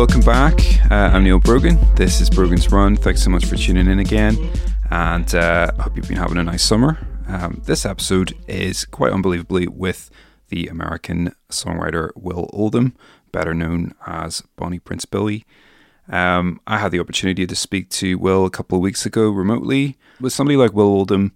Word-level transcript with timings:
welcome 0.00 0.22
back. 0.22 0.58
Uh, 0.90 1.10
I'm 1.12 1.24
Neil 1.24 1.38
Brogan. 1.38 1.78
This 1.94 2.22
is 2.22 2.30
Brogan's 2.30 2.72
Run. 2.72 2.96
Thanks 2.96 3.22
so 3.22 3.28
much 3.28 3.44
for 3.44 3.56
tuning 3.56 3.86
in 3.86 3.98
again, 3.98 4.34
and 4.90 5.34
uh, 5.34 5.70
I 5.78 5.82
hope 5.82 5.94
you've 5.94 6.08
been 6.08 6.16
having 6.16 6.38
a 6.38 6.42
nice 6.42 6.62
summer. 6.62 6.96
Um, 7.28 7.60
this 7.66 7.84
episode 7.84 8.34
is 8.48 8.86
quite 8.86 9.12
unbelievably 9.12 9.68
with 9.68 10.10
the 10.48 10.68
American 10.68 11.34
songwriter 11.50 12.12
Will 12.16 12.48
Oldham, 12.54 12.96
better 13.30 13.52
known 13.52 13.92
as 14.06 14.42
Bonnie 14.56 14.78
Prince 14.78 15.04
Billy. 15.04 15.44
Um, 16.08 16.62
I 16.66 16.78
had 16.78 16.92
the 16.92 17.00
opportunity 17.00 17.46
to 17.46 17.54
speak 17.54 17.90
to 17.90 18.16
Will 18.16 18.46
a 18.46 18.50
couple 18.50 18.78
of 18.78 18.82
weeks 18.82 19.04
ago 19.04 19.28
remotely. 19.28 19.98
With 20.18 20.32
somebody 20.32 20.56
like 20.56 20.72
Will 20.72 20.86
Oldham, 20.86 21.34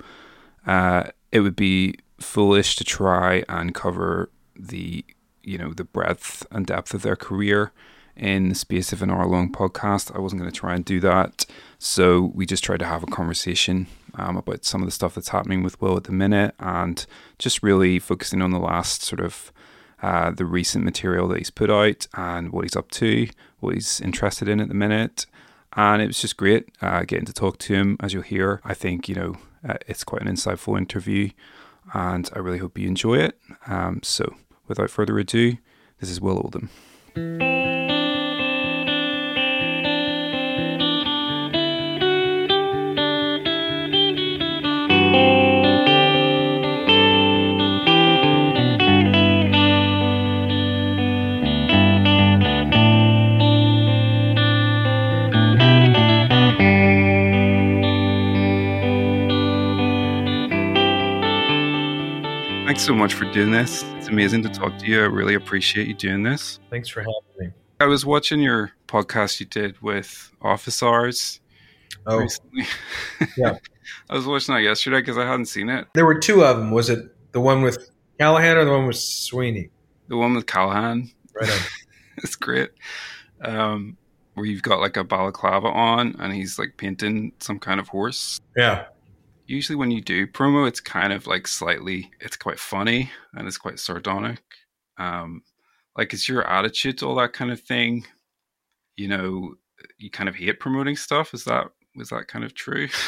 uh, 0.66 1.10
it 1.30 1.40
would 1.40 1.54
be 1.54 1.96
foolish 2.18 2.76
to 2.76 2.84
try 2.84 3.44
and 3.46 3.74
cover 3.74 4.30
the 4.56 5.04
you 5.42 5.58
know 5.58 5.74
the 5.74 5.84
breadth 5.84 6.46
and 6.50 6.64
depth 6.64 6.94
of 6.94 7.02
their 7.02 7.14
career 7.14 7.70
in 8.16 8.48
the 8.48 8.54
space 8.54 8.92
of 8.92 9.02
an 9.02 9.10
hour 9.10 9.26
long 9.26 9.50
podcast. 9.50 10.14
I 10.14 10.20
wasn't 10.20 10.40
going 10.40 10.50
to 10.50 10.58
try 10.58 10.74
and 10.74 10.84
do 10.84 11.00
that. 11.00 11.46
So 11.78 12.32
we 12.34 12.46
just 12.46 12.64
tried 12.64 12.78
to 12.78 12.86
have 12.86 13.02
a 13.02 13.06
conversation 13.06 13.86
um, 14.14 14.36
about 14.36 14.64
some 14.64 14.82
of 14.82 14.86
the 14.86 14.92
stuff 14.92 15.14
that's 15.14 15.28
happening 15.28 15.62
with 15.62 15.80
Will 15.80 15.96
at 15.96 16.04
the 16.04 16.12
minute 16.12 16.54
and 16.58 17.04
just 17.38 17.62
really 17.62 17.98
focusing 17.98 18.42
on 18.42 18.50
the 18.50 18.58
last 18.58 19.02
sort 19.02 19.20
of 19.20 19.52
uh, 20.02 20.30
the 20.30 20.44
recent 20.44 20.84
material 20.84 21.28
that 21.28 21.38
he's 21.38 21.50
put 21.50 21.70
out 21.70 22.06
and 22.14 22.52
what 22.52 22.64
he's 22.64 22.76
up 22.76 22.90
to, 22.92 23.28
what 23.60 23.74
he's 23.74 24.00
interested 24.00 24.48
in 24.48 24.60
at 24.60 24.68
the 24.68 24.74
minute. 24.74 25.26
And 25.76 26.00
it 26.00 26.06
was 26.06 26.20
just 26.20 26.36
great 26.36 26.68
uh, 26.80 27.02
getting 27.04 27.24
to 27.26 27.32
talk 27.32 27.58
to 27.58 27.74
him. 27.74 27.96
As 28.00 28.12
you'll 28.12 28.22
hear, 28.22 28.60
I 28.64 28.74
think, 28.74 29.08
you 29.08 29.14
know, 29.14 29.36
uh, 29.68 29.78
it's 29.88 30.04
quite 30.04 30.22
an 30.22 30.28
insightful 30.28 30.78
interview 30.78 31.30
and 31.92 32.30
I 32.34 32.38
really 32.38 32.58
hope 32.58 32.78
you 32.78 32.88
enjoy 32.88 33.18
it. 33.18 33.38
Um, 33.66 34.00
so 34.02 34.34
without 34.68 34.90
further 34.90 35.18
ado, 35.18 35.56
this 36.00 36.10
is 36.10 36.20
Will 36.20 36.38
Oldham. 36.38 37.73
Thanks 62.64 62.82
so 62.82 62.94
much 62.94 63.12
for 63.14 63.30
doing 63.30 63.50
this. 63.50 63.84
It's 63.96 64.08
amazing 64.08 64.42
to 64.44 64.48
talk 64.48 64.78
to 64.78 64.86
you. 64.86 65.00
I 65.02 65.06
really 65.06 65.34
appreciate 65.34 65.86
you 65.86 65.94
doing 65.94 66.22
this. 66.22 66.58
Thanks 66.70 66.88
for 66.88 67.00
having 67.00 67.14
me. 67.38 67.48
I 67.78 67.84
was 67.84 68.06
watching 68.06 68.40
your 68.40 68.72
podcast 68.88 69.38
you 69.38 69.46
did 69.46 69.80
with 69.82 70.32
Office 70.40 70.82
Hours 70.82 71.40
Oh, 72.06 72.18
recently. 72.18 72.64
Yeah. 73.36 73.58
I 74.08 74.14
was 74.14 74.26
watching 74.26 74.54
that 74.54 74.62
yesterday 74.62 75.00
because 75.00 75.18
I 75.18 75.26
hadn't 75.26 75.46
seen 75.46 75.68
it. 75.68 75.86
there 75.94 76.06
were 76.06 76.18
two 76.18 76.42
of 76.44 76.56
them. 76.56 76.70
Was 76.70 76.88
it 76.88 77.04
the 77.32 77.40
one 77.40 77.60
with 77.62 77.90
Callahan 78.18 78.56
or 78.56 78.64
the 78.64 78.70
one 78.70 78.86
with 78.86 78.96
Sweeney? 78.98 79.68
The 80.08 80.16
one 80.16 80.34
with 80.34 80.46
Callahan. 80.46 81.10
Right 81.34 81.50
on. 81.50 81.58
it's 82.18 82.36
great. 82.36 82.70
Um, 83.42 83.96
where 84.34 84.46
you've 84.46 84.62
got 84.62 84.80
like 84.80 84.96
a 84.96 85.04
balaclava 85.04 85.68
on 85.68 86.16
and 86.18 86.32
he's 86.32 86.58
like 86.58 86.76
painting 86.78 87.32
some 87.40 87.58
kind 87.58 87.78
of 87.78 87.88
horse. 87.88 88.40
Yeah. 88.56 88.86
Usually 89.46 89.76
when 89.76 89.90
you 89.90 90.00
do 90.00 90.26
promo, 90.26 90.66
it's 90.66 90.80
kind 90.80 91.12
of 91.12 91.26
like 91.26 91.46
slightly, 91.46 92.10
it's 92.20 92.36
quite 92.36 92.58
funny 92.58 93.10
and 93.34 93.46
it's 93.46 93.58
quite 93.58 93.78
sardonic. 93.78 94.42
Um, 94.98 95.42
like 95.96 96.12
it's 96.12 96.28
your 96.28 96.48
attitude 96.48 96.98
to 96.98 97.06
all 97.06 97.14
that 97.16 97.32
kind 97.32 97.50
of 97.50 97.60
thing. 97.60 98.06
You 98.96 99.08
know, 99.08 99.54
you 99.98 100.10
kind 100.10 100.28
of 100.28 100.34
hate 100.34 100.60
promoting 100.60 100.96
stuff. 100.96 101.34
Is 101.34 101.44
that 101.44 101.66
was 101.96 102.08
that 102.10 102.28
kind 102.28 102.44
of 102.44 102.54
true? 102.54 102.88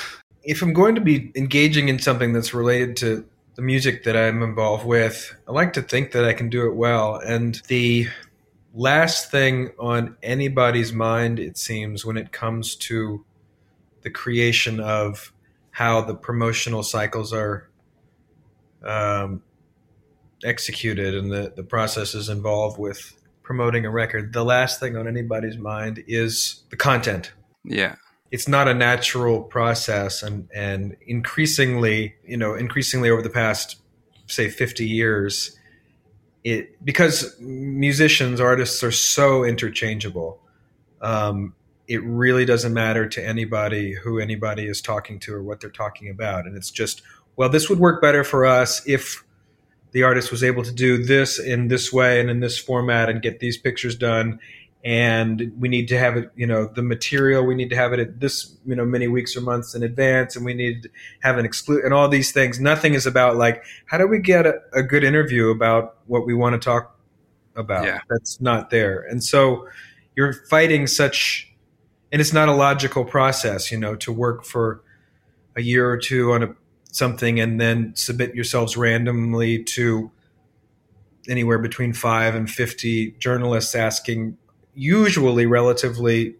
If 0.48 0.62
I'm 0.62 0.72
going 0.72 0.94
to 0.94 1.00
be 1.00 1.32
engaging 1.34 1.88
in 1.88 1.98
something 1.98 2.32
that's 2.32 2.54
related 2.54 2.96
to 2.98 3.26
the 3.56 3.62
music 3.62 4.04
that 4.04 4.16
I'm 4.16 4.44
involved 4.44 4.86
with, 4.86 5.34
I 5.48 5.50
like 5.50 5.72
to 5.72 5.82
think 5.82 6.12
that 6.12 6.24
I 6.24 6.34
can 6.34 6.48
do 6.48 6.68
it 6.68 6.76
well. 6.76 7.16
And 7.16 7.60
the 7.66 8.06
last 8.72 9.28
thing 9.28 9.72
on 9.80 10.16
anybody's 10.22 10.92
mind, 10.92 11.40
it 11.40 11.58
seems, 11.58 12.04
when 12.04 12.16
it 12.16 12.30
comes 12.30 12.76
to 12.76 13.24
the 14.02 14.10
creation 14.10 14.78
of 14.78 15.32
how 15.76 16.00
the 16.00 16.14
promotional 16.14 16.82
cycles 16.82 17.34
are 17.34 17.68
um, 18.82 19.42
executed 20.42 21.14
and 21.14 21.30
the, 21.30 21.52
the 21.54 21.62
processes 21.62 22.30
involved 22.30 22.78
with 22.78 23.12
promoting 23.42 23.84
a 23.84 23.90
record, 23.90 24.32
the 24.32 24.42
last 24.42 24.80
thing 24.80 24.96
on 24.96 25.06
anybody's 25.06 25.58
mind 25.58 26.02
is 26.06 26.62
the 26.70 26.76
content 26.76 27.34
yeah. 27.62 27.96
it's 28.30 28.48
not 28.48 28.68
a 28.68 28.72
natural 28.72 29.42
process 29.42 30.22
and 30.22 30.48
and 30.54 30.96
increasingly 31.06 32.14
you 32.24 32.38
know 32.38 32.54
increasingly 32.54 33.10
over 33.10 33.20
the 33.20 33.28
past 33.28 33.76
say 34.28 34.48
50 34.48 34.86
years 34.86 35.58
it 36.42 36.82
because 36.82 37.38
musicians 37.38 38.40
artists 38.40 38.82
are 38.82 38.92
so 38.92 39.44
interchangeable 39.44 40.40
um, 41.02 41.54
it 41.88 42.02
really 42.02 42.44
doesn't 42.44 42.74
matter 42.74 43.08
to 43.08 43.24
anybody 43.24 43.94
who 43.94 44.18
anybody 44.18 44.66
is 44.66 44.80
talking 44.80 45.18
to 45.20 45.34
or 45.34 45.42
what 45.42 45.60
they're 45.60 45.70
talking 45.70 46.08
about. 46.08 46.46
And 46.46 46.56
it's 46.56 46.70
just 46.70 47.02
well 47.36 47.48
this 47.48 47.68
would 47.68 47.78
work 47.78 48.00
better 48.02 48.24
for 48.24 48.46
us 48.46 48.86
if 48.86 49.24
the 49.92 50.02
artist 50.02 50.30
was 50.30 50.42
able 50.42 50.62
to 50.62 50.72
do 50.72 51.02
this 51.02 51.38
in 51.38 51.68
this 51.68 51.92
way 51.92 52.20
and 52.20 52.28
in 52.28 52.40
this 52.40 52.58
format 52.58 53.08
and 53.08 53.22
get 53.22 53.40
these 53.40 53.56
pictures 53.56 53.96
done. 53.96 54.40
And 54.84 55.52
we 55.58 55.68
need 55.68 55.88
to 55.88 55.98
have 55.98 56.16
it 56.16 56.30
you 56.36 56.46
know 56.46 56.66
the 56.66 56.82
material 56.82 57.44
we 57.44 57.54
need 57.54 57.70
to 57.70 57.76
have 57.76 57.92
it 57.92 58.00
at 58.00 58.20
this 58.20 58.56
you 58.64 58.74
know 58.74 58.84
many 58.84 59.08
weeks 59.08 59.36
or 59.36 59.40
months 59.40 59.74
in 59.74 59.82
advance. 59.82 60.36
And 60.36 60.44
we 60.44 60.54
need 60.54 60.84
to 60.84 60.90
have 61.20 61.38
an 61.38 61.44
exclude 61.44 61.84
and 61.84 61.94
all 61.94 62.08
these 62.08 62.32
things. 62.32 62.60
Nothing 62.60 62.94
is 62.94 63.06
about 63.06 63.36
like 63.36 63.64
how 63.86 63.98
do 63.98 64.06
we 64.06 64.18
get 64.18 64.46
a, 64.46 64.60
a 64.72 64.82
good 64.82 65.04
interview 65.04 65.50
about 65.50 65.98
what 66.06 66.26
we 66.26 66.34
want 66.34 66.60
to 66.60 66.64
talk 66.64 66.98
about? 67.54 67.84
Yeah. 67.84 68.00
that's 68.10 68.40
not 68.40 68.70
there. 68.70 69.00
And 69.00 69.22
so 69.22 69.66
you're 70.16 70.32
fighting 70.32 70.86
such 70.86 71.52
and 72.12 72.20
it's 72.20 72.32
not 72.32 72.48
a 72.48 72.52
logical 72.52 73.04
process 73.04 73.70
you 73.70 73.78
know 73.78 73.96
to 73.96 74.12
work 74.12 74.44
for 74.44 74.82
a 75.56 75.62
year 75.62 75.88
or 75.88 75.96
two 75.96 76.32
on 76.32 76.42
a 76.42 76.54
something 76.92 77.38
and 77.38 77.60
then 77.60 77.94
submit 77.94 78.34
yourselves 78.34 78.76
randomly 78.76 79.62
to 79.62 80.10
anywhere 81.28 81.58
between 81.58 81.92
5 81.92 82.34
and 82.34 82.50
50 82.50 83.12
journalists 83.18 83.74
asking 83.74 84.38
usually 84.74 85.44
relatively 85.46 86.36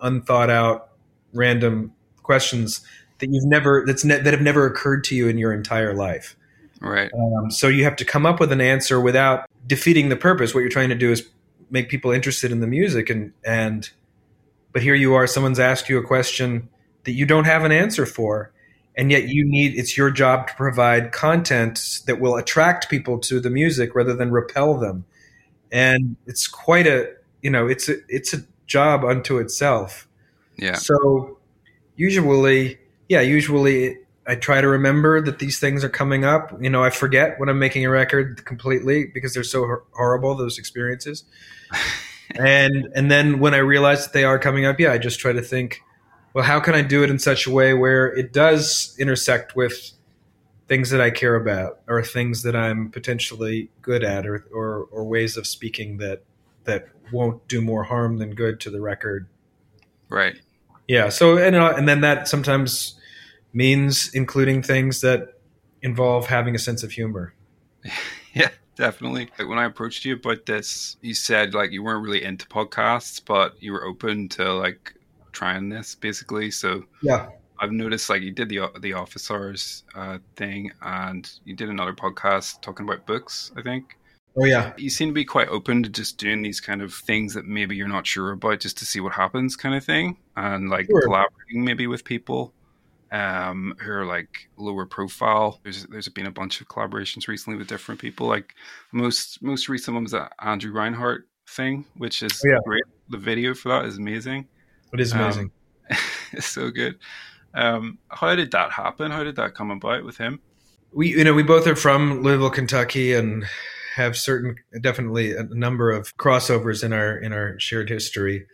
unthought 0.00 0.48
out 0.50 0.90
random 1.32 1.92
questions 2.22 2.80
that 3.18 3.28
you've 3.30 3.46
never 3.46 3.84
that's 3.86 4.04
ne- 4.04 4.20
that 4.20 4.32
have 4.32 4.42
never 4.42 4.66
occurred 4.66 5.02
to 5.04 5.14
you 5.14 5.28
in 5.28 5.38
your 5.38 5.52
entire 5.52 5.94
life 5.94 6.36
Right. 6.80 7.10
um, 7.14 7.50
so 7.50 7.68
you 7.68 7.84
have 7.84 7.96
to 7.96 8.04
come 8.04 8.26
up 8.26 8.38
with 8.38 8.52
an 8.52 8.60
answer 8.60 9.00
without 9.00 9.48
defeating 9.66 10.08
the 10.08 10.16
purpose 10.16 10.54
what 10.54 10.60
you're 10.60 10.68
trying 10.68 10.90
to 10.90 10.94
do 10.94 11.10
is 11.10 11.28
make 11.70 11.88
people 11.88 12.10
interested 12.12 12.52
in 12.52 12.60
the 12.60 12.66
music 12.66 13.10
and 13.10 13.32
and 13.44 13.90
but 14.76 14.82
here 14.82 14.94
you 14.94 15.14
are 15.14 15.26
someone's 15.26 15.58
asked 15.58 15.88
you 15.88 15.96
a 15.96 16.02
question 16.02 16.68
that 17.04 17.12
you 17.12 17.24
don't 17.24 17.46
have 17.46 17.64
an 17.64 17.72
answer 17.72 18.04
for 18.04 18.52
and 18.94 19.10
yet 19.10 19.26
you 19.26 19.42
need 19.42 19.74
it's 19.74 19.96
your 19.96 20.10
job 20.10 20.48
to 20.48 20.54
provide 20.54 21.12
content 21.12 22.02
that 22.04 22.20
will 22.20 22.36
attract 22.36 22.90
people 22.90 23.18
to 23.20 23.40
the 23.40 23.48
music 23.48 23.94
rather 23.94 24.12
than 24.12 24.30
repel 24.30 24.78
them. 24.78 25.06
And 25.72 26.16
it's 26.26 26.46
quite 26.46 26.86
a 26.86 27.10
you 27.40 27.48
know 27.48 27.66
it's 27.66 27.88
a 27.88 27.94
it's 28.10 28.34
a 28.34 28.42
job 28.66 29.02
unto 29.02 29.38
itself. 29.38 30.06
Yeah. 30.58 30.74
so 30.74 31.38
usually 31.96 32.78
yeah 33.08 33.22
usually 33.22 33.96
i 34.26 34.34
try 34.34 34.60
to 34.60 34.68
remember 34.68 35.22
that 35.22 35.38
these 35.38 35.58
things 35.58 35.84
are 35.84 35.88
coming 35.88 36.22
up. 36.26 36.54
You 36.60 36.68
know 36.68 36.84
i 36.84 36.90
forget 36.90 37.40
when 37.40 37.48
i'm 37.48 37.58
making 37.58 37.86
a 37.86 37.90
record 37.90 38.44
completely 38.44 39.06
because 39.06 39.32
they're 39.32 39.42
so 39.42 39.60
hor- 39.62 39.84
horrible 39.92 40.34
those 40.34 40.58
experiences 40.58 41.24
and 42.38 42.88
and 42.94 43.10
then 43.10 43.38
when 43.38 43.54
i 43.54 43.58
realize 43.58 44.04
that 44.04 44.12
they 44.12 44.24
are 44.24 44.38
coming 44.38 44.64
up 44.66 44.78
yeah 44.80 44.92
i 44.92 44.98
just 44.98 45.18
try 45.20 45.32
to 45.32 45.42
think 45.42 45.80
well 46.34 46.44
how 46.44 46.58
can 46.60 46.74
i 46.74 46.82
do 46.82 47.02
it 47.02 47.10
in 47.10 47.18
such 47.18 47.46
a 47.46 47.50
way 47.50 47.74
where 47.74 48.06
it 48.16 48.32
does 48.32 48.96
intersect 48.98 49.54
with 49.56 49.92
things 50.68 50.90
that 50.90 51.00
i 51.00 51.10
care 51.10 51.36
about 51.36 51.80
or 51.88 52.02
things 52.02 52.42
that 52.42 52.56
i'm 52.56 52.90
potentially 52.90 53.70
good 53.82 54.02
at 54.04 54.26
or 54.26 54.46
or, 54.52 54.84
or 54.90 55.04
ways 55.04 55.36
of 55.36 55.46
speaking 55.46 55.98
that 55.98 56.22
that 56.64 56.88
won't 57.12 57.46
do 57.48 57.60
more 57.60 57.84
harm 57.84 58.18
than 58.18 58.34
good 58.34 58.58
to 58.60 58.70
the 58.70 58.80
record 58.80 59.28
Right. 60.08 60.40
yeah. 60.86 61.08
So 61.08 61.36
and 61.36 61.56
uh, 61.56 61.74
and 61.76 61.88
then 61.88 62.00
that 62.02 62.28
sometimes 62.28 62.94
means 63.52 64.10
including 64.14 64.62
things 64.62 65.00
that 65.00 65.34
involve 65.82 66.26
having 66.26 66.54
a 66.54 66.58
sense 66.58 66.82
of 66.82 66.92
humor. 66.92 67.34
Yeah, 68.34 68.50
definitely. 68.76 69.28
Like 69.38 69.48
when 69.48 69.58
I 69.58 69.64
approached 69.64 70.04
you 70.04 70.14
about 70.14 70.46
this, 70.46 70.96
you 71.00 71.14
said 71.14 71.54
like 71.54 71.72
you 71.72 71.82
weren't 71.82 72.04
really 72.04 72.22
into 72.22 72.46
podcasts, 72.46 73.20
but 73.24 73.60
you 73.62 73.72
were 73.72 73.84
open 73.84 74.28
to 74.30 74.52
like 74.52 74.94
trying 75.32 75.68
this 75.68 75.94
basically. 75.94 76.50
So 76.50 76.84
Yeah. 77.02 77.28
I've 77.58 77.72
noticed 77.72 78.10
like 78.10 78.22
you 78.22 78.32
did 78.32 78.48
the 78.48 78.68
the 78.80 78.92
office 78.92 79.30
hours 79.30 79.84
uh, 79.94 80.18
thing, 80.36 80.70
and 80.82 81.30
you 81.44 81.54
did 81.54 81.70
another 81.70 81.94
podcast 81.94 82.60
talking 82.60 82.86
about 82.86 83.06
books. 83.06 83.50
I 83.56 83.62
think. 83.62 83.96
Oh 84.38 84.44
yeah, 84.44 84.74
you 84.76 84.90
seem 84.90 85.08
to 85.08 85.14
be 85.14 85.24
quite 85.24 85.48
open 85.48 85.82
to 85.82 85.88
just 85.88 86.18
doing 86.18 86.42
these 86.42 86.60
kind 86.60 86.82
of 86.82 86.92
things 86.92 87.32
that 87.32 87.46
maybe 87.46 87.74
you're 87.74 87.88
not 87.88 88.06
sure 88.06 88.32
about, 88.32 88.60
just 88.60 88.76
to 88.78 88.84
see 88.84 89.00
what 89.00 89.14
happens, 89.14 89.56
kind 89.56 89.74
of 89.74 89.82
thing, 89.82 90.18
and 90.36 90.68
like 90.68 90.84
sure. 90.86 91.02
collaborating 91.02 91.64
maybe 91.64 91.86
with 91.86 92.04
people 92.04 92.52
um, 93.16 93.74
who 93.80 93.90
are 93.90 94.04
like 94.04 94.48
lower 94.56 94.84
profile. 94.84 95.60
There's 95.62 95.84
there's 95.86 96.08
been 96.08 96.26
a 96.26 96.30
bunch 96.30 96.60
of 96.60 96.68
collaborations 96.68 97.28
recently 97.28 97.58
with 97.58 97.68
different 97.68 98.00
people. 98.00 98.26
Like 98.26 98.54
most 98.92 99.42
most 99.42 99.68
recent 99.68 99.94
one 99.94 100.04
was 100.04 100.12
that 100.12 100.32
Andrew 100.40 100.72
Reinhardt 100.72 101.26
thing, 101.48 101.86
which 101.96 102.22
is 102.22 102.42
oh, 102.44 102.50
yeah. 102.50 102.58
great. 102.64 102.84
The 103.08 103.18
video 103.18 103.54
for 103.54 103.70
that 103.70 103.86
is 103.86 103.96
amazing. 103.96 104.48
It 104.92 105.00
is 105.00 105.12
amazing. 105.12 105.50
Um, 105.90 105.96
it's 106.32 106.46
so 106.46 106.70
good. 106.70 106.98
Um, 107.54 107.98
how 108.08 108.34
did 108.34 108.50
that 108.50 108.72
happen? 108.72 109.10
How 109.10 109.24
did 109.24 109.36
that 109.36 109.54
come 109.54 109.70
about 109.70 110.04
with 110.04 110.18
him? 110.18 110.40
We 110.92 111.08
you 111.08 111.24
know 111.24 111.34
we 111.34 111.42
both 111.42 111.66
are 111.66 111.76
from 111.76 112.22
Louisville, 112.22 112.50
Kentucky, 112.50 113.14
and 113.14 113.44
have 113.94 114.16
certain 114.16 114.56
definitely 114.82 115.34
a 115.34 115.44
number 115.44 115.90
of 115.90 116.14
crossovers 116.18 116.84
in 116.84 116.92
our 116.92 117.16
in 117.16 117.32
our 117.32 117.58
shared 117.58 117.88
history, 117.88 118.46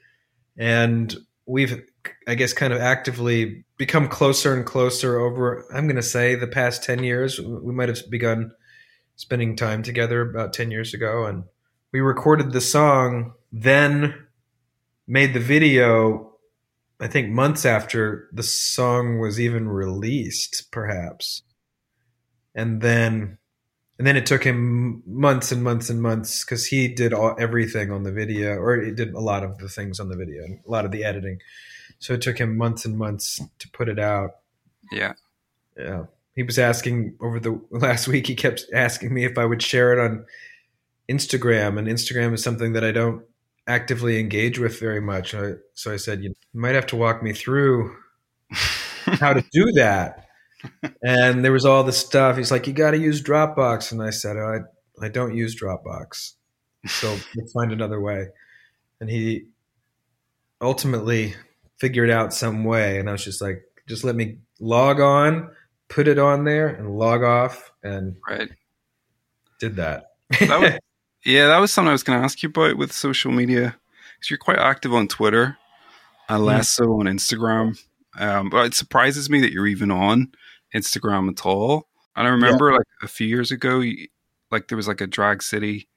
and 0.57 1.17
we've 1.47 1.83
I 2.27 2.35
guess 2.35 2.53
kind 2.53 2.73
of 2.73 2.81
actively 2.81 3.65
become 3.77 4.09
closer 4.09 4.55
and 4.55 4.65
closer 4.65 5.19
over 5.19 5.65
I'm 5.73 5.87
going 5.87 5.97
to 5.97 6.03
say 6.03 6.35
the 6.35 6.47
past 6.47 6.85
10 6.85 7.03
years. 7.03 7.41
We 7.41 7.73
might 7.73 7.89
have 7.89 7.99
begun 8.11 8.53
spending 9.17 9.57
time 9.57 9.83
together 9.83 10.23
about 10.23 10.53
10 10.53 10.71
years 10.71 10.95
ago 10.95 11.27
and 11.27 11.45
we 11.93 12.01
recorded 12.01 12.53
the 12.53 12.61
song 12.61 13.35
then 13.53 14.15
made 15.07 15.35
the 15.35 15.41
video 15.41 16.33
I 17.01 17.09
think 17.09 17.31
months 17.31 17.67
after 17.67 18.29
the 18.33 18.45
song 18.45 19.19
was 19.19 19.41
even 19.41 19.69
released 19.69 20.71
perhaps. 20.71 21.43
And 22.55 22.81
then 22.81 23.39
and 23.99 24.07
then 24.07 24.17
it 24.17 24.27
took 24.27 24.43
him 24.43 25.03
months 25.07 25.53
and 25.53 25.63
months 25.63 25.91
and 25.91 26.03
months 26.03 26.45
because 26.45 26.67
he 26.67 26.89
did 26.89 27.13
all, 27.13 27.37
everything 27.39 27.91
on 27.91 28.03
the 28.03 28.13
video 28.13 28.55
or 28.55 28.81
he 28.81 28.91
did 28.91 29.15
a 29.15 29.21
lot 29.21 29.45
of 29.45 29.59
the 29.59 29.69
things 29.69 30.01
on 30.01 30.09
the 30.09 30.17
video 30.17 30.43
a 30.43 30.71
lot 30.71 30.85
of 30.85 30.91
the 30.91 31.05
editing 31.05 31.39
so 32.03 32.15
it 32.15 32.21
took 32.21 32.39
him 32.39 32.57
months 32.57 32.85
and 32.85 32.99
months 32.99 33.41
to 33.61 33.69
put 33.71 33.89
it 33.89 33.99
out. 33.99 34.33
Yeah. 34.91 35.13
Yeah. 35.77 36.07
He 36.35 36.43
was 36.43 36.59
asking 36.59 37.17
over 37.21 37.39
the 37.39 37.61
last 37.71 38.09
week 38.09 38.27
he 38.27 38.35
kept 38.35 38.67
asking 38.75 39.15
me 39.15 39.25
if 39.25 39.39
i 39.39 39.45
would 39.45 39.63
share 39.63 39.93
it 39.93 39.99
on 39.99 40.25
instagram 41.09 41.79
and 41.79 41.87
instagram 41.89 42.33
is 42.33 42.43
something 42.43 42.73
that 42.73 42.85
i 42.85 42.91
don't 42.91 43.23
actively 43.67 44.19
engage 44.19 44.59
with 44.59 44.81
very 44.81 45.01
much. 45.01 45.31
So 45.31 45.93
i 45.93 45.97
said 45.97 46.23
you 46.23 46.35
might 46.53 46.75
have 46.75 46.87
to 46.87 46.97
walk 46.97 47.23
me 47.23 47.33
through 47.33 47.97
how 48.51 49.33
to 49.33 49.45
do 49.53 49.71
that. 49.75 50.27
And 51.03 51.45
there 51.45 51.53
was 51.53 51.65
all 51.65 51.85
this 51.85 51.99
stuff. 51.99 52.37
He's 52.37 52.53
like, 52.53 52.69
"You 52.69 52.73
got 52.73 52.93
to 52.93 52.99
use 52.99 53.21
Dropbox," 53.21 53.91
and 53.91 54.01
I 54.01 54.11
said, 54.11 54.37
oh, 54.37 54.65
"I 55.01 55.05
I 55.05 55.09
don't 55.09 55.37
use 55.37 55.61
Dropbox, 55.61 56.35
so 56.87 57.17
we'll 57.35 57.49
find 57.49 57.73
another 57.73 58.01
way." 58.01 58.29
And 59.01 59.11
he 59.11 59.47
ultimately 60.61 61.35
figured 61.83 62.11
out 62.11 62.33
some 62.33 62.63
way, 62.63 63.01
and 63.01 63.09
I 63.09 63.13
was 63.13 63.25
just 63.25 63.43
like, 63.43 63.65
"Just 63.89 64.05
let 64.05 64.15
me 64.15 64.39
log 64.61 65.01
on, 65.01 65.51
put 65.89 66.07
it 66.07 66.17
on 66.17 66.45
there, 66.45 66.69
and 66.69 66.97
log 66.97 67.25
off," 67.25 67.73
and 67.83 68.19
right, 68.31 68.49
did 69.59 69.75
that. 69.77 70.13
that 70.39 70.61
was, 70.61 70.79
yeah, 71.27 71.49
that 71.49 71.59
was 71.59 71.73
something 71.73 71.89
I 71.89 71.93
was 71.93 72.05
going 72.05 72.21
to 72.21 72.25
ask 72.25 72.41
you 72.41 72.51
about 72.51 72.77
with 72.77 72.93
social 72.93 73.33
media 73.33 73.77
because 74.15 74.31
you're 74.31 74.39
quite 74.39 74.61
active 74.61 74.95
on 74.95 75.09
Twitter, 75.09 75.59
and 76.29 76.45
less 76.45 76.69
mm. 76.69 76.77
so 76.77 76.85
on 77.01 77.07
Instagram. 77.07 77.77
Um, 78.17 78.49
but 78.49 78.67
it 78.67 78.75
surprises 78.75 79.29
me 79.29 79.41
that 79.41 79.51
you're 79.51 79.67
even 79.67 79.91
on 79.91 80.31
Instagram 80.73 81.31
at 81.31 81.45
all. 81.45 81.89
And 82.15 82.29
I 82.29 82.31
remember 82.31 82.71
yeah. 82.71 82.77
like 82.77 82.87
a 83.03 83.09
few 83.09 83.27
years 83.27 83.51
ago, 83.51 83.81
you, 83.81 84.07
like 84.53 84.69
there 84.69 84.77
was 84.77 84.87
like 84.87 85.01
a 85.01 85.09
Drag 85.09 85.43
City 85.43 85.89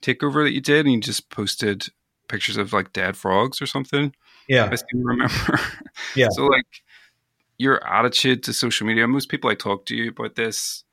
takeover 0.00 0.42
that 0.42 0.54
you 0.54 0.62
did, 0.62 0.86
and 0.86 0.94
you 0.94 1.00
just 1.02 1.28
posted 1.28 1.88
pictures 2.28 2.56
of 2.56 2.72
like 2.72 2.92
dead 2.92 3.16
frogs 3.16 3.60
or 3.60 3.66
something. 3.66 4.14
Yeah, 4.48 4.68
I 4.70 4.74
still 4.76 5.00
remember. 5.02 5.60
Yeah. 6.16 6.28
so 6.30 6.46
like 6.46 6.66
your 7.58 7.86
attitude 7.86 8.42
to 8.44 8.52
social 8.52 8.86
media. 8.86 9.06
Most 9.06 9.28
people 9.28 9.50
I 9.50 9.54
talk 9.54 9.86
to 9.86 9.96
you 9.96 10.10
about 10.10 10.34
this 10.34 10.84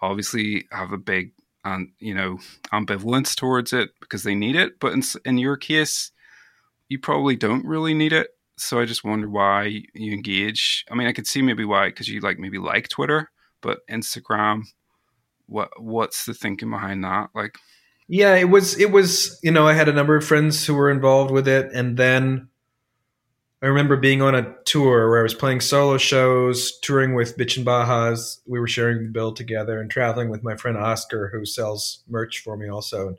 obviously 0.00 0.66
have 0.70 0.92
a 0.92 0.98
big 0.98 1.32
and 1.64 1.90
you 1.98 2.14
know 2.14 2.38
ambivalence 2.72 3.34
towards 3.34 3.72
it 3.72 3.90
because 4.00 4.22
they 4.22 4.34
need 4.34 4.56
it. 4.56 4.78
But 4.80 4.92
in 4.92 5.02
in 5.24 5.38
your 5.38 5.56
case, 5.56 6.12
you 6.88 6.98
probably 6.98 7.36
don't 7.36 7.64
really 7.64 7.94
need 7.94 8.12
it 8.12 8.28
so 8.56 8.80
I 8.80 8.84
just 8.84 9.04
wonder 9.04 9.28
why 9.28 9.82
you 9.94 10.12
engage. 10.12 10.84
I 10.90 10.94
mean, 10.94 11.08
I 11.08 11.12
could 11.12 11.26
see 11.26 11.42
maybe 11.42 11.64
why 11.64 11.88
because 11.88 12.08
you 12.08 12.20
like 12.20 12.38
maybe 12.38 12.58
like 12.58 12.88
Twitter, 12.88 13.30
but 13.60 13.86
Instagram. 13.90 14.62
What 15.46 15.70
what's 15.80 16.24
the 16.24 16.34
thinking 16.34 16.70
behind 16.70 17.04
that? 17.04 17.30
Like, 17.34 17.56
yeah, 18.08 18.34
it 18.34 18.50
was 18.50 18.78
it 18.78 18.90
was 18.90 19.38
you 19.42 19.50
know 19.50 19.66
I 19.66 19.74
had 19.74 19.88
a 19.88 19.92
number 19.92 20.16
of 20.16 20.24
friends 20.24 20.66
who 20.66 20.74
were 20.74 20.90
involved 20.90 21.30
with 21.30 21.48
it, 21.48 21.72
and 21.72 21.96
then 21.96 22.48
I 23.62 23.66
remember 23.66 23.96
being 23.96 24.20
on 24.20 24.34
a 24.34 24.54
tour 24.64 25.08
where 25.08 25.20
I 25.20 25.22
was 25.22 25.34
playing 25.34 25.60
solo 25.60 25.96
shows, 25.96 26.78
touring 26.80 27.14
with 27.14 27.38
Bitchin' 27.38 27.64
Bajas. 27.64 28.40
We 28.46 28.60
were 28.60 28.68
sharing 28.68 29.04
the 29.04 29.10
bill 29.10 29.32
together 29.32 29.80
and 29.80 29.90
traveling 29.90 30.28
with 30.28 30.42
my 30.42 30.56
friend 30.56 30.76
Oscar, 30.76 31.30
who 31.32 31.46
sells 31.46 32.02
merch 32.08 32.40
for 32.40 32.56
me 32.56 32.68
also. 32.68 33.08
And 33.08 33.18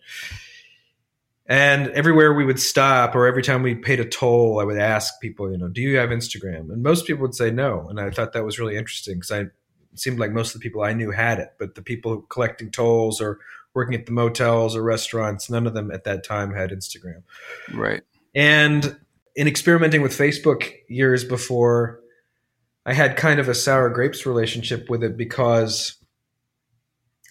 and 1.48 1.90
everywhere 1.92 2.34
we 2.34 2.46
would 2.46 2.60
stop, 2.60 3.16
or 3.16 3.28
every 3.28 3.44
time 3.44 3.62
we 3.62 3.76
paid 3.76 4.00
a 4.00 4.06
toll, 4.06 4.60
I 4.60 4.64
would 4.64 4.80
ask 4.80 5.22
people, 5.22 5.52
you 5.52 5.58
know, 5.58 5.68
do 5.68 5.80
you 5.80 5.98
have 5.98 6.10
Instagram? 6.10 6.72
And 6.72 6.82
most 6.82 7.06
people 7.06 7.22
would 7.22 7.36
say 7.36 7.52
no. 7.52 7.88
And 7.88 8.00
I 8.00 8.10
thought 8.10 8.34
that 8.34 8.44
was 8.44 8.58
really 8.58 8.76
interesting 8.76 9.16
because 9.16 9.32
I 9.32 9.40
it 9.40 10.00
seemed 10.00 10.20
like 10.20 10.32
most 10.32 10.54
of 10.54 10.60
the 10.60 10.64
people 10.64 10.84
I 10.84 10.94
knew 10.94 11.12
had 11.12 11.40
it, 11.40 11.54
but 11.58 11.76
the 11.76 11.82
people 11.82 12.22
collecting 12.24 12.72
tolls 12.72 13.22
or 13.22 13.40
working 13.76 13.94
at 13.94 14.06
the 14.06 14.12
motels 14.12 14.76
or 14.76 14.82
restaurants, 14.82 15.50
none 15.50 15.68
of 15.68 15.74
them 15.74 15.92
at 15.92 16.06
that 16.06 16.24
time 16.24 16.54
had 16.54 16.72
Instagram. 16.72 17.22
Right. 17.74 18.02
And 18.34 18.98
in 19.36 19.48
experimenting 19.48 20.02
with 20.02 20.14
Facebook 20.14 20.72
years 20.88 21.24
before, 21.24 22.00
I 22.86 22.94
had 22.94 23.18
kind 23.18 23.40
of 23.40 23.50
a 23.50 23.56
sour 23.56 23.90
grapes 23.90 24.26
relationship 24.26 24.90
with 24.90 25.04
it 25.04 25.18
because 25.18 25.98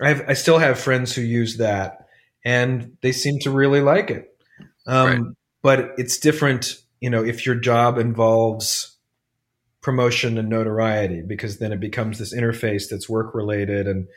I 0.00 0.08
have 0.08 0.25
I 0.29 0.35
still 0.35 0.58
have 0.58 0.79
friends 0.79 1.14
who 1.14 1.23
use 1.23 1.56
that 1.56 2.06
and 2.44 2.97
they 3.00 3.12
seem 3.12 3.38
to 3.40 3.50
really 3.50 3.81
like 3.81 4.11
it. 4.11 4.37
Um, 4.87 5.06
right. 5.06 5.20
But 5.62 5.93
it's 5.97 6.19
different, 6.19 6.76
you 7.00 7.08
know, 7.08 7.25
if 7.25 7.47
your 7.47 7.55
job 7.55 7.97
involves 7.97 8.99
promotion 9.80 10.37
and 10.37 10.49
notoriety, 10.49 11.23
because 11.23 11.59
then 11.59 11.73
it 11.73 11.80
becomes 11.80 12.19
this 12.19 12.35
interface 12.35 12.88
that's 12.90 13.09
work 13.09 13.35
related, 13.35 13.87
and 13.87 14.09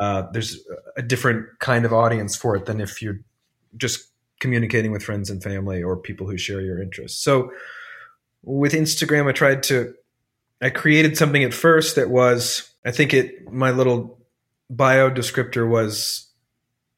uh, 0.00 0.24
there's 0.32 0.58
a 0.96 1.02
different 1.02 1.46
kind 1.58 1.84
of 1.84 1.92
audience 1.92 2.36
for 2.36 2.56
it 2.56 2.66
than 2.66 2.80
if 2.80 3.02
you're 3.02 3.20
just 3.76 4.08
communicating 4.40 4.92
with 4.92 5.02
friends 5.02 5.30
and 5.30 5.42
family 5.42 5.82
or 5.82 5.96
people 5.96 6.26
who 6.26 6.36
share 6.36 6.60
your 6.60 6.82
interests. 6.82 7.22
So 7.22 7.52
with 8.42 8.72
Instagram, 8.72 9.28
I 9.28 9.32
tried 9.32 9.62
to, 9.64 9.94
I 10.60 10.70
created 10.70 11.16
something 11.16 11.44
at 11.44 11.54
first 11.54 11.96
that 11.96 12.10
was, 12.10 12.70
I 12.84 12.90
think 12.90 13.14
it, 13.14 13.52
my 13.52 13.70
little 13.70 14.18
bio 14.68 15.10
descriptor 15.10 15.68
was 15.68 16.28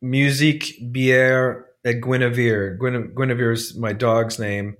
Musique, 0.00 0.78
Bière, 0.92 1.64
et 1.84 2.00
Guinevere. 2.00 2.78
Guinevere 2.78 3.52
is 3.52 3.76
my 3.76 3.92
dog's 3.92 4.38
name. 4.38 4.76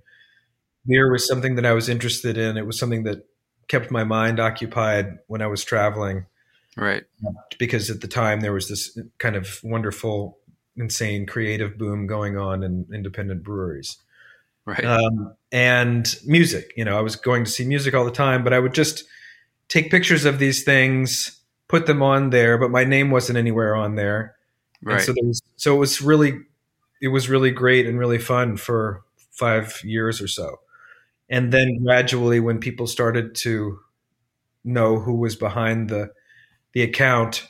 Beer 0.87 1.11
was 1.11 1.26
something 1.26 1.54
that 1.56 1.66
I 1.66 1.73
was 1.73 1.88
interested 1.88 2.38
in. 2.38 2.56
It 2.56 2.66
was 2.66 2.78
something 2.78 3.04
that 3.04 3.26
kept 3.68 3.90
my 3.90 4.04
mind 4.04 4.40
occupied 4.40 5.18
when 5.26 5.42
I 5.42 5.47
was 5.47 5.64
traveling. 5.64 6.26
Right. 6.76 7.04
Because 7.59 7.90
at 7.90 8.00
the 8.00 8.09
time 8.09 8.40
there 8.40 8.52
was 8.52 8.69
this 8.69 8.99
kind 9.19 9.37
of 9.37 9.61
wonderful, 9.62 10.38
insane 10.76 11.26
creative 11.26 11.78
boom 11.78 12.07
going 12.07 12.37
on 12.37 12.62
in 12.62 12.87
independent 12.93 13.45
breweries. 13.45 13.99
Right. 14.66 14.85
Um, 14.85 15.35
and 15.52 16.14
music. 16.25 16.73
You 16.76 16.85
know, 16.85 16.99
I 16.99 17.02
was 17.02 17.16
going 17.16 17.45
to 17.45 17.50
see 17.50 17.64
music 17.64 17.95
all 17.95 18.04
the 18.04 18.11
time, 18.11 18.43
but 18.43 18.52
I 18.52 18.59
would 18.59 18.75
just 18.75 19.04
take 19.69 19.90
pictures 19.90 20.25
of 20.25 20.38
these 20.38 20.64
things, 20.64 21.40
put 21.69 21.87
them 21.87 22.02
on 22.02 22.31
there, 22.31 22.59
but 22.59 22.71
my 22.71 22.85
name 22.85 23.11
wasn't 23.11 23.38
anywhere 23.38 23.76
on 23.76 23.95
there. 23.95 24.35
Right. 24.83 24.97
And 24.97 25.02
so 25.02 25.12
there 25.12 25.28
was, 25.28 25.43
so 25.57 25.75
it 25.75 25.78
was 25.78 26.02
really, 26.02 26.40
it 27.00 27.09
was 27.09 27.28
really 27.28 27.50
great 27.50 27.87
and 27.87 27.99
really 27.99 28.19
fun 28.19 28.57
for 28.57 29.02
five 29.31 29.81
years 29.85 30.21
or 30.21 30.28
so. 30.28 30.57
And 31.28 31.52
then 31.52 31.83
gradually, 31.83 32.40
when 32.40 32.59
people 32.59 32.87
started 32.87 33.35
to 33.37 33.78
know 34.64 34.99
who 34.99 35.16
was 35.16 35.37
behind 35.37 35.88
the 35.88 36.11
the 36.75 36.83
account, 36.83 37.47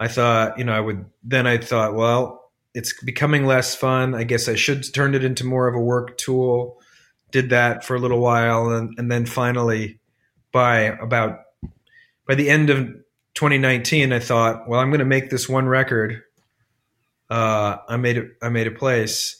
I 0.00 0.08
thought, 0.08 0.58
you 0.58 0.64
know, 0.64 0.72
I 0.72 0.80
would. 0.80 1.04
Then 1.22 1.46
I 1.46 1.58
thought, 1.58 1.94
well, 1.94 2.50
it's 2.74 3.00
becoming 3.02 3.46
less 3.46 3.74
fun. 3.74 4.14
I 4.14 4.24
guess 4.24 4.48
I 4.48 4.54
should 4.54 4.92
turn 4.92 5.14
it 5.14 5.24
into 5.24 5.44
more 5.44 5.68
of 5.68 5.74
a 5.74 5.80
work 5.80 6.18
tool. 6.18 6.80
Did 7.30 7.50
that 7.50 7.84
for 7.84 7.96
a 7.96 7.98
little 7.98 8.20
while, 8.20 8.70
and, 8.70 8.98
and 8.98 9.10
then 9.10 9.26
finally, 9.26 9.98
by 10.52 10.80
about 10.80 11.40
by 12.26 12.34
the 12.34 12.48
end 12.48 12.70
of 12.70 12.78
2019, 13.34 14.12
I 14.12 14.18
thought, 14.18 14.68
well, 14.68 14.80
I'm 14.80 14.90
going 14.90 15.00
to 15.00 15.04
make 15.04 15.30
this 15.30 15.48
one 15.48 15.66
record 15.66 16.22
uh, 17.30 17.78
I 17.88 17.96
made 17.96 18.16
it. 18.16 18.32
I 18.42 18.48
made 18.48 18.66
a 18.66 18.70
place. 18.70 19.36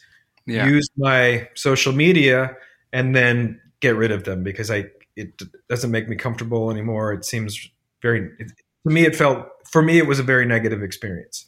Yeah. 0.46 0.66
Use 0.66 0.88
my 0.96 1.48
social 1.54 1.92
media 1.92 2.56
and 2.92 3.14
then 3.14 3.60
get 3.80 3.96
rid 3.96 4.10
of 4.10 4.24
them 4.24 4.42
because 4.42 4.70
I 4.70 4.86
it 5.16 5.40
doesn't 5.68 5.90
make 5.90 6.08
me 6.08 6.16
comfortable 6.16 6.70
anymore. 6.70 7.12
It 7.12 7.24
seems 7.24 7.68
very 8.02 8.30
it, 8.38 8.52
to 8.86 8.92
me. 8.92 9.04
It 9.04 9.16
felt 9.16 9.46
for 9.70 9.82
me 9.82 9.98
it 9.98 10.06
was 10.06 10.18
a 10.18 10.22
very 10.22 10.46
negative 10.46 10.82
experience. 10.82 11.46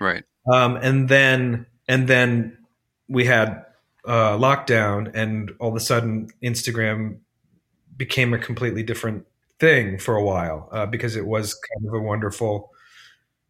Right. 0.00 0.24
Um, 0.52 0.76
and 0.76 1.08
then 1.08 1.66
and 1.88 2.08
then 2.08 2.58
we 3.08 3.24
had 3.24 3.64
uh, 4.06 4.36
lockdown, 4.36 5.10
and 5.14 5.52
all 5.58 5.70
of 5.70 5.76
a 5.76 5.80
sudden 5.80 6.28
Instagram 6.42 7.18
became 7.96 8.34
a 8.34 8.38
completely 8.38 8.82
different 8.82 9.26
thing 9.58 9.98
for 9.98 10.16
a 10.16 10.24
while 10.24 10.68
uh, 10.72 10.86
because 10.86 11.16
it 11.16 11.26
was 11.26 11.54
kind 11.54 11.88
of 11.88 11.94
a 11.94 12.02
wonderful, 12.02 12.70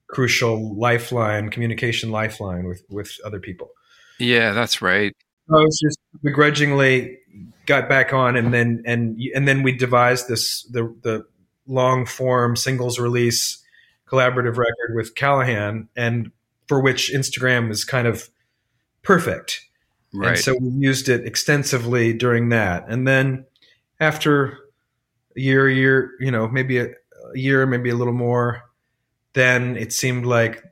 crucial 0.08 0.76
lifeline, 0.78 1.50
communication 1.50 2.10
lifeline 2.10 2.66
with 2.66 2.82
with 2.88 3.16
other 3.24 3.40
people. 3.40 3.70
Yeah, 4.18 4.52
that's 4.52 4.80
right. 4.80 5.12
I 5.48 5.52
was 5.52 5.78
just 5.80 5.98
begrudgingly 6.22 7.18
got 7.66 7.88
back 7.88 8.12
on, 8.12 8.36
and 8.36 8.52
then 8.52 8.82
and 8.86 9.18
and 9.34 9.46
then 9.46 9.62
we 9.62 9.72
devised 9.72 10.28
this 10.28 10.64
the 10.72 10.94
the 11.02 11.26
long 11.66 12.06
form 12.06 12.56
singles 12.56 12.98
release 12.98 13.62
collaborative 14.08 14.56
record 14.56 14.94
with 14.94 15.14
Callahan, 15.14 15.88
and 15.96 16.30
for 16.68 16.80
which 16.80 17.12
Instagram 17.12 17.70
is 17.70 17.84
kind 17.84 18.06
of 18.06 18.30
perfect. 19.02 19.62
Right. 20.12 20.30
And 20.30 20.38
so 20.38 20.56
we 20.60 20.70
used 20.70 21.08
it 21.08 21.26
extensively 21.26 22.12
during 22.12 22.48
that, 22.50 22.88
and 22.88 23.06
then 23.06 23.44
after 24.00 24.58
a 25.36 25.40
year, 25.40 25.68
a 25.68 25.74
year, 25.74 26.10
you 26.20 26.30
know, 26.30 26.48
maybe 26.48 26.78
a, 26.78 26.86
a 26.86 27.38
year, 27.38 27.66
maybe 27.66 27.90
a 27.90 27.94
little 27.94 28.14
more, 28.14 28.62
then 29.32 29.76
it 29.76 29.92
seemed 29.92 30.24
like 30.24 30.62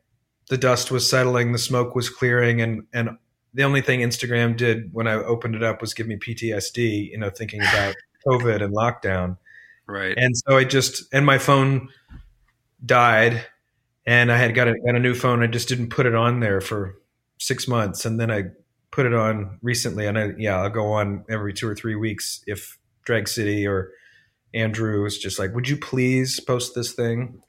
the 0.48 0.56
dust 0.56 0.90
was 0.90 1.08
settling, 1.08 1.52
the 1.52 1.58
smoke 1.58 1.94
was 1.94 2.08
clearing, 2.08 2.60
and 2.60 2.86
and 2.92 3.10
the 3.52 3.62
only 3.62 3.80
thing 3.80 4.00
Instagram 4.00 4.56
did 4.56 4.92
when 4.92 5.06
I 5.06 5.14
opened 5.14 5.54
it 5.54 5.62
up 5.62 5.80
was 5.80 5.94
give 5.94 6.06
me 6.06 6.16
PTSD, 6.16 7.10
you 7.10 7.18
know, 7.18 7.30
thinking 7.30 7.60
about 7.60 7.94
COVID 8.26 8.62
and 8.62 8.74
lockdown. 8.74 9.36
Right. 9.86 10.14
And 10.16 10.36
so 10.36 10.56
I 10.56 10.64
just 10.64 11.04
and 11.12 11.26
my 11.26 11.38
phone 11.38 11.88
died, 12.84 13.44
and 14.06 14.30
I 14.32 14.36
had 14.36 14.54
got 14.54 14.68
a, 14.68 14.74
got 14.84 14.94
a 14.94 15.00
new 15.00 15.14
phone. 15.14 15.42
I 15.42 15.46
just 15.46 15.68
didn't 15.68 15.90
put 15.90 16.06
it 16.06 16.14
on 16.14 16.40
there 16.40 16.60
for 16.60 16.96
six 17.38 17.68
months, 17.68 18.04
and 18.04 18.18
then 18.18 18.30
I 18.30 18.44
put 18.90 19.06
it 19.06 19.14
on 19.14 19.58
recently. 19.62 20.06
And 20.06 20.18
I 20.18 20.30
yeah, 20.38 20.58
I'll 20.60 20.70
go 20.70 20.92
on 20.92 21.24
every 21.28 21.52
two 21.52 21.68
or 21.68 21.74
three 21.74 21.94
weeks 21.96 22.42
if 22.46 22.78
Drag 23.04 23.28
City 23.28 23.66
or 23.66 23.90
Andrew 24.54 25.04
is 25.04 25.18
just 25.18 25.38
like, 25.38 25.54
would 25.54 25.68
you 25.68 25.76
please 25.76 26.40
post 26.40 26.74
this 26.74 26.92
thing? 26.92 27.40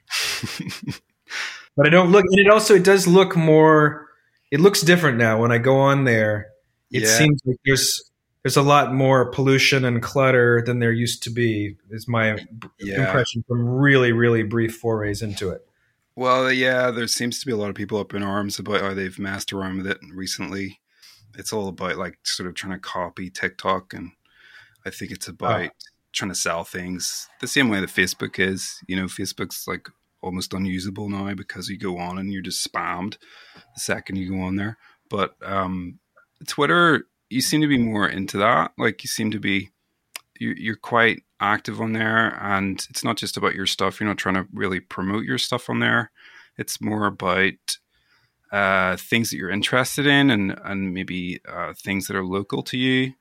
but 1.76 1.86
I 1.86 1.90
don't 1.90 2.10
look, 2.12 2.24
and 2.30 2.40
it 2.40 2.50
also 2.50 2.74
it 2.74 2.84
does 2.84 3.06
look 3.06 3.36
more. 3.36 4.06
It 4.50 4.60
looks 4.60 4.80
different 4.82 5.18
now 5.18 5.40
when 5.40 5.52
I 5.52 5.58
go 5.58 5.76
on 5.78 6.04
there. 6.04 6.48
It 6.90 7.02
Yeah. 7.02 7.08
seems 7.08 7.40
like 7.44 7.56
there's 7.64 8.10
there's 8.46 8.56
a 8.56 8.62
lot 8.62 8.94
more 8.94 9.28
pollution 9.28 9.84
and 9.84 10.00
clutter 10.00 10.62
than 10.64 10.78
there 10.78 10.92
used 10.92 11.20
to 11.24 11.30
be. 11.30 11.74
Is 11.90 12.06
my 12.06 12.38
Yeah. 12.78 13.04
impression 13.04 13.42
from 13.48 13.66
really 13.68 14.12
really 14.12 14.44
brief 14.44 14.76
forays 14.76 15.20
into 15.20 15.50
it. 15.50 15.68
Well, 16.14 16.52
yeah, 16.52 16.92
there 16.92 17.08
seems 17.08 17.40
to 17.40 17.46
be 17.46 17.50
a 17.50 17.56
lot 17.56 17.70
of 17.70 17.74
people 17.74 17.98
up 17.98 18.14
in 18.14 18.22
arms 18.22 18.60
about 18.60 18.82
how 18.82 18.94
they've 18.94 19.18
messed 19.18 19.52
around 19.52 19.78
with 19.78 19.88
it 19.88 19.98
recently. 20.12 20.80
It's 21.36 21.52
all 21.52 21.66
about 21.66 21.96
like 21.96 22.20
sort 22.22 22.48
of 22.48 22.54
trying 22.54 22.74
to 22.74 22.78
copy 22.78 23.30
TikTok, 23.30 23.92
and 23.92 24.12
I 24.84 24.90
think 24.90 25.10
it's 25.10 25.26
about 25.26 25.72
trying 26.12 26.30
to 26.30 26.36
sell 26.36 26.62
things 26.62 27.28
the 27.40 27.48
same 27.48 27.68
way 27.68 27.80
that 27.80 27.90
Facebook 27.90 28.38
is. 28.38 28.80
You 28.86 28.94
know, 28.94 29.06
Facebook's 29.06 29.66
like 29.66 29.88
almost 30.22 30.54
unusable 30.54 31.08
now 31.08 31.34
because 31.34 31.68
you 31.68 31.78
go 31.78 31.98
on 31.98 32.16
and 32.16 32.32
you're 32.32 32.42
just 32.42 32.64
spammed 32.64 33.16
the 33.74 33.80
second 33.80 34.16
you 34.16 34.30
go 34.30 34.40
on 34.40 34.54
there. 34.54 34.78
But 35.10 35.34
um, 35.42 35.98
Twitter, 36.46 37.08
you 37.30 37.40
seem 37.40 37.60
to 37.60 37.66
be 37.66 37.78
more 37.78 38.08
into 38.08 38.38
that. 38.38 38.72
Like 38.78 39.02
you 39.04 39.08
seem 39.08 39.30
to 39.32 39.38
be, 39.40 39.70
you, 40.38 40.54
you're 40.56 40.76
quite 40.76 41.22
active 41.40 41.80
on 41.80 41.92
there, 41.92 42.38
and 42.40 42.84
it's 42.90 43.04
not 43.04 43.16
just 43.16 43.36
about 43.36 43.54
your 43.54 43.66
stuff. 43.66 44.00
You're 44.00 44.08
not 44.08 44.18
trying 44.18 44.36
to 44.36 44.46
really 44.52 44.80
promote 44.80 45.24
your 45.24 45.38
stuff 45.38 45.68
on 45.68 45.80
there. 45.80 46.10
It's 46.58 46.80
more 46.80 47.06
about 47.06 47.78
uh, 48.52 48.96
things 48.96 49.30
that 49.30 49.36
you're 49.36 49.50
interested 49.50 50.06
in, 50.06 50.30
and 50.30 50.58
and 50.64 50.94
maybe 50.94 51.40
uh, 51.48 51.74
things 51.74 52.06
that 52.06 52.16
are 52.16 52.24
local 52.24 52.62
to 52.64 52.78
you 52.78 53.12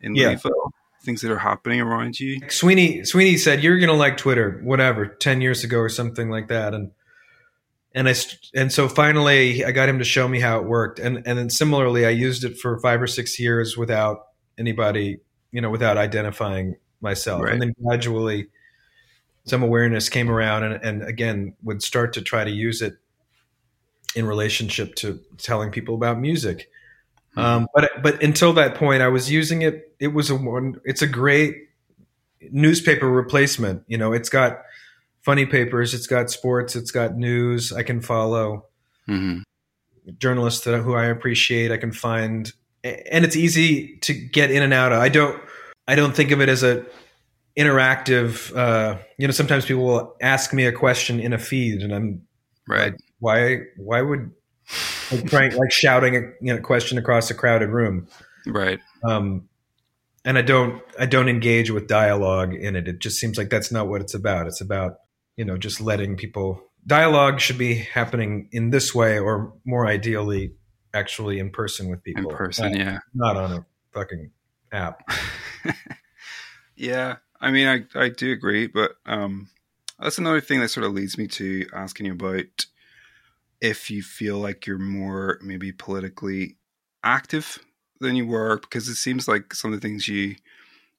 in 0.00 0.14
Yeah. 0.14 0.28
Louisville, 0.28 0.72
things 1.04 1.20
that 1.22 1.30
are 1.30 1.38
happening 1.38 1.80
around 1.80 2.18
you. 2.20 2.40
Sweeney 2.48 3.04
Sweeney 3.04 3.36
said 3.36 3.62
you're 3.62 3.78
gonna 3.78 3.92
like 3.92 4.16
Twitter, 4.16 4.60
whatever, 4.62 5.06
ten 5.06 5.40
years 5.40 5.62
ago 5.64 5.78
or 5.78 5.88
something 5.88 6.28
like 6.30 6.48
that, 6.48 6.74
and 6.74 6.90
and 7.94 8.08
I 8.08 8.14
and 8.54 8.72
so 8.72 8.88
finally 8.88 9.64
I 9.64 9.72
got 9.72 9.88
him 9.88 9.98
to 9.98 10.04
show 10.04 10.26
me 10.28 10.40
how 10.40 10.58
it 10.60 10.64
worked, 10.66 10.98
and 10.98 11.22
and 11.26 11.38
then 11.38 11.50
similarly 11.50 12.06
I 12.06 12.10
used 12.10 12.44
it 12.44 12.58
for 12.58 12.78
five 12.80 13.00
or 13.02 13.06
six 13.06 13.38
years 13.38 13.76
without 13.76 14.26
anybody, 14.58 15.18
you 15.50 15.60
know, 15.60 15.70
without 15.70 15.96
identifying 15.98 16.76
myself, 17.00 17.42
Right. 17.42 17.52
and 17.52 17.60
then 17.62 17.74
gradually 17.82 18.48
some 19.44 19.62
awareness 19.62 20.08
came 20.08 20.30
around, 20.30 20.64
and 20.64 20.74
and 20.84 21.02
again 21.02 21.54
would 21.62 21.82
start 21.82 22.12
to 22.14 22.22
try 22.22 22.44
to 22.44 22.50
use 22.50 22.80
it 22.82 22.94
in 24.14 24.26
relationship 24.26 24.94
to 24.96 25.20
telling 25.38 25.70
people 25.70 25.94
about 25.94 26.18
music. 26.20 26.68
Um, 27.36 27.66
but 27.74 27.90
but 28.02 28.22
until 28.22 28.52
that 28.54 28.74
point, 28.74 29.02
I 29.02 29.08
was 29.08 29.30
using 29.30 29.62
it. 29.62 29.94
It 29.98 30.08
was 30.08 30.28
a 30.30 30.36
one. 30.36 30.80
It's 30.84 31.00
a 31.02 31.06
great 31.06 31.56
newspaper 32.50 33.08
replacement. 33.08 33.84
You 33.86 33.96
know, 33.98 34.12
it's 34.12 34.28
got 34.28 34.58
funny 35.22 35.46
papers, 35.46 35.94
it's 35.94 36.06
got 36.06 36.30
sports, 36.30 36.76
it's 36.76 36.90
got 36.90 37.16
news. 37.16 37.72
I 37.72 37.82
can 37.82 38.00
follow 38.00 38.66
hmm 39.06 39.38
journalists 40.18 40.64
that 40.64 40.80
who 40.80 40.94
I 40.94 41.04
appreciate. 41.06 41.70
I 41.70 41.76
can 41.76 41.92
find, 41.92 42.52
and 42.84 43.24
it's 43.24 43.36
easy 43.36 43.98
to 43.98 44.12
get 44.12 44.50
in 44.50 44.62
and 44.62 44.74
out 44.74 44.92
of. 44.92 44.98
I 45.00 45.08
don't. 45.08 45.40
I 45.88 45.94
don't 45.96 46.14
think 46.14 46.30
of 46.30 46.40
it 46.40 46.48
as 46.48 46.62
a 46.62 46.84
interactive. 47.58 48.54
Uh, 48.56 48.98
you 49.18 49.26
know, 49.26 49.32
sometimes 49.32 49.64
people 49.64 49.84
will 49.84 50.16
ask 50.20 50.52
me 50.52 50.66
a 50.66 50.72
question 50.72 51.20
in 51.20 51.32
a 51.32 51.38
feed, 51.38 51.82
and 51.82 51.92
I'm 51.94 52.22
Right. 52.68 52.94
why 53.18 53.58
why 53.76 54.00
would 54.00 54.30
like, 55.10 55.26
trying 55.26 55.56
like 55.56 55.72
shouting 55.72 56.16
a 56.16 56.20
you 56.40 56.54
know, 56.54 56.60
question 56.60 56.98
across 56.98 57.30
a 57.30 57.34
crowded 57.34 57.68
room 57.68 58.08
Right. 58.46 58.80
um, 59.04 59.48
and 60.24 60.38
I 60.38 60.42
don't 60.42 60.82
I 60.98 61.06
don't 61.06 61.28
engage 61.28 61.70
with 61.70 61.88
dialogue 61.88 62.54
in 62.54 62.76
it. 62.76 62.88
It 62.88 63.00
just 63.00 63.18
seems 63.18 63.36
like 63.36 63.50
that's 63.50 63.72
not 63.72 63.88
what 63.88 64.00
it's 64.00 64.14
about. 64.14 64.46
It's 64.46 64.60
about 64.60 64.94
you 65.42 65.46
know 65.46 65.58
just 65.58 65.80
letting 65.80 66.16
people 66.16 66.62
dialogue 66.86 67.40
should 67.40 67.58
be 67.58 67.74
happening 67.74 68.48
in 68.52 68.70
this 68.70 68.94
way, 68.94 69.18
or 69.18 69.52
more 69.64 69.88
ideally, 69.88 70.54
actually 70.94 71.40
in 71.40 71.50
person 71.50 71.88
with 71.88 72.04
people 72.04 72.30
In 72.30 72.36
person, 72.36 72.70
not, 72.70 72.78
yeah. 72.78 72.98
not 73.12 73.36
on 73.36 73.52
a 73.52 73.66
fucking 73.90 74.30
app. 74.70 75.02
yeah, 76.76 77.16
I 77.40 77.50
mean, 77.50 77.66
I, 77.66 78.00
I 78.00 78.08
do 78.08 78.30
agree, 78.30 78.68
but 78.68 78.92
um, 79.04 79.48
that's 79.98 80.18
another 80.18 80.40
thing 80.40 80.60
that 80.60 80.68
sort 80.68 80.86
of 80.86 80.92
leads 80.92 81.18
me 81.18 81.26
to 81.26 81.66
asking 81.74 82.06
you 82.06 82.12
about 82.12 82.66
if 83.60 83.90
you 83.90 84.00
feel 84.00 84.38
like 84.38 84.64
you're 84.64 84.78
more 84.78 85.40
maybe 85.42 85.72
politically 85.72 86.56
active 87.02 87.58
than 87.98 88.14
you 88.14 88.28
were, 88.28 88.60
because 88.60 88.86
it 88.86 88.94
seems 88.94 89.26
like 89.26 89.54
some 89.54 89.72
of 89.72 89.80
the 89.80 89.84
things 89.84 90.06
you 90.06 90.36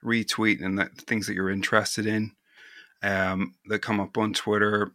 retweet 0.03 0.61
and 0.61 0.77
that 0.77 0.97
things 0.97 1.27
that 1.27 1.33
you're 1.33 1.49
interested 1.49 2.05
in 2.05 2.33
um, 3.03 3.53
that 3.67 3.79
come 3.79 3.99
up 3.99 4.17
on 4.17 4.33
Twitter, 4.33 4.91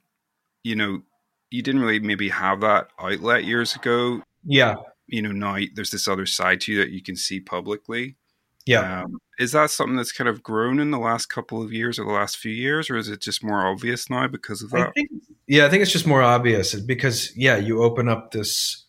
you 0.64 0.74
know, 0.76 1.02
you 1.50 1.62
didn't 1.62 1.80
really 1.82 2.00
maybe 2.00 2.28
have 2.30 2.60
that 2.62 2.88
outlet 2.98 3.44
years 3.44 3.74
ago. 3.76 4.22
Yeah, 4.44 4.74
You 5.06 5.22
know, 5.22 5.32
now 5.32 5.58
there's 5.74 5.90
this 5.90 6.08
other 6.08 6.26
side 6.26 6.60
to 6.62 6.72
you 6.72 6.78
that 6.78 6.90
you 6.90 7.02
can 7.02 7.16
see 7.16 7.40
publicly. 7.40 8.16
yeah. 8.66 9.02
Um, 9.04 9.18
is 9.38 9.52
that 9.52 9.70
something 9.70 9.96
that's 9.96 10.12
kind 10.12 10.28
of 10.28 10.42
grown 10.42 10.80
in 10.80 10.90
the 10.90 10.98
last 10.98 11.26
couple 11.26 11.62
of 11.62 11.72
years 11.72 11.98
or 11.98 12.04
the 12.04 12.12
last 12.12 12.38
few 12.38 12.52
years, 12.52 12.90
or 12.90 12.96
is 12.96 13.08
it 13.08 13.20
just 13.20 13.42
more 13.44 13.66
obvious 13.66 14.10
now 14.10 14.26
because 14.28 14.62
of 14.62 14.74
I 14.74 14.80
that? 14.80 14.92
think, 14.94 15.10
yeah, 15.46 15.66
I 15.66 15.70
think 15.70 15.82
it's 15.82 15.92
just 15.92 16.06
more 16.06 16.22
obvious 16.22 16.74
because 16.74 17.34
yeah, 17.36 17.56
you 17.56 17.82
open 17.82 18.08
up 18.08 18.32
this 18.32 18.84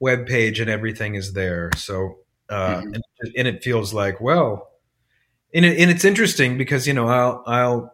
web 0.00 0.26
page 0.26 0.60
and 0.60 0.70
everything 0.70 1.14
is 1.14 1.32
there. 1.32 1.70
So 1.76 2.18
uh, 2.48 2.82
Mhm. 2.82 2.94
and, 2.94 3.04
and 3.38 3.48
it 3.48 3.64
feels 3.64 3.94
like 3.94 4.20
well, 4.20 4.70
and, 5.54 5.64
it, 5.64 5.78
and 5.78 5.90
it's 5.90 6.04
interesting 6.04 6.58
because 6.58 6.86
you 6.86 6.92
know 6.92 7.08
I'll 7.08 7.42
I'll 7.46 7.93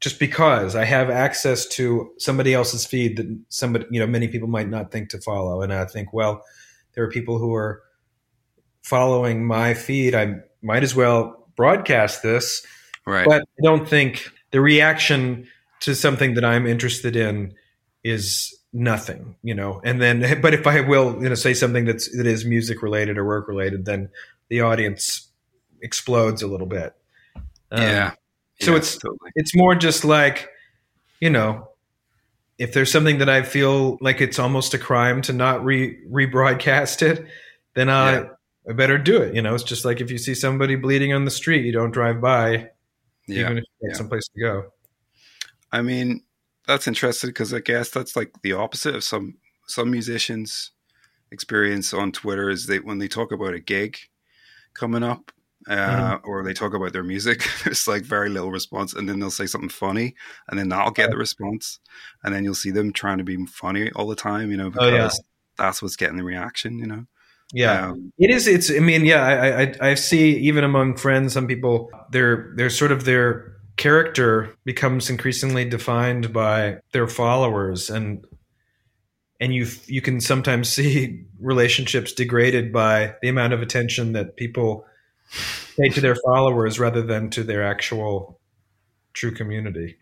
just 0.00 0.18
because 0.18 0.74
I 0.74 0.84
have 0.84 1.10
access 1.10 1.66
to 1.68 2.10
somebody 2.18 2.54
else's 2.54 2.86
feed 2.86 3.16
that 3.18 3.38
somebody 3.48 3.86
you 3.90 4.00
know 4.00 4.06
many 4.06 4.28
people 4.28 4.48
might 4.48 4.68
not 4.68 4.90
think 4.90 5.10
to 5.10 5.18
follow, 5.18 5.62
and 5.62 5.72
I 5.72 5.84
think 5.84 6.12
well, 6.12 6.42
there 6.94 7.04
are 7.04 7.10
people 7.10 7.38
who 7.38 7.54
are 7.54 7.82
following 8.82 9.46
my 9.46 9.74
feed. 9.74 10.14
I 10.14 10.36
might 10.62 10.82
as 10.82 10.94
well 10.94 11.46
broadcast 11.56 12.22
this 12.22 12.66
Right. 13.06 13.26
but 13.26 13.42
I 13.42 13.62
don't 13.62 13.88
think 13.88 14.30
the 14.50 14.60
reaction 14.60 15.48
to 15.80 15.94
something 15.94 16.34
that 16.34 16.44
I'm 16.44 16.66
interested 16.66 17.16
in 17.16 17.54
is 18.04 18.56
nothing, 18.72 19.36
you 19.42 19.54
know. 19.54 19.80
And 19.84 20.00
then, 20.00 20.40
but 20.42 20.54
if 20.54 20.66
I 20.66 20.80
will, 20.80 21.22
you 21.22 21.28
know, 21.28 21.34
say 21.34 21.54
something 21.54 21.84
that's 21.84 22.14
that 22.16 22.26
is 22.26 22.44
music 22.44 22.82
related 22.82 23.18
or 23.18 23.24
work 23.24 23.48
related, 23.48 23.84
then 23.84 24.10
the 24.48 24.60
audience 24.60 25.28
explodes 25.82 26.42
a 26.42 26.46
little 26.46 26.66
bit. 26.66 26.94
Um, 27.72 27.82
yeah. 27.82 28.12
So 28.60 28.72
Yeah, 28.72 28.76
it's- 28.78 28.96
totally. 28.98 29.30
it's 29.34 29.54
more 29.54 29.74
just 29.74 30.04
like, 30.04 30.48
you 31.20 31.30
know, 31.30 31.68
if 32.58 32.72
there's 32.74 32.90
something 32.92 33.18
that 33.18 33.28
I 33.28 33.42
feel 33.42 33.96
like 34.00 34.20
it's 34.20 34.38
almost 34.38 34.74
a 34.74 34.78
crime 34.78 35.22
to 35.22 35.32
not 35.32 35.64
re 35.64 35.98
rebroadcast 36.10 37.02
it, 37.02 37.26
then 37.74 37.88
I 37.88 38.12
Yeah. 38.12 38.24
I 38.68 38.72
better 38.74 38.98
do 38.98 39.22
it. 39.22 39.34
You 39.34 39.40
know, 39.42 39.54
it's 39.54 39.64
just 39.64 39.84
like 39.86 40.00
if 40.02 40.10
you 40.10 40.18
see 40.18 40.34
somebody 40.34 40.76
bleeding 40.76 41.14
on 41.14 41.24
the 41.24 41.30
street, 41.30 41.64
you 41.64 41.72
don't 41.72 41.90
drive 41.92 42.20
by, 42.20 42.68
yeah. 43.26 43.40
even 43.40 43.58
if 43.58 43.64
you 43.80 43.88
yeah. 43.88 43.96
someplace 43.96 44.28
to 44.28 44.40
go. 44.40 44.72
I 45.72 45.80
mean, 45.80 46.22
that's 46.66 46.86
interesting 46.86 47.30
because 47.30 47.54
I 47.54 47.60
guess 47.60 47.88
that's 47.90 48.14
like 48.16 48.32
the 48.42 48.52
opposite 48.52 48.94
of 48.94 49.02
some 49.04 49.38
some 49.66 49.90
musicians 49.90 50.72
experience 51.32 51.94
on 51.94 52.12
Twitter 52.12 52.50
is 52.50 52.66
they 52.66 52.80
when 52.80 52.98
they 52.98 53.08
talk 53.08 53.32
about 53.32 53.54
a 53.54 53.60
gig 53.60 53.96
coming 54.74 55.02
up 55.02 55.32
uh, 55.68 55.74
mm-hmm. 55.74 56.28
or 56.28 56.42
they 56.42 56.54
talk 56.54 56.74
about 56.74 56.92
their 56.92 57.02
music, 57.02 57.46
there's 57.64 57.86
like 57.86 58.02
very 58.02 58.28
little 58.28 58.50
response, 58.50 58.94
and 58.94 59.08
then 59.08 59.20
they'll 59.20 59.30
say 59.30 59.46
something 59.46 59.68
funny, 59.68 60.14
and 60.48 60.58
then 60.58 60.68
that'll 60.68 60.90
get 60.90 61.10
the 61.10 61.16
response, 61.16 61.78
and 62.24 62.34
then 62.34 62.44
you'll 62.44 62.54
see 62.54 62.70
them 62.70 62.92
trying 62.92 63.18
to 63.18 63.24
be 63.24 63.44
funny 63.46 63.90
all 63.92 64.06
the 64.06 64.16
time, 64.16 64.50
you 64.50 64.56
know, 64.56 64.70
because 64.70 64.92
oh, 64.92 64.94
yeah. 64.94 65.10
that's 65.58 65.82
what's 65.82 65.96
getting 65.96 66.16
the 66.16 66.24
reaction, 66.24 66.78
you 66.78 66.86
know. 66.86 67.06
Yeah, 67.52 67.88
um, 67.88 68.12
it 68.18 68.30
is. 68.30 68.46
It's. 68.46 68.70
I 68.70 68.78
mean, 68.78 69.04
yeah, 69.04 69.24
I, 69.24 69.62
I 69.62 69.90
I 69.90 69.94
see 69.94 70.36
even 70.38 70.62
among 70.62 70.96
friends, 70.96 71.32
some 71.32 71.46
people 71.46 71.90
they're 72.10 72.52
they're 72.56 72.70
sort 72.70 72.92
of 72.92 73.04
their 73.04 73.56
character 73.76 74.54
becomes 74.64 75.10
increasingly 75.10 75.64
defined 75.64 76.32
by 76.32 76.78
their 76.92 77.08
followers, 77.08 77.90
and 77.90 78.24
and 79.40 79.52
you 79.52 79.66
you 79.86 80.00
can 80.00 80.20
sometimes 80.20 80.68
see 80.72 81.24
relationships 81.40 82.12
degraded 82.12 82.72
by 82.72 83.16
the 83.22 83.28
amount 83.28 83.52
of 83.52 83.62
attention 83.62 84.12
that 84.12 84.36
people 84.36 84.84
to 85.88 86.00
their 86.00 86.16
followers 86.16 86.78
rather 86.78 87.02
than 87.02 87.30
to 87.30 87.42
their 87.42 87.64
actual 87.64 88.38
true 89.12 89.32
community. 89.32 89.96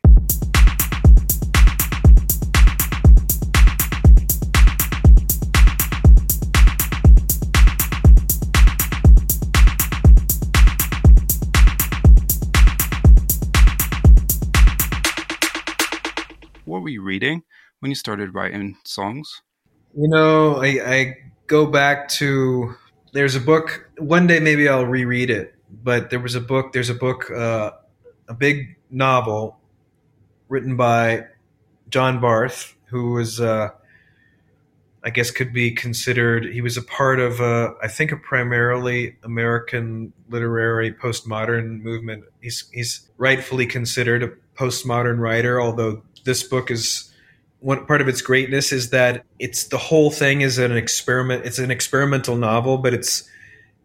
What 16.65 16.83
were 16.83 16.89
you 16.91 17.03
reading 17.03 17.45
when 17.81 17.91
you 17.91 17.95
started 17.95 18.35
writing 18.35 18.77
songs? 18.85 19.43
You 19.97 20.09
know, 20.09 20.57
I, 20.57 20.67
I 20.85 21.15
go 21.47 21.67
back 21.67 22.09
to 22.11 22.75
there's 23.13 23.35
a 23.35 23.41
book. 23.41 23.91
One 23.99 24.27
day 24.27 24.41
maybe 24.41 24.69
I'll 24.69 24.87
reread 24.87 25.31
it. 25.31 25.55
But 25.71 26.11
there 26.11 26.21
was 26.21 26.35
a 26.35 26.41
book. 26.41 26.73
There's 26.73 26.89
a 26.89 26.95
book, 26.95 27.31
uh, 27.31 27.73
a 28.27 28.35
big 28.35 28.77
novel, 28.91 29.59
written 30.49 30.77
by 30.77 31.27
John 31.91 32.21
Barth, 32.21 32.75
who 32.87 33.13
was, 33.13 33.39
uh, 33.39 33.69
I 35.05 35.11
guess, 35.11 35.31
could 35.31 35.53
be 35.53 35.71
considered. 35.71 36.47
He 36.47 36.63
was 36.63 36.79
a 36.79 36.83
part 36.83 37.21
of, 37.21 37.41
uh, 37.41 37.75
I 37.83 37.89
think, 37.89 38.13
a 38.13 38.17
primarily 38.17 39.17
American 39.23 40.15
literary 40.31 40.93
postmodern 40.93 41.83
movement. 41.83 42.25
He's 42.41 42.69
he's 42.73 43.09
rightfully 43.19 43.67
considered 43.67 44.23
a 44.23 44.31
postmodern 44.59 45.19
writer, 45.19 45.61
although 45.61 46.03
this 46.25 46.43
book 46.43 46.71
is 46.71 47.08
one 47.61 47.85
part 47.87 48.01
of 48.01 48.09
its 48.09 48.23
greatness 48.23 48.73
is 48.73 48.91
that 48.91 49.25
it's 49.39 49.65
the 49.65 49.79
whole 49.79 50.11
thing 50.11 50.43
is 50.43 50.59
an 50.59 50.77
experiment. 50.77 51.45
It's 51.45 51.59
an 51.59 51.71
experimental 51.71 52.37
novel, 52.37 52.79
but 52.79 52.95
it's 52.95 53.29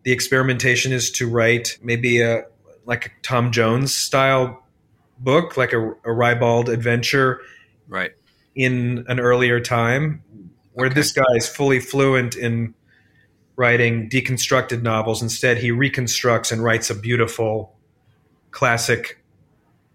the 0.04 0.12
experimentation 0.12 0.92
is 0.92 1.10
to 1.12 1.28
write 1.28 1.78
maybe 1.82 2.22
a 2.22 2.44
like 2.86 3.08
a 3.08 3.10
Tom 3.22 3.52
Jones 3.52 3.94
style 3.94 4.64
book, 5.18 5.58
like 5.58 5.74
a, 5.74 5.94
a 6.04 6.12
Ribald 6.12 6.70
adventure, 6.70 7.40
right? 7.88 8.12
In 8.56 9.06
an 9.08 9.20
earlier 9.20 9.60
time, 9.60 10.22
where 10.74 10.88
okay. 10.88 10.96
this 10.96 11.12
guy 11.12 11.24
is 11.36 11.48
fully 11.48 11.80
fluent 11.80 12.36
in 12.36 12.76
writing 13.56 14.10
deconstructed 14.10 14.82
novels. 14.82 15.22
Instead, 15.22 15.58
he 15.58 15.72
reconstructs 15.72 16.52
and 16.52 16.64
writes 16.64 16.90
a 16.90 16.96
beautiful 16.96 17.76
classic 18.52 19.24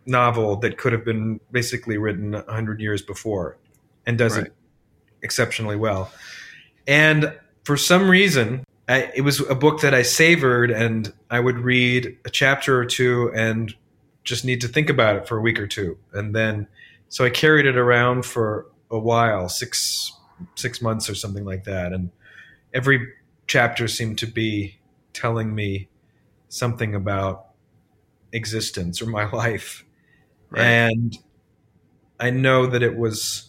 novel 0.07 0.57
that 0.57 0.79
could 0.79 0.93
have 0.93 1.05
been 1.05 1.39
basically 1.53 1.99
written 1.99 2.35
a 2.35 2.53
hundred 2.53 2.81
years 2.81 3.03
before 3.03 3.57
and 4.09 4.17
does 4.19 4.37
right. 4.37 4.47
it 4.47 4.55
exceptionally 5.23 5.77
well. 5.77 6.11
And 6.89 7.39
for 7.65 7.77
some 7.77 8.11
reason, 8.11 8.65
I, 8.89 9.13
it 9.15 9.21
was 9.21 9.41
a 9.41 9.55
book 9.55 9.83
that 9.83 9.93
I 9.95 10.03
savored, 10.03 10.71
and 10.71 11.13
I 11.31 11.39
would 11.39 11.59
read 11.59 12.17
a 12.25 12.31
chapter 12.31 12.79
or 12.79 12.87
two 12.87 13.31
and 13.35 13.75
just 14.25 14.45
need 14.45 14.63
to 14.63 14.69
think 14.69 14.89
about 14.89 15.17
it 15.17 15.29
for 15.29 15.37
a 15.37 15.41
week 15.43 15.61
or 15.61 15.67
two, 15.67 15.99
and 16.13 16.35
then 16.35 16.67
so 17.11 17.25
I 17.25 17.31
carried 17.31 17.67
it 17.67 17.77
around 17.77 18.25
for 18.25 18.67
a 18.91 18.99
while, 18.99 19.49
six 19.49 20.13
six 20.55 20.81
months 20.81 21.11
or 21.11 21.15
something 21.15 21.45
like 21.45 21.65
that, 21.65 21.93
and 21.93 22.11
every 22.73 23.07
chapter 23.47 23.89
seemed 23.89 24.19
to 24.19 24.27
be 24.27 24.79
telling 25.13 25.55
me 25.55 25.89
something 26.49 26.95
about 26.95 27.49
existence 28.33 29.03
or 29.03 29.07
my 29.07 29.31
life, 29.33 29.85
right. 30.51 30.63
and 30.63 31.19
I 32.19 32.31
know 32.31 32.67
that 32.67 32.83
it 32.83 32.97
was 32.97 33.48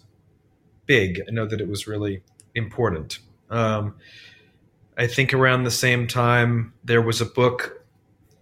big. 0.89 1.21
I 1.27 1.31
know 1.31 1.45
that 1.45 1.61
it 1.61 1.69
was 1.69 1.87
really 1.87 2.23
important. 2.55 3.19
Um, 3.51 3.95
I 4.97 5.05
think 5.05 5.35
around 5.35 5.63
the 5.63 5.71
same 5.71 6.07
time, 6.07 6.73
there 6.83 7.01
was 7.01 7.21
a 7.21 7.25
book 7.25 7.85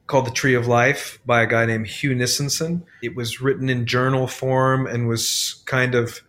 called 0.07 0.25
The 0.25 0.31
Tree 0.31 0.55
of 0.55 0.65
Life 0.65 1.19
by 1.25 1.43
a 1.43 1.45
guy 1.45 1.65
named 1.65 1.87
Hugh 1.87 2.15
Nissenson. 2.15 2.83
It 3.03 3.17
was 3.17 3.41
written 3.41 3.69
in 3.69 3.85
journal 3.85 4.27
form 4.27 4.87
and 4.87 5.09
was 5.09 5.61
kind 5.65 5.93
of 5.93 6.21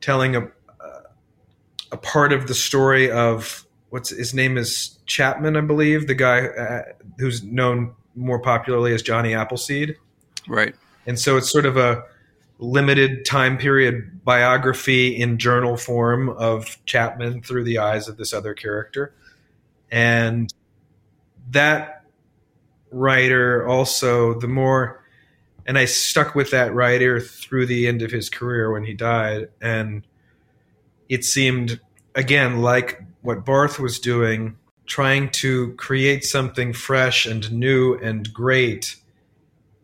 telling 0.00 0.36
a, 0.36 0.50
a 1.92 1.98
part 1.98 2.32
of 2.32 2.46
the 2.46 2.54
story 2.54 3.10
of 3.10 3.66
what's 3.90 4.08
his 4.08 4.32
name 4.32 4.56
is 4.56 4.98
Chapman, 5.04 5.54
I 5.54 5.60
believe, 5.60 6.06
the 6.06 6.14
guy 6.14 6.46
uh, 6.46 6.82
who's 7.18 7.42
known 7.42 7.94
more 8.14 8.40
popularly 8.40 8.94
as 8.94 9.02
Johnny 9.02 9.34
Appleseed. 9.34 9.96
Right. 10.48 10.74
And 11.06 11.18
so 11.18 11.36
it's 11.36 11.50
sort 11.50 11.66
of 11.66 11.76
a 11.76 12.04
limited 12.58 13.24
time 13.24 13.58
period 13.58 14.24
biography 14.24 15.08
in 15.16 15.38
journal 15.38 15.76
form 15.76 16.30
of 16.30 16.78
Chapman 16.86 17.42
through 17.42 17.64
the 17.64 17.78
eyes 17.78 18.08
of 18.08 18.16
this 18.16 18.32
other 18.32 18.54
character. 18.54 19.14
And 19.90 20.52
that 21.50 22.04
writer 22.90 23.66
also, 23.66 24.38
the 24.38 24.48
more, 24.48 25.04
and 25.66 25.78
I 25.78 25.84
stuck 25.84 26.34
with 26.34 26.50
that 26.50 26.74
writer 26.74 27.20
through 27.20 27.66
the 27.66 27.86
end 27.86 28.02
of 28.02 28.10
his 28.10 28.30
career 28.30 28.72
when 28.72 28.84
he 28.84 28.94
died. 28.94 29.48
And 29.60 30.06
it 31.08 31.24
seemed, 31.24 31.80
again, 32.14 32.62
like 32.62 33.02
what 33.22 33.44
Barth 33.44 33.78
was 33.78 33.98
doing, 33.98 34.56
trying 34.86 35.30
to 35.30 35.72
create 35.74 36.24
something 36.24 36.72
fresh 36.72 37.26
and 37.26 37.52
new 37.52 37.94
and 37.94 38.32
great 38.32 38.96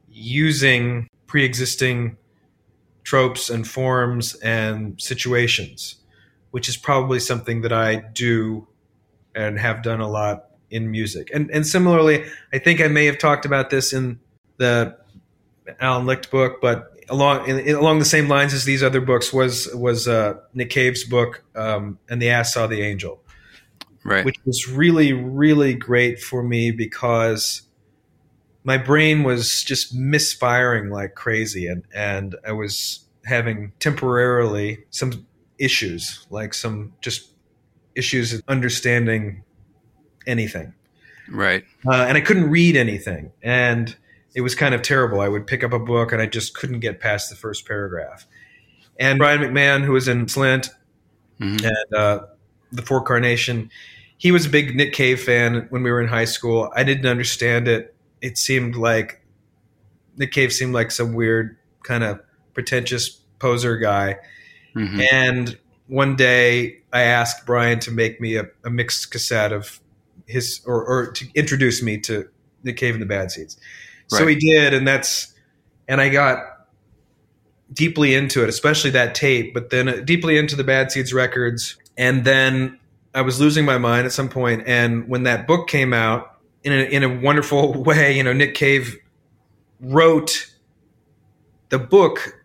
using 0.08 1.08
pre 1.26 1.44
existing 1.44 2.16
tropes 3.04 3.50
and 3.50 3.66
forms 3.66 4.34
and 4.36 5.00
situations, 5.00 5.96
which 6.50 6.68
is 6.68 6.76
probably 6.76 7.20
something 7.20 7.62
that 7.62 7.72
I 7.72 7.96
do 7.96 8.66
and 9.34 9.58
have 9.58 9.82
done 9.82 10.00
a 10.00 10.08
lot 10.08 10.46
in 10.70 10.90
music. 10.90 11.30
And 11.32 11.50
and 11.50 11.66
similarly, 11.66 12.24
I 12.52 12.58
think 12.58 12.80
I 12.80 12.88
may 12.88 13.06
have 13.06 13.18
talked 13.18 13.44
about 13.44 13.70
this 13.70 13.92
in 13.92 14.20
the 14.56 14.96
Alan 15.80 16.06
Licht 16.06 16.30
book, 16.30 16.60
but 16.60 16.92
along 17.08 17.48
in, 17.48 17.58
in, 17.60 17.74
along 17.74 17.98
the 17.98 18.04
same 18.04 18.28
lines 18.28 18.54
as 18.54 18.64
these 18.64 18.82
other 18.82 19.00
books 19.00 19.32
was 19.32 19.72
was 19.74 20.08
uh, 20.08 20.34
Nick 20.54 20.70
Cave's 20.70 21.04
book, 21.04 21.44
um, 21.54 21.98
and 22.08 22.20
the 22.20 22.30
ass 22.30 22.54
saw 22.54 22.66
the 22.66 22.82
angel, 22.82 23.22
right? 24.04 24.24
Which 24.24 24.36
was 24.44 24.68
really 24.68 25.12
really 25.12 25.74
great 25.74 26.20
for 26.20 26.42
me 26.42 26.70
because 26.70 27.62
my 28.64 28.79
brain 28.79 29.25
was 29.25 29.64
just 29.64 29.94
misfiring 29.94 30.90
like 30.90 31.14
crazy 31.14 31.66
and 31.66 31.85
and 31.94 32.37
I 32.46 32.53
was 32.53 33.01
having 33.25 33.72
temporarily 33.79 34.85
some 34.90 35.27
issues 35.59 36.27
like 36.31 36.55
some 36.55 36.92
just 37.01 37.31
issues 37.94 38.40
understanding 38.48 39.44
anything. 40.27 40.75
Right. 41.29 41.64
Uh, 41.87 42.05
and 42.09 42.16
I 42.16 42.20
couldn't 42.20 42.51
read 42.51 42.77
anything 42.77 43.33
and 43.42 43.94
it 44.35 44.40
was 44.40 44.55
kind 44.55 44.75
of 44.75 44.83
terrible. 44.83 45.20
I 45.20 45.29
would 45.29 45.46
pick 45.46 45.62
up 45.62 45.72
a 45.72 45.79
book 45.79 46.12
and 46.12 46.22
I 46.22 46.27
just 46.27 46.55
couldn't 46.55 46.81
get 46.81 47.01
past 47.01 47.31
the 47.31 47.37
first 47.37 47.66
paragraph. 47.66 48.27
And 48.98 49.18
Brian 49.18 49.40
McMahon 49.40 49.85
who 49.85 49.92
was 49.92 50.09
in 50.09 50.27
Slint 50.27 50.70
mm-hmm. 51.40 51.64
and 51.64 51.94
uh, 51.94 52.27
the 52.70 52.83
For 52.83 53.03
Carnation 53.03 53.70
he 54.16 54.31
was 54.31 54.46
a 54.46 54.48
big 54.48 54.77
Nick 54.77 54.92
Cave 54.92 55.20
fan 55.20 55.66
when 55.70 55.83
we 55.83 55.90
were 55.90 56.01
in 56.01 56.07
high 56.07 56.27
school. 56.27 56.72
I 56.77 56.85
didn't 56.85 57.07
understand 57.07 57.66
it 57.66 57.91
it 58.22 58.38
seemed 58.38 58.76
like 58.76 59.20
Nick 60.16 60.32
Cave 60.32 60.52
seemed 60.52 60.72
like 60.72 60.90
some 60.90 61.12
weird 61.12 61.56
kind 61.82 62.04
of 62.04 62.20
pretentious 62.54 63.08
poser 63.38 63.76
guy. 63.76 64.16
Mm-hmm. 64.74 65.00
And 65.12 65.58
one 65.88 66.16
day 66.16 66.78
I 66.92 67.02
asked 67.02 67.44
Brian 67.44 67.80
to 67.80 67.90
make 67.90 68.20
me 68.20 68.37
a, 68.37 68.46
a 68.64 68.70
mixed 68.70 69.11
cassette 69.11 69.52
of 69.52 69.80
his 70.26 70.62
or, 70.64 70.85
or, 70.85 71.11
to 71.11 71.26
introduce 71.35 71.82
me 71.82 71.98
to 71.98 72.28
Nick 72.62 72.76
Cave 72.76 72.94
and 72.94 73.02
the 73.02 73.06
Bad 73.06 73.30
Seeds. 73.30 73.58
Right. 74.11 74.18
So 74.18 74.26
he 74.26 74.37
did, 74.37 74.72
and 74.72 74.87
that's 74.87 75.35
and 75.88 76.00
I 76.00 76.08
got 76.08 76.38
deeply 77.72 78.14
into 78.14 78.42
it, 78.42 78.48
especially 78.48 78.90
that 78.90 79.14
tape, 79.14 79.52
but 79.52 79.70
then 79.70 79.88
uh, 79.88 79.96
deeply 80.04 80.38
into 80.38 80.56
the 80.56 80.64
Bad 80.64 80.92
Seeds 80.92 81.12
records. 81.12 81.76
And 81.98 82.24
then 82.24 82.78
I 83.14 83.22
was 83.22 83.40
losing 83.40 83.64
my 83.64 83.78
mind 83.78 84.06
at 84.06 84.12
some 84.12 84.28
point, 84.28 84.62
and 84.66 85.08
when 85.08 85.24
that 85.24 85.46
book 85.46 85.68
came 85.68 85.92
out, 85.92 86.32
in 86.64 86.72
a, 86.72 86.83
in 86.85 87.03
a 87.03 87.20
wonderful 87.20 87.83
way. 87.85 88.16
You 88.16 88.22
know, 88.22 88.33
Nick 88.33 88.55
Cave 88.55 88.96
wrote 89.81 90.51
the 91.70 91.79
book 91.79 92.38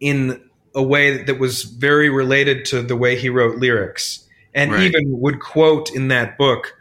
in 0.00 0.40
a 0.74 0.82
way 0.82 1.22
that 1.22 1.38
was 1.38 1.62
very 1.62 2.10
related 2.10 2.64
to 2.66 2.82
the 2.82 2.96
way 2.96 3.16
he 3.16 3.28
wrote 3.28 3.56
lyrics, 3.56 4.26
and 4.54 4.72
Right. 4.72 4.82
even 4.82 5.20
would 5.20 5.40
quote 5.40 5.90
in 5.94 6.08
that 6.08 6.36
book 6.36 6.74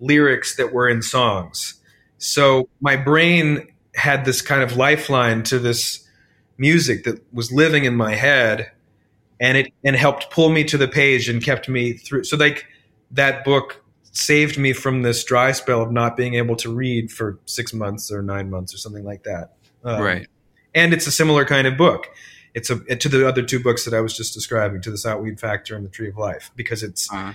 lyrics 0.00 0.56
that 0.56 0.72
were 0.72 0.88
in 0.88 1.02
songs. 1.02 1.74
So 2.18 2.68
my 2.80 2.96
brain 2.96 3.66
had 3.96 4.24
this 4.24 4.40
kind 4.40 4.62
of 4.62 4.76
lifeline 4.76 5.42
to 5.44 5.58
this 5.58 6.08
music 6.58 7.04
that 7.04 7.20
was 7.32 7.50
living 7.52 7.84
in 7.84 7.96
my 7.96 8.14
head 8.14 8.70
and 9.40 9.58
it 9.58 9.72
and 9.84 9.96
helped 9.96 10.30
pull 10.30 10.50
me 10.50 10.64
to 10.64 10.78
the 10.78 10.86
page 10.88 11.28
and 11.28 11.42
kept 11.42 11.68
me 11.68 11.92
through 11.92 12.22
so 12.24 12.36
like 12.36 12.66
that 13.10 13.44
book 13.44 13.83
saved 14.14 14.56
me 14.56 14.72
from 14.72 15.02
this 15.02 15.24
dry 15.24 15.52
spell 15.52 15.82
of 15.82 15.92
not 15.92 16.16
being 16.16 16.34
able 16.34 16.56
to 16.56 16.72
read 16.72 17.10
for 17.10 17.38
six 17.46 17.74
months 17.74 18.10
or 18.10 18.22
nine 18.22 18.48
months 18.48 18.72
or 18.72 18.78
something 18.78 19.04
like 19.04 19.24
that. 19.24 19.56
Um, 19.82 20.00
right. 20.02 20.26
and 20.74 20.94
it's 20.94 21.06
a 21.06 21.12
similar 21.12 21.44
kind 21.44 21.66
of 21.66 21.76
book. 21.76 22.08
It's 22.54 22.70
a 22.70 22.76
to 22.76 23.08
the 23.08 23.28
other 23.28 23.42
two 23.42 23.58
books 23.58 23.84
that 23.84 23.92
i 23.92 24.00
was 24.00 24.16
just 24.16 24.32
describing 24.32 24.80
to 24.82 24.90
the 24.90 24.96
Sot-Weed 24.96 25.40
Factor 25.40 25.76
and 25.76 25.84
the 25.84 25.90
tree 25.90 26.08
of 26.08 26.16
life 26.16 26.52
because 26.54 26.82
it's 26.82 27.12
Uh, 27.12 27.34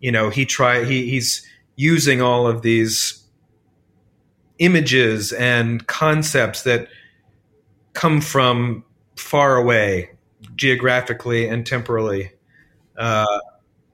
you 0.00 0.12
know 0.12 0.28
he 0.28 0.44
try 0.44 0.84
he 0.84 1.08
he's 1.08 1.46
using 1.76 2.20
all 2.20 2.46
of 2.46 2.60
these 2.60 3.24
images 4.58 5.32
and 5.32 5.86
concepts 5.86 6.62
that 6.64 6.88
come 7.94 8.20
from 8.20 8.84
far 9.16 9.56
away 9.56 10.10
geographically 10.56 11.48
and 11.48 11.66
temporally 11.66 12.30
uh, 12.98 13.38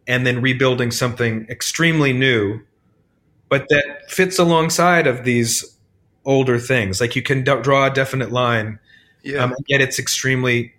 and 0.07 0.27
then 0.27 0.40
rebuilding 0.40 0.90
something 0.90 1.47
extremely 1.49 2.12
new 2.12 2.61
but 3.49 3.69
that 3.69 4.11
fits 4.11 4.38
alongside 4.38 5.07
of 5.07 5.25
these 5.25 5.77
older 6.25 6.59
things 6.59 7.01
like 7.01 7.14
you 7.16 7.23
can 7.23 7.45
d- 7.45 7.61
draw 7.62 7.87
a 7.87 7.90
definite 7.90 8.33
line 8.33 8.79
yeah. 9.23 9.38
um, 9.38 9.53
and 9.53 9.64
yet 9.69 9.81
it's 9.81 9.99
extremely 9.99 10.73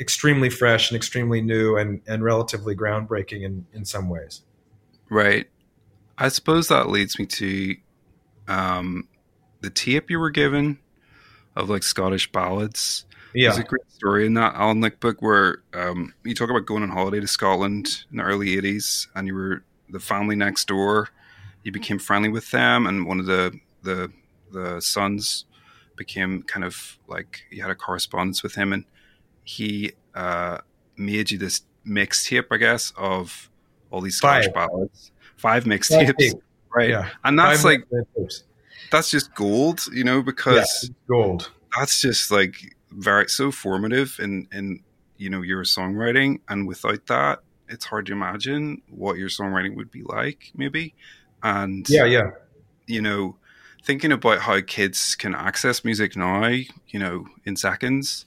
extremely 0.00 0.50
fresh 0.50 0.90
and 0.90 0.96
extremely 0.96 1.40
new 1.40 1.76
and, 1.76 2.00
and 2.06 2.24
relatively 2.24 2.74
groundbreaking 2.74 3.42
in, 3.42 3.66
in 3.72 3.84
some 3.84 4.08
ways 4.08 4.42
Right. 5.12 5.46
I 6.16 6.28
suppose 6.28 6.68
that 6.68 6.88
leads 6.88 7.18
me 7.18 7.26
to 7.26 7.76
um, 8.48 9.08
the 9.60 9.68
tip 9.68 10.08
you 10.10 10.18
were 10.18 10.30
given 10.30 10.78
of 11.54 11.68
like 11.68 11.82
Scottish 11.82 12.32
ballads. 12.32 13.04
Yeah 13.34 13.50
There's 13.50 13.64
a 13.64 13.68
great 13.68 13.90
story 13.90 14.26
in 14.26 14.34
that 14.34 14.54
Alan 14.54 14.80
Licht 14.80 15.00
book 15.00 15.20
where 15.20 15.62
um, 15.74 16.14
you 16.24 16.34
talk 16.34 16.50
about 16.50 16.66
going 16.66 16.82
on 16.82 16.90
holiday 16.90 17.20
to 17.20 17.26
Scotland 17.26 18.04
in 18.10 18.18
the 18.18 18.22
early 18.22 18.56
80s 18.56 19.06
and 19.14 19.26
you 19.26 19.34
were 19.34 19.62
the 19.88 20.00
family 20.00 20.36
next 20.36 20.66
door. 20.68 21.08
You 21.62 21.72
became 21.72 21.98
friendly 21.98 22.28
with 22.28 22.50
them, 22.50 22.88
and 22.88 23.06
one 23.06 23.20
of 23.20 23.26
the, 23.26 23.56
the, 23.84 24.10
the 24.50 24.80
sons 24.80 25.44
became 25.94 26.42
kind 26.42 26.64
of 26.64 26.98
like 27.06 27.42
you 27.50 27.62
had 27.62 27.70
a 27.70 27.76
correspondence 27.76 28.42
with 28.42 28.56
him, 28.56 28.72
and 28.72 28.84
he 29.44 29.92
uh, 30.14 30.58
made 30.96 31.30
you 31.30 31.38
this 31.38 31.60
mixtape, 31.86 32.46
I 32.50 32.56
guess, 32.56 32.92
of 32.96 33.48
all 33.92 34.00
these 34.00 34.16
Scottish 34.16 34.46
Five. 34.46 34.54
ballads. 34.54 35.12
Five 35.36 35.64
mixtapes, 35.64 36.16
tape. 36.16 36.42
right? 36.74 36.88
yeah 36.88 37.10
And 37.24 37.38
that's 37.38 37.62
Five 37.62 37.84
like 37.92 38.08
that's 38.90 39.10
just 39.10 39.34
gold, 39.36 39.86
you 39.92 40.02
know, 40.02 40.22
because 40.22 40.84
it's 40.84 40.90
gold 41.08 41.50
that's 41.76 42.00
just 42.00 42.30
like 42.30 42.76
very 42.94 43.28
so 43.28 43.50
formative 43.50 44.18
in 44.20 44.48
in 44.52 44.80
you 45.16 45.30
know 45.30 45.42
your 45.42 45.64
songwriting, 45.64 46.40
and 46.48 46.66
without 46.66 47.06
that, 47.06 47.40
it's 47.68 47.84
hard 47.84 48.06
to 48.06 48.12
imagine 48.12 48.82
what 48.90 49.18
your 49.18 49.28
songwriting 49.28 49.76
would 49.76 49.90
be 49.90 50.02
like, 50.02 50.52
maybe. 50.54 50.94
And 51.44 51.88
yeah 51.90 52.04
yeah 52.04 52.30
you 52.86 53.00
know, 53.00 53.36
thinking 53.84 54.12
about 54.12 54.40
how 54.40 54.60
kids 54.60 55.14
can 55.14 55.34
access 55.34 55.84
music 55.84 56.16
now, 56.16 56.46
you 56.46 56.98
know, 56.98 57.26
in 57.44 57.56
seconds, 57.56 58.26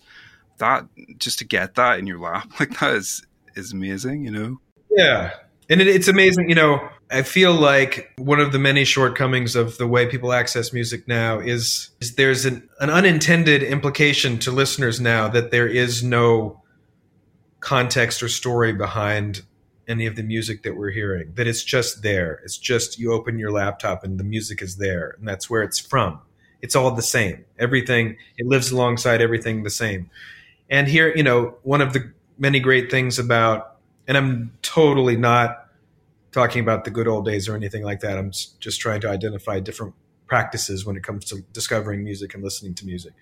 that 0.58 0.86
just 1.18 1.40
to 1.40 1.46
get 1.46 1.76
that 1.76 2.00
in 2.00 2.08
your 2.08 2.20
lap 2.20 2.50
like 2.60 2.80
that 2.80 2.96
is 2.96 3.26
is 3.56 3.72
amazing, 3.72 4.26
you 4.26 4.32
know. 4.32 4.60
Yeah. 4.90 5.34
And 5.70 5.82
it, 5.82 5.88
it's 5.88 6.08
amazing, 6.08 6.50
you 6.50 6.56
know, 6.56 6.90
I 7.12 7.22
feel 7.22 7.54
like 7.54 8.12
one 8.18 8.40
of 8.40 8.52
the 8.52 8.60
many 8.60 8.84
shortcomings 8.84 9.56
of 9.56 9.78
the 9.78 9.88
way 9.88 10.08
people 10.08 10.34
access 10.34 10.74
music 10.74 11.08
now 11.08 11.40
is, 11.40 11.92
is 12.02 12.16
there's 12.16 12.46
an, 12.46 12.68
an 12.80 12.90
unintended 12.90 13.62
implication 13.62 14.40
to 14.40 14.52
listeners 14.52 15.00
now 15.00 15.28
that 15.28 15.52
there 15.52 15.68
is 15.68 16.04
no 16.04 16.62
context 17.60 18.24
or 18.24 18.28
story 18.28 18.74
behind 18.74 19.44
any 19.88 20.08
of 20.08 20.16
the 20.16 20.24
music 20.24 20.64
that 20.64 20.76
we're 20.76 20.90
hearing, 20.90 21.32
that 21.36 21.46
it's 21.46 21.64
just 21.64 22.02
there. 22.02 22.42
It's 22.44 22.58
just 22.58 22.98
you 22.98 23.14
open 23.14 23.38
your 23.38 23.52
laptop 23.52 24.04
and 24.04 24.20
the 24.20 24.24
music 24.24 24.62
is 24.64 24.78
there, 24.78 25.16
and 25.20 25.28
that's 25.28 25.48
where 25.48 25.62
it's 25.62 25.80
from. 25.80 26.20
It's 26.64 26.76
all 26.76 26.92
the 26.92 27.04
same. 27.04 27.46
Everything, 27.60 28.18
it 28.38 28.48
lives 28.48 28.72
alongside 28.72 29.22
everything 29.22 29.62
the 29.62 29.70
same. 29.70 30.10
And 30.72 30.88
here, 30.88 31.14
you 31.16 31.22
know, 31.22 31.56
one 31.62 31.82
of 31.82 31.94
the 31.94 32.12
many 32.40 32.60
great 32.60 32.90
things 32.90 33.20
about 33.20 33.76
and 34.08 34.18
I'm 34.18 34.52
totally 34.62 35.18
not 35.18 35.65
talking 36.36 36.62
about 36.62 36.84
the 36.84 36.92
good 36.92 37.08
old 37.08 37.26
days 37.26 37.48
or 37.48 37.56
anything 37.56 37.82
like 37.82 38.02
that. 38.02 38.18
I'm 38.18 38.32
just 38.60 38.82
trying 38.82 39.00
to 39.02 39.10
identify 39.10 39.62
different 39.62 39.94
practices 40.28 40.86
when 40.86 40.98
it 40.98 41.02
comes 41.04 41.24
to 41.26 41.42
discovering 41.54 42.04
music 42.04 42.34
and 42.34 42.44
listening 42.44 42.74
to 42.76 42.86
music. 42.86 43.14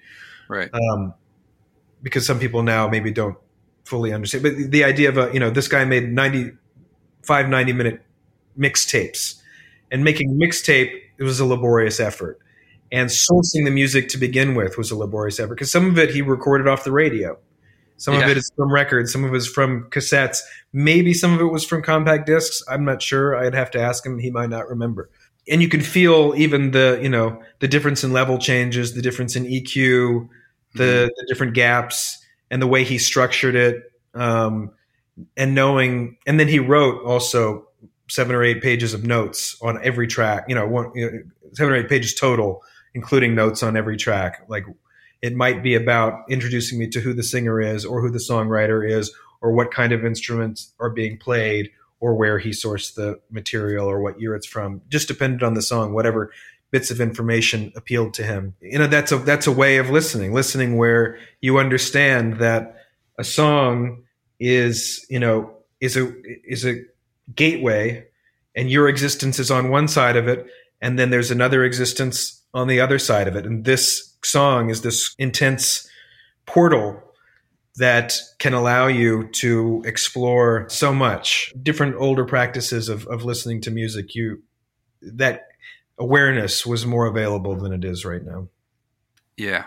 Right. 0.50 0.68
Um, 0.74 1.14
because 2.02 2.26
some 2.26 2.40
people 2.40 2.64
now 2.64 2.88
maybe 2.88 3.12
don't 3.12 3.38
fully 3.86 4.12
understand. 4.12 4.44
But 4.44 4.58
the- 4.58 4.68
the 4.68 4.84
idea 4.84 5.10
of 5.10 5.18
a, 5.20 5.32
you 5.32 5.40
know, 5.40 5.52
this 5.52 5.68
guy 5.68 5.86
made 5.86 6.12
95, 6.12 7.50
90 7.50 7.74
minute 7.74 8.02
mixtapes 8.58 9.40
and 9.92 10.04
making 10.04 10.40
mixtape, 10.40 10.92
it 11.20 11.24
was 11.24 11.40
a 11.40 11.46
laborious 11.46 12.00
effort. 12.00 12.40
And 12.92 13.10
sourcing 13.10 13.64
the 13.66 13.72
music 13.72 14.10
to 14.10 14.18
begin 14.18 14.56
with 14.56 14.76
was 14.76 14.90
a 14.90 14.98
laborious 14.98 15.40
effort 15.40 15.56
because 15.56 15.72
some 15.72 15.88
of 15.88 16.00
it 16.00 16.10
he 16.12 16.24
recorded 16.24 16.68
off 16.68 16.84
the 16.84 16.92
radio. 16.92 17.38
Some 18.04 18.16
of 18.16 18.24
it 18.24 18.36
is 18.36 18.52
from 18.58 18.70
records, 18.70 19.14
some 19.14 19.24
of 19.24 19.34
it 19.34 19.38
is 19.38 19.48
from 19.48 19.86
cassettes. 19.90 20.40
Maybe 20.74 21.14
some 21.14 21.34
of 21.34 21.40
it 21.40 21.46
was 21.46 21.64
from 21.64 21.82
compact 21.82 22.26
discs. 22.26 22.62
I'm 22.68 22.84
not 22.84 23.02
sure. 23.02 23.38
I'd 23.38 23.54
have 23.54 23.72
to 23.72 23.80
ask 23.80 24.06
him. 24.06 24.20
He 24.20 24.30
might 24.30 24.50
not 24.50 24.68
remember. 24.68 25.10
And 25.48 25.62
you 25.62 25.70
can 25.70 25.80
feel 25.80 26.34
even 26.36 26.72
the, 26.72 27.00
you 27.02 27.08
know, 27.08 27.42
the 27.60 27.68
difference 27.70 28.04
in 28.04 28.12
level 28.12 28.38
changes, 28.38 28.94
the 28.94 29.02
difference 29.02 29.38
in 29.38 29.46
EQ, 29.46 30.28
the, 30.74 31.10
the 31.16 31.26
different 31.30 31.54
gaps, 31.54 32.22
and 32.52 32.62
the 32.62 32.68
way 32.68 32.84
he 32.84 32.98
structured 32.98 33.56
it. 33.56 33.84
Um, 34.14 34.72
and 35.38 35.56
knowing, 35.56 36.18
and 36.28 36.38
then 36.38 36.50
he 36.50 36.60
wrote 36.60 37.06
also 37.06 37.70
seven 38.10 38.36
or 38.36 38.44
eight 38.44 38.62
pages 38.62 38.94
of 38.94 39.06
notes 39.06 39.56
on 39.62 39.80
every 39.82 40.08
track. 40.08 40.44
You 40.50 40.56
know, 40.56 40.68
one, 40.68 40.92
you 40.94 41.10
know, 41.10 41.20
seven 41.54 41.74
or 41.74 41.78
eight 41.78 41.88
pages 41.88 42.14
total, 42.16 42.64
including 42.94 43.34
notes 43.34 43.64
on 43.64 43.78
every 43.78 43.96
track. 43.96 44.44
Like 44.50 44.66
it 45.24 45.34
might 45.34 45.64
be 45.64 45.74
about 45.74 46.26
introducing 46.30 46.78
me 46.78 46.90
to 46.90 47.00
who 47.00 47.14
the 47.14 47.24
singer 47.24 47.62
is, 47.62 47.86
or 47.86 48.02
who 48.02 48.12
the 48.12 48.20
songwriter 48.20 48.88
is, 48.88 49.10
or 49.42 49.54
what 49.54 49.72
kind 49.72 49.94
of 49.94 50.04
instruments 50.04 50.74
are 50.82 50.90
being 50.90 51.18
played, 51.18 51.72
or 52.02 52.14
where 52.14 52.40
he 52.40 52.50
sourced 52.50 52.94
the 52.96 53.22
material, 53.32 53.90
or 53.90 54.02
what 54.02 54.20
year 54.20 54.36
it's 54.36 54.46
from. 54.46 54.82
Just 54.90 55.08
depended 55.08 55.42
on 55.42 55.54
the 55.54 55.62
song, 55.62 55.94
whatever 55.94 56.34
bits 56.72 56.92
of 56.92 57.00
information 57.00 57.72
appealed 57.78 58.14
to 58.16 58.24
him. 58.24 58.54
You 58.60 58.80
know, 58.80 58.88
that's 58.88 59.14
a 59.14 59.18
that's 59.18 59.48
a 59.48 59.52
way 59.52 59.78
of 59.78 59.90
listening. 59.90 60.34
Listening 60.34 60.76
where 60.76 61.18
you 61.40 61.58
understand 61.58 62.40
that 62.40 62.76
a 63.18 63.24
song 63.24 64.04
is, 64.42 65.06
you 65.10 65.20
know, 65.20 65.54
is 65.80 65.96
a 65.96 66.14
is 66.46 66.66
a 66.66 66.82
gateway, 67.34 68.08
and 68.58 68.70
your 68.70 68.90
existence 68.90 69.40
is 69.40 69.50
on 69.50 69.70
one 69.70 69.88
side 69.88 70.18
of 70.18 70.28
it, 70.28 70.48
and 70.82 71.00
then 71.00 71.12
there's 71.12 71.32
another 71.32 71.64
existence 71.64 72.43
on 72.54 72.68
the 72.68 72.80
other 72.80 73.00
side 73.00 73.28
of 73.28 73.36
it, 73.36 73.46
and 73.46 73.66
this 73.66 74.16
song 74.24 74.70
is 74.70 74.82
this 74.82 75.16
intense 75.18 75.90
portal 76.46 77.02
that 77.76 78.16
can 78.38 78.54
allow 78.54 78.86
you 78.88 79.28
to 79.30 79.82
explore 79.86 80.68
so 80.70 80.94
much 80.94 81.54
different 81.64 81.96
older 81.98 82.24
practices 82.26 82.90
of, 82.90 83.08
of 83.08 83.26
listening 83.26 83.62
to 83.62 83.72
music. 83.72 84.14
You 84.14 84.44
that 85.02 85.48
awareness 85.98 86.66
was 86.66 86.86
more 86.86 87.08
available 87.08 87.56
than 87.56 87.74
it 87.74 87.84
is 87.84 88.06
right 88.06 88.24
now. 88.24 88.48
Yeah, 89.38 89.66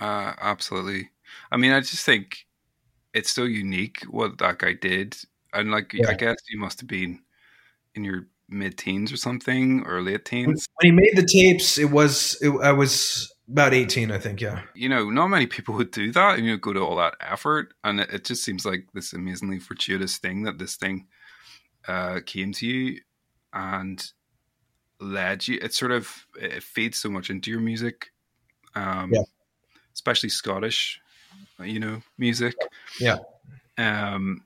uh, 0.00 0.34
absolutely. 0.40 1.10
I 1.50 1.56
mean, 1.56 1.72
I 1.72 1.80
just 1.80 2.04
think 2.04 2.46
it's 3.14 3.32
so 3.32 3.44
unique 3.44 4.02
what 4.08 4.38
that 4.38 4.58
guy 4.58 4.74
did, 4.74 5.16
and 5.54 5.70
like 5.70 5.94
Yeah. 5.94 6.10
I 6.10 6.14
guess 6.14 6.36
you 6.50 6.58
must 6.58 6.80
have 6.80 6.88
been 6.88 7.20
in 7.94 8.04
your 8.04 8.26
mid-teens 8.48 9.12
or 9.12 9.16
something 9.16 9.82
or 9.86 10.00
late 10.00 10.26
when 10.32 10.56
he 10.82 10.90
made 10.90 11.14
the 11.16 11.26
tapes 11.26 11.76
it 11.78 11.90
was 11.90 12.38
it, 12.40 12.50
i 12.62 12.72
was 12.72 13.32
about 13.50 13.74
18 13.74 14.10
i 14.10 14.18
think 14.18 14.40
yeah 14.40 14.62
You 14.74 14.88
know, 14.88 15.10
not 15.10 15.28
many 15.28 15.46
people 15.46 15.74
would 15.76 15.90
do 15.90 16.12
that. 16.12 16.38
You 16.38 16.50
know, 16.50 16.56
go 16.56 16.72
to 16.72 16.80
all 16.80 16.96
that 16.96 17.14
effort, 17.20 17.74
and 17.84 18.00
it, 18.00 18.10
it 18.10 18.24
just 18.24 18.44
seems 18.44 18.64
like 18.64 18.86
this 18.94 19.12
amazingly 19.12 19.58
fortuitous 19.58 20.18
thing 20.18 20.44
that 20.44 20.58
this 20.58 20.76
thing 20.76 21.06
uh, 21.86 22.20
came 22.24 22.52
to 22.52 22.66
you 22.66 23.00
and 23.52 24.12
led 25.00 25.48
you. 25.48 25.58
It 25.62 25.74
sort 25.74 25.92
of 25.92 26.26
it 26.40 26.62
feeds 26.62 26.98
so 26.98 27.08
much 27.08 27.30
into 27.30 27.50
your 27.50 27.60
music, 27.60 28.12
um, 28.74 29.12
Yeah. 29.12 29.22
especially 29.94 30.28
Scottish, 30.28 31.00
you 31.62 31.80
know, 31.80 32.02
music. 32.18 32.54
Yeah. 33.00 33.18
Um, 33.78 34.44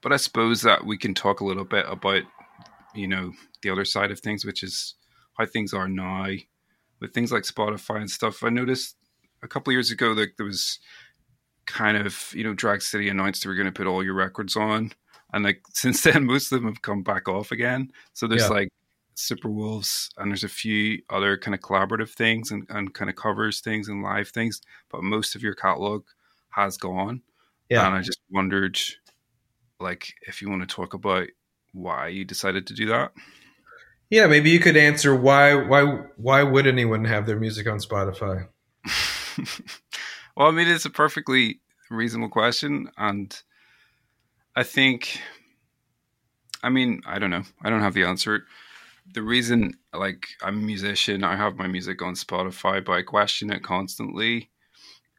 but 0.00 0.12
I 0.12 0.16
suppose 0.16 0.62
that 0.62 0.84
we 0.84 0.96
can 0.98 1.14
talk 1.14 1.40
a 1.40 1.44
little 1.44 1.64
bit 1.64 1.86
about, 1.88 2.22
you 2.94 3.08
know, 3.08 3.32
the 3.62 3.70
other 3.70 3.84
side 3.84 4.10
of 4.10 4.20
things, 4.20 4.44
which 4.44 4.62
is 4.62 4.94
how 5.34 5.46
things 5.46 5.72
are 5.74 5.88
now 5.88 6.28
with 7.00 7.12
things 7.12 7.32
like 7.32 7.42
Spotify 7.42 7.96
and 7.96 8.10
stuff. 8.10 8.42
I 8.44 8.48
noticed 8.50 8.96
a 9.42 9.48
couple 9.48 9.70
of 9.70 9.74
years 9.74 9.90
ago 9.90 10.14
that 10.14 10.36
there 10.36 10.46
was 10.46 10.78
kind 11.66 11.96
of 11.96 12.32
you 12.34 12.44
know 12.44 12.54
Drag 12.54 12.82
City 12.82 13.08
announced 13.08 13.42
they 13.42 13.48
were 13.48 13.54
going 13.54 13.66
to 13.66 13.72
put 13.72 13.86
all 13.86 14.04
your 14.04 14.14
records 14.14 14.56
on, 14.56 14.92
and 15.32 15.44
like 15.44 15.62
since 15.72 16.02
then 16.02 16.24
most 16.26 16.52
of 16.52 16.60
them 16.60 16.68
have 16.72 16.82
come 16.82 17.02
back 17.02 17.28
off 17.28 17.52
again. 17.52 17.90
So 18.12 18.26
there's 18.26 18.42
Yeah. 18.42 18.48
like 18.48 18.68
Superwolves, 19.16 20.10
and 20.18 20.30
there's 20.30 20.44
a 20.44 20.48
few 20.48 21.00
other 21.10 21.36
kind 21.38 21.54
of 21.54 21.60
collaborative 21.60 22.10
things 22.10 22.50
and, 22.50 22.66
and 22.70 22.92
kind 22.94 23.08
of 23.10 23.16
covers 23.16 23.60
things 23.60 23.88
and 23.88 24.02
live 24.02 24.28
things, 24.28 24.60
but 24.90 25.02
most 25.04 25.34
of 25.36 25.42
your 25.42 25.54
catalog 25.54 26.04
has 26.50 26.76
gone. 26.76 27.22
Yeah. 27.70 27.86
And 27.86 27.94
I 27.96 28.02
just 28.02 28.20
wondered, 28.30 28.78
like, 29.80 30.14
if 30.22 30.42
you 30.42 30.50
want 30.50 30.68
to 30.68 30.74
talk 30.74 30.94
about 30.94 31.28
why 31.74 32.08
you 32.08 32.24
decided 32.24 32.66
to 32.68 32.74
do 32.74 32.86
that. 32.86 33.12
Yeah, 34.08 34.26
maybe 34.26 34.50
you 34.50 34.60
could 34.60 34.76
answer 34.76 35.14
why 35.14 35.54
why 35.54 35.82
why 36.16 36.42
would 36.42 36.66
anyone 36.66 37.04
have 37.04 37.26
their 37.26 37.38
music 37.38 37.66
on 37.66 37.78
Spotify? 37.78 38.48
well, 40.36 40.48
I 40.48 40.50
mean, 40.50 40.68
it's 40.68 40.84
a 40.84 40.90
perfectly 40.90 41.60
reasonable 41.90 42.30
question, 42.30 42.90
and 42.96 43.36
I 44.54 44.62
think, 44.62 45.20
I 46.62 46.68
mean, 46.68 47.02
I 47.06 47.18
don't 47.18 47.30
know. 47.30 47.42
I 47.62 47.70
don't 47.70 47.80
have 47.80 47.94
the 47.94 48.04
answer. 48.04 48.44
The 49.12 49.22
reason, 49.22 49.74
like, 49.92 50.28
I'm 50.42 50.58
a 50.58 50.62
musician, 50.62 51.24
I 51.24 51.36
have 51.36 51.56
my 51.56 51.66
music 51.66 52.00
on 52.00 52.14
Spotify, 52.14 52.84
but 52.84 52.92
I 52.92 53.02
question 53.02 53.50
it 53.50 53.62
constantly, 53.62 54.50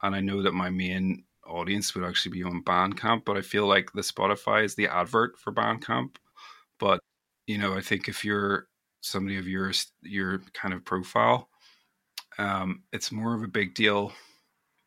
and 0.01 0.15
I 0.15 0.21
know 0.21 0.41
that 0.43 0.53
my 0.53 0.69
main 0.69 1.23
audience 1.45 1.93
would 1.93 2.03
actually 2.03 2.31
be 2.31 2.43
on 2.43 2.63
Bandcamp, 2.63 3.25
but 3.25 3.37
I 3.37 3.41
feel 3.41 3.67
like 3.67 3.91
the 3.93 4.01
Spotify 4.01 4.63
is 4.63 4.75
the 4.75 4.87
advert 4.87 5.37
for 5.37 5.53
Bandcamp. 5.53 6.15
But 6.79 6.99
you 7.47 7.57
know, 7.57 7.75
I 7.75 7.81
think 7.81 8.07
if 8.07 8.25
you're 8.25 8.67
somebody 9.01 9.37
of 9.37 9.47
your 9.47 9.71
your 10.01 10.41
kind 10.53 10.73
of 10.73 10.85
profile, 10.85 11.49
um, 12.37 12.83
it's 12.91 13.11
more 13.11 13.35
of 13.35 13.43
a 13.43 13.47
big 13.47 13.73
deal, 13.75 14.13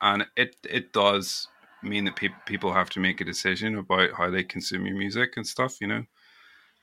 and 0.01 0.27
it 0.37 0.57
it 0.69 0.93
does 0.93 1.49
mean 1.83 2.05
that 2.05 2.17
pe- 2.17 2.29
people 2.47 2.73
have 2.73 2.91
to 2.91 3.01
make 3.01 3.21
a 3.21 3.25
decision 3.25 3.77
about 3.77 4.13
how 4.13 4.31
they 4.31 4.43
consume 4.43 4.85
your 4.87 4.97
music 4.97 5.35
and 5.37 5.47
stuff, 5.47 5.81
you 5.81 5.87
know. 5.87 6.05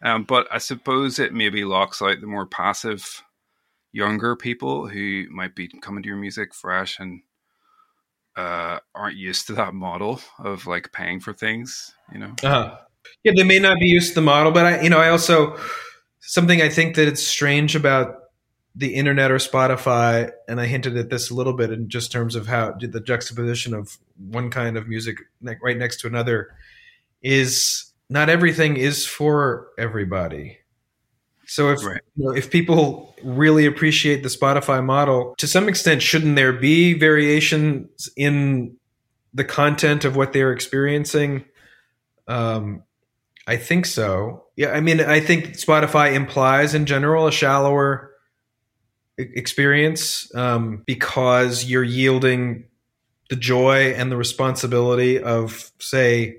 Um, 0.01 0.23
but 0.23 0.47
I 0.51 0.57
suppose 0.57 1.19
it 1.19 1.33
maybe 1.33 1.65
locks 1.65 2.01
out 2.01 2.21
the 2.21 2.27
more 2.27 2.45
passive, 2.45 3.23
younger 3.91 4.35
people 4.35 4.87
who 4.87 5.25
might 5.29 5.55
be 5.55 5.67
coming 5.67 6.03
to 6.03 6.07
your 6.07 6.17
music 6.17 6.53
fresh 6.53 6.99
and 6.99 7.21
uh, 8.35 8.79
aren't 8.93 9.17
used 9.17 9.47
to 9.47 9.53
that 9.53 9.73
model 9.73 10.19
of 10.39 10.67
like 10.67 10.91
paying 10.91 11.19
for 11.19 11.33
things, 11.33 11.93
you 12.11 12.19
know. 12.19 12.35
Uh-huh. 12.43 12.77
Yeah, 13.23 13.33
they 13.35 13.43
may 13.43 13.59
not 13.59 13.79
be 13.79 13.87
used 13.87 14.09
to 14.09 14.15
the 14.15 14.21
model, 14.21 14.51
but 14.51 14.65
I, 14.65 14.81
you 14.81 14.89
know, 14.89 14.99
I 14.99 15.09
also 15.09 15.57
something 16.19 16.61
I 16.61 16.69
think 16.69 16.95
that 16.95 17.07
it's 17.07 17.23
strange 17.23 17.75
about 17.75 18.15
the 18.75 18.95
internet 18.95 19.31
or 19.31 19.37
Spotify, 19.37 20.31
and 20.47 20.59
I 20.59 20.65
hinted 20.65 20.97
at 20.97 21.09
this 21.09 21.29
a 21.29 21.33
little 21.33 21.53
bit 21.53 21.71
in 21.71 21.87
just 21.87 22.11
terms 22.11 22.35
of 22.35 22.47
how 22.47 22.73
the 22.77 22.99
juxtaposition 22.99 23.73
of 23.73 23.97
one 24.17 24.49
kind 24.51 24.75
of 24.77 24.87
music 24.87 25.17
right 25.63 25.77
next 25.77 26.01
to 26.01 26.07
another 26.07 26.49
is 27.21 27.93
not 28.09 28.29
everything 28.29 28.75
is 28.75 29.05
for 29.05 29.69
everybody. 29.77 30.57
So 31.47 31.71
if 31.71 31.83
Right. 31.83 32.01
you 32.15 32.25
know, 32.25 32.35
if 32.35 32.49
people 32.49 33.15
really 33.23 33.65
appreciate 33.65 34.23
the 34.23 34.29
Spotify 34.29 34.83
model, 34.83 35.35
to 35.37 35.47
some 35.47 35.69
extent, 35.69 36.01
shouldn't 36.01 36.35
there 36.35 36.53
be 36.53 36.93
variations 36.93 38.09
in 38.17 38.75
the 39.33 39.43
content 39.43 40.05
of 40.05 40.15
what 40.15 40.33
they're 40.33 40.51
experiencing? 40.51 41.45
Um, 42.27 42.83
I 43.47 43.57
think 43.57 43.85
so. 43.85 44.45
Yeah, 44.55 44.71
I 44.71 44.81
mean, 44.81 45.01
I 45.01 45.19
think 45.19 45.53
Spotify 45.53 46.13
implies 46.13 46.73
in 46.73 46.85
general 46.85 47.27
a 47.27 47.31
shallower 47.31 48.11
experience 49.17 50.33
um, 50.35 50.83
because 50.85 51.65
you're 51.65 51.83
yielding 51.83 52.65
the 53.29 53.35
joy 53.35 53.93
and 53.93 54.11
the 54.11 54.17
responsibility 54.17 55.21
of, 55.21 55.71
say, 55.79 56.37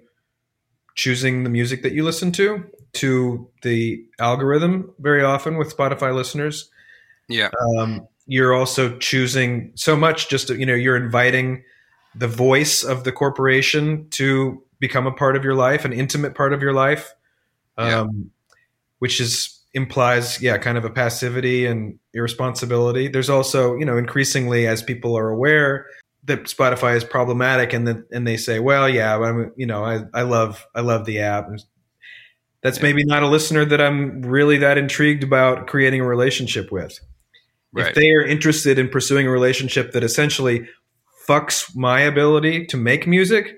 choosing 0.95 1.45
the 1.45 1.51
music 1.51 1.83
that 1.83 1.93
you 1.93 2.05
listen 2.05 2.33
to 2.33 2.65
to 2.95 3.49
the 3.63 4.05
algorithm 4.19 4.93
very 4.99 5.23
often 5.23 5.59
with 5.59 5.77
Spotify 5.77 6.15
listeners. 6.15 6.71
Yeah, 7.29 7.51
Um, 7.79 8.09
you're 8.27 8.55
also 8.55 8.97
choosing 8.99 9.73
so 9.75 9.97
much 9.97 10.29
just 10.29 10.49
to, 10.49 10.57
you 10.57 10.67
know 10.67 10.75
you're 10.75 10.97
inviting 10.97 11.65
the 12.15 12.29
voice 12.29 12.83
of 12.83 13.05
the 13.05 13.13
corporation 13.13 14.09
to 14.11 14.63
become 14.79 15.07
a 15.07 15.13
part 15.13 15.37
of 15.37 15.45
your 15.45 15.55
life 15.55 15.85
an 15.85 15.93
intimate 15.93 16.35
part 16.35 16.53
of 16.53 16.63
your 16.63 16.73
life 16.73 17.13
um, 17.79 17.89
Yeah. 17.89 18.07
which 18.99 19.21
is 19.21 19.53
implies 19.75 20.41
yeah 20.41 20.57
kind 20.57 20.79
of 20.79 20.85
a 20.85 20.91
passivity 20.91 21.67
and 21.67 21.99
irresponsibility 22.15 23.09
there's 23.09 23.29
also 23.29 23.77
you 23.77 23.85
know 23.85 23.97
increasingly 23.99 24.67
as 24.67 24.83
people 24.83 25.17
are 25.17 25.29
aware 25.29 25.87
that 26.25 26.45
spotify 26.45 26.97
is 26.97 27.05
problematic 27.05 27.73
and 27.73 27.87
that 27.87 27.99
and 28.11 28.27
they 28.27 28.37
say 28.37 28.59
well 28.59 28.89
yeah 28.89 29.19
i'm 29.19 29.53
you 29.57 29.67
know 29.67 29.85
i, 29.85 30.01
I 30.15 30.23
love 30.23 30.67
i 30.75 30.81
love 30.81 31.05
the 31.05 31.19
app 31.19 31.49
that's 32.63 32.79
Yeah. 32.79 32.85
maybe 32.85 33.05
not 33.05 33.23
a 33.23 33.29
listener 33.29 33.67
that 33.67 33.81
i'm 33.81 34.23
really 34.23 34.57
that 34.59 34.79
intrigued 34.79 35.23
about 35.23 35.67
creating 35.67 36.01
a 36.01 36.07
relationship 36.07 36.73
with 36.73 36.99
right. 37.75 37.89
if 37.89 37.95
they 37.95 38.11
are 38.13 38.25
interested 38.25 38.79
in 38.79 38.89
pursuing 38.89 39.27
a 39.27 39.31
relationship 39.31 39.93
that 39.93 40.03
essentially 40.03 40.67
fucks 41.29 41.75
my 41.75 42.01
ability 42.01 42.67
to 42.67 42.77
make 42.77 43.07
music, 43.07 43.57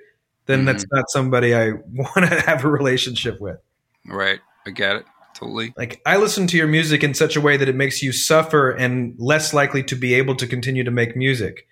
then 0.49 0.63
Mhm. 0.63 0.67
that's 0.67 0.85
not 0.91 1.09
somebody 1.11 1.55
I 1.55 1.71
want 1.93 2.29
to 2.29 2.41
have 2.41 2.65
a 2.65 2.69
relationship 2.69 3.41
with. 3.41 3.59
right. 4.07 4.41
I 4.67 4.71
get 4.71 4.97
it 4.97 5.05
totally. 5.35 5.73
Like 5.77 6.01
I 6.05 6.17
listen 6.17 6.47
to 6.49 6.57
your 6.57 6.67
music 6.67 7.05
in 7.05 7.15
such 7.15 7.37
a 7.37 7.41
way 7.41 7.57
that 7.57 7.69
it 7.69 7.77
makes 7.77 8.03
you 8.03 8.11
suffer 8.13 8.71
and 8.71 9.15
less 9.19 9.55
likely 9.55 9.83
to 9.85 9.95
be 9.95 10.15
able 10.15 10.35
to 10.35 10.47
continue 10.49 10.83
to 10.85 10.91
make 10.91 11.15
music. 11.17 11.67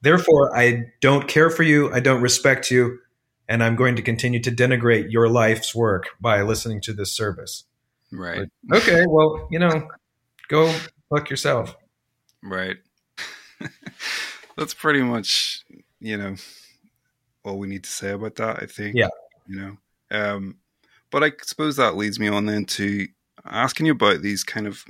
Therefore, 0.00 0.56
I 0.56 0.84
don't 1.02 1.28
care 1.28 1.50
for 1.50 1.62
you, 1.62 1.92
I 1.92 2.00
don't 2.00 2.22
respect 2.22 2.70
you, 2.70 2.98
and 3.46 3.62
I'm 3.62 3.76
going 3.76 3.94
to 3.96 4.02
continue 4.02 4.40
to 4.40 4.50
denigrate 4.50 5.12
your 5.12 5.28
life's 5.28 5.74
work 5.74 6.06
by 6.20 6.40
listening 6.42 6.80
to 6.82 6.92
this 6.94 7.12
service. 7.12 7.64
Right. 8.10 8.48
Okay, 8.72 9.04
well, 9.06 9.46
you 9.50 9.58
know, 9.58 9.86
go 10.48 10.72
fuck 11.14 11.28
yourself. 11.28 11.76
Right. 12.42 12.78
That's 14.56 14.74
pretty 14.74 15.02
much, 15.02 15.62
you 16.00 16.16
know, 16.16 16.36
all 17.44 17.58
we 17.58 17.66
need 17.66 17.84
to 17.84 17.90
say 17.90 18.10
about 18.10 18.36
that, 18.36 18.62
I 18.62 18.66
think. 18.66 18.96
Yeah. 18.96 19.08
You 19.46 19.56
know. 19.60 19.76
Um 20.10 20.56
but 21.10 21.24
I 21.24 21.32
suppose 21.42 21.76
that 21.76 21.96
leads 21.96 22.20
me 22.20 22.28
on 22.28 22.46
then 22.46 22.64
to 22.66 23.08
asking 23.44 23.86
you 23.86 23.92
about 23.92 24.22
these 24.22 24.44
kind 24.44 24.66
of 24.66 24.84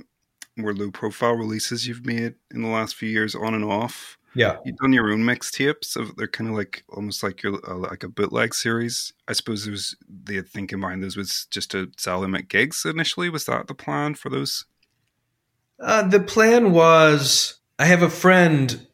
more 0.55 0.73
low 0.73 0.91
profile 0.91 1.33
releases 1.33 1.87
you've 1.87 2.05
made 2.05 2.35
in 2.53 2.61
the 2.61 2.67
last 2.67 2.95
few 2.95 3.09
years 3.09 3.35
on 3.35 3.53
and 3.53 3.65
off. 3.65 4.17
Yeah. 4.33 4.57
You've 4.63 4.77
done 4.77 4.93
your 4.93 5.11
own 5.11 5.23
mixtapes 5.23 5.97
of 5.97 6.15
they're 6.15 6.27
kind 6.27 6.49
of 6.49 6.55
like 6.55 6.83
almost 6.89 7.21
like 7.21 7.43
your 7.43 7.59
uh, 7.69 7.75
like 7.75 8.03
a 8.03 8.09
bootleg 8.09 8.53
series. 8.53 9.11
I 9.27 9.33
suppose 9.33 9.65
there 9.65 9.71
was 9.71 9.95
the 10.07 10.41
thinking 10.41 10.79
behind 10.79 11.03
those 11.03 11.17
was 11.17 11.47
just 11.51 11.71
to 11.71 11.91
sell 11.97 12.21
them 12.21 12.35
at 12.35 12.47
gigs 12.47 12.85
initially. 12.85 13.29
Was 13.29 13.45
that 13.45 13.67
the 13.67 13.75
plan 13.75 14.15
for 14.15 14.29
those? 14.29 14.65
Uh, 15.79 16.07
the 16.07 16.19
plan 16.19 16.71
was 16.71 17.59
I 17.77 17.85
have 17.85 18.03
a 18.03 18.09
friend 18.09 18.87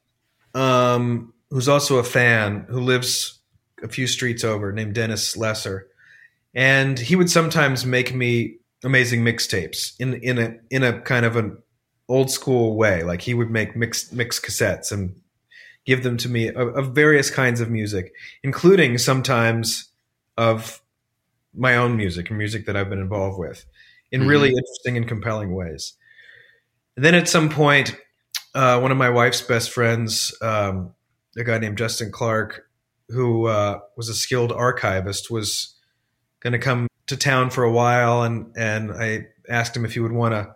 um, 0.56 1.34
who's 1.52 1.70
also 1.70 1.98
a 1.98 2.04
fan 2.04 2.66
who 2.70 2.80
lives 2.80 3.37
a 3.84 3.88
few 3.88 4.08
streets 4.08 4.44
over 4.44 4.72
named 4.72 4.96
Dennis 4.96 5.38
Lesser. 5.38 5.88
And 6.54 6.98
he 6.98 7.16
would 7.16 7.30
sometimes 7.30 7.86
make 7.86 8.14
me 8.14 8.58
amazing 8.84 9.24
mixtapes 9.24 9.94
in, 10.00 10.16
in 10.16 10.38
a 10.38 10.56
in 10.70 10.84
a 10.84 11.02
kind 11.02 11.26
of 11.26 11.36
an 11.36 11.58
old 12.08 12.32
school 12.32 12.76
way. 12.76 13.04
Like 13.04 13.22
he 13.22 13.34
would 13.34 13.52
make 13.52 13.76
mix 13.76 14.12
mix 14.12 14.40
cassettes 14.40 14.92
and 14.92 15.20
give 15.86 16.04
them 16.04 16.18
to 16.18 16.30
me 16.30 16.50
of, 16.50 16.76
of 16.76 16.96
various 16.96 17.30
kinds 17.30 17.62
of 17.62 17.70
music, 17.70 18.14
including 18.44 18.98
sometimes 18.98 19.90
of 20.38 20.82
my 21.56 21.76
own 21.76 21.98
music 21.98 22.30
and 22.30 22.38
music 22.38 22.66
that 22.66 22.76
I've 22.76 22.90
been 22.90 23.00
involved 23.00 23.40
with 23.40 23.66
in 24.12 24.28
really 24.28 24.50
interesting 24.50 24.96
and 24.96 25.08
compelling 25.08 25.54
ways. 25.54 25.94
And 26.96 27.04
then 27.04 27.16
at 27.16 27.28
some 27.28 27.50
point, 27.50 27.96
uh, 28.56 28.80
one 28.80 28.92
of 28.92 28.98
my 28.98 29.10
wife's 29.10 29.42
best 29.42 29.72
friends, 29.72 30.36
um, 30.42 30.94
a 31.38 31.44
guy 31.44 31.58
named 31.58 31.78
Justin 31.78 32.12
Clark, 32.12 32.67
who 33.10 33.48
uh, 33.48 33.80
was 33.96 34.10
a 34.10 34.14
skilled 34.14 34.52
archivist, 34.52 35.32
was 35.32 35.76
going 36.40 36.54
to 36.54 36.60
come 36.60 36.88
to 37.08 37.18
town 37.18 37.50
for 37.50 37.64
a 37.64 37.72
while, 37.72 38.24
and 38.24 38.54
and 38.58 38.92
I 38.92 39.28
asked 39.50 39.76
him 39.76 39.86
if 39.86 39.94
he 39.94 40.00
would 40.00 40.12
want 40.12 40.34
to 40.34 40.54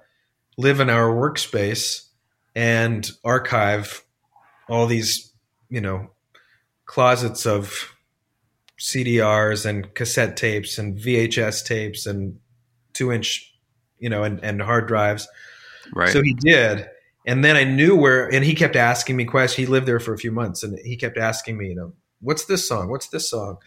live 0.58 0.80
in 0.80 0.90
our 0.90 1.10
workspace 1.10 2.08
and 2.56 3.10
archive 3.24 4.04
all 4.70 4.86
these, 4.86 5.32
you 5.70 5.82
know, 5.82 6.10
closets 6.86 7.46
of 7.46 7.96
CDRs 8.80 9.66
and 9.66 9.94
cassette 9.94 10.36
tapes 10.36 10.78
and 10.78 10.98
VHS 10.98 11.66
tapes 11.66 12.06
and 12.06 12.40
two 12.94 13.12
inch, 13.12 13.54
you 14.00 14.10
know, 14.10 14.24
and, 14.24 14.44
and 14.44 14.62
hard 14.62 14.88
drives. 14.88 15.28
Right. 15.94 16.10
So 16.10 16.22
he 16.22 16.34
did. 16.34 16.90
And 17.26 17.46
then 17.46 17.56
I 17.56 17.64
knew 17.64 17.96
where, 17.96 18.28
and 18.28 18.44
he 18.44 18.56
kept 18.56 18.76
asking 18.76 19.16
me 19.16 19.26
questions. 19.26 19.68
He 19.68 19.72
lived 19.72 19.88
there 19.88 20.00
for 20.00 20.14
a 20.14 20.18
few 20.18 20.32
months 20.32 20.64
and 20.64 20.80
he 20.80 20.98
kept 20.98 21.18
asking 21.18 21.58
me, 21.58 21.68
you 21.68 21.76
know, 21.76 21.94
what's 22.22 22.46
this 22.46 22.68
song? 22.68 22.90
What's 22.90 23.10
this 23.10 23.30
song? 23.30 23.58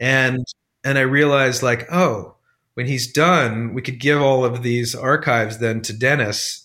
And, 0.00 0.44
and 0.84 0.98
I 0.98 1.02
realized 1.02 1.62
like, 1.62 1.86
oh, 1.92 2.36
when 2.74 2.86
he's 2.86 3.12
done, 3.12 3.74
we 3.74 3.82
could 3.82 4.00
give 4.00 4.20
all 4.20 4.44
of 4.44 4.62
these 4.62 4.94
archives 4.94 5.58
then 5.58 5.82
to 5.82 5.92
Dennis 5.92 6.62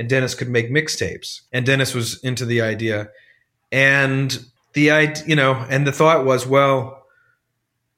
and 0.00 0.08
Dennis 0.08 0.34
could 0.34 0.48
make 0.48 0.70
mixtapes. 0.70 1.42
And 1.52 1.66
Dennis 1.66 1.94
was 1.94 2.18
into 2.24 2.46
the 2.46 2.62
idea. 2.62 3.10
And 3.70 4.46
the 4.72 4.90
idea, 4.90 5.24
you 5.26 5.36
know, 5.36 5.54
and 5.68 5.86
the 5.86 5.92
thought 5.92 6.24
was, 6.24 6.46
well, 6.46 7.04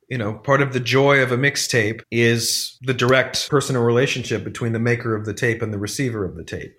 you 0.09 0.19
know, 0.19 0.35
part 0.35 0.61
of 0.63 0.73
the 0.73 0.81
joy 0.81 1.23
of 1.23 1.31
a 1.31 1.39
mixtape 1.39 2.03
is 2.11 2.77
the 2.83 2.93
direct 2.93 3.49
personal 3.49 3.83
relationship 3.83 4.43
between 4.43 4.73
the 4.73 4.81
maker 4.81 5.15
of 5.15 5.27
the 5.27 5.33
tape 5.33 5.63
and 5.63 5.73
the 5.73 5.79
receiver 5.79 6.25
of 6.25 6.35
the 6.35 6.43
tape. 6.43 6.77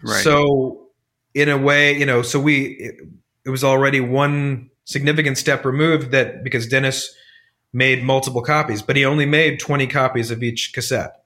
Right. 0.00 0.22
So, 0.22 0.86
in 1.34 1.48
a 1.48 1.58
way, 1.58 1.98
you 1.98 2.06
know, 2.06 2.22
so 2.22 2.38
we 2.38 2.66
it, 2.78 2.94
it 3.44 3.50
was 3.50 3.64
already 3.64 4.00
one 4.00 4.70
significant 4.84 5.38
step 5.38 5.64
removed 5.64 6.10
that 6.10 6.42
because 6.44 6.66
Dennis 6.66 7.14
made 7.72 8.02
multiple 8.02 8.42
copies, 8.42 8.82
but 8.82 8.96
he 8.96 9.04
only 9.04 9.26
made 9.26 9.58
20 9.58 9.86
copies 9.86 10.30
of 10.30 10.42
each 10.42 10.72
cassette. 10.72 11.22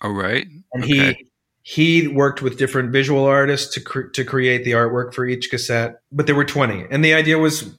All 0.00 0.12
right. 0.12 0.46
And 0.72 0.84
Okay. 0.84 1.12
he 1.14 1.26
he 1.64 2.08
worked 2.08 2.42
with 2.42 2.58
different 2.58 2.90
visual 2.90 3.24
artists 3.24 3.72
to 3.74 3.80
cr- 3.80 4.08
to 4.08 4.24
create 4.24 4.64
the 4.64 4.72
artwork 4.72 5.14
for 5.14 5.24
each 5.24 5.48
cassette, 5.48 6.00
but 6.10 6.26
there 6.26 6.34
were 6.34 6.44
20. 6.44 6.86
And 6.90 7.04
the 7.04 7.14
idea 7.14 7.38
was 7.38 7.78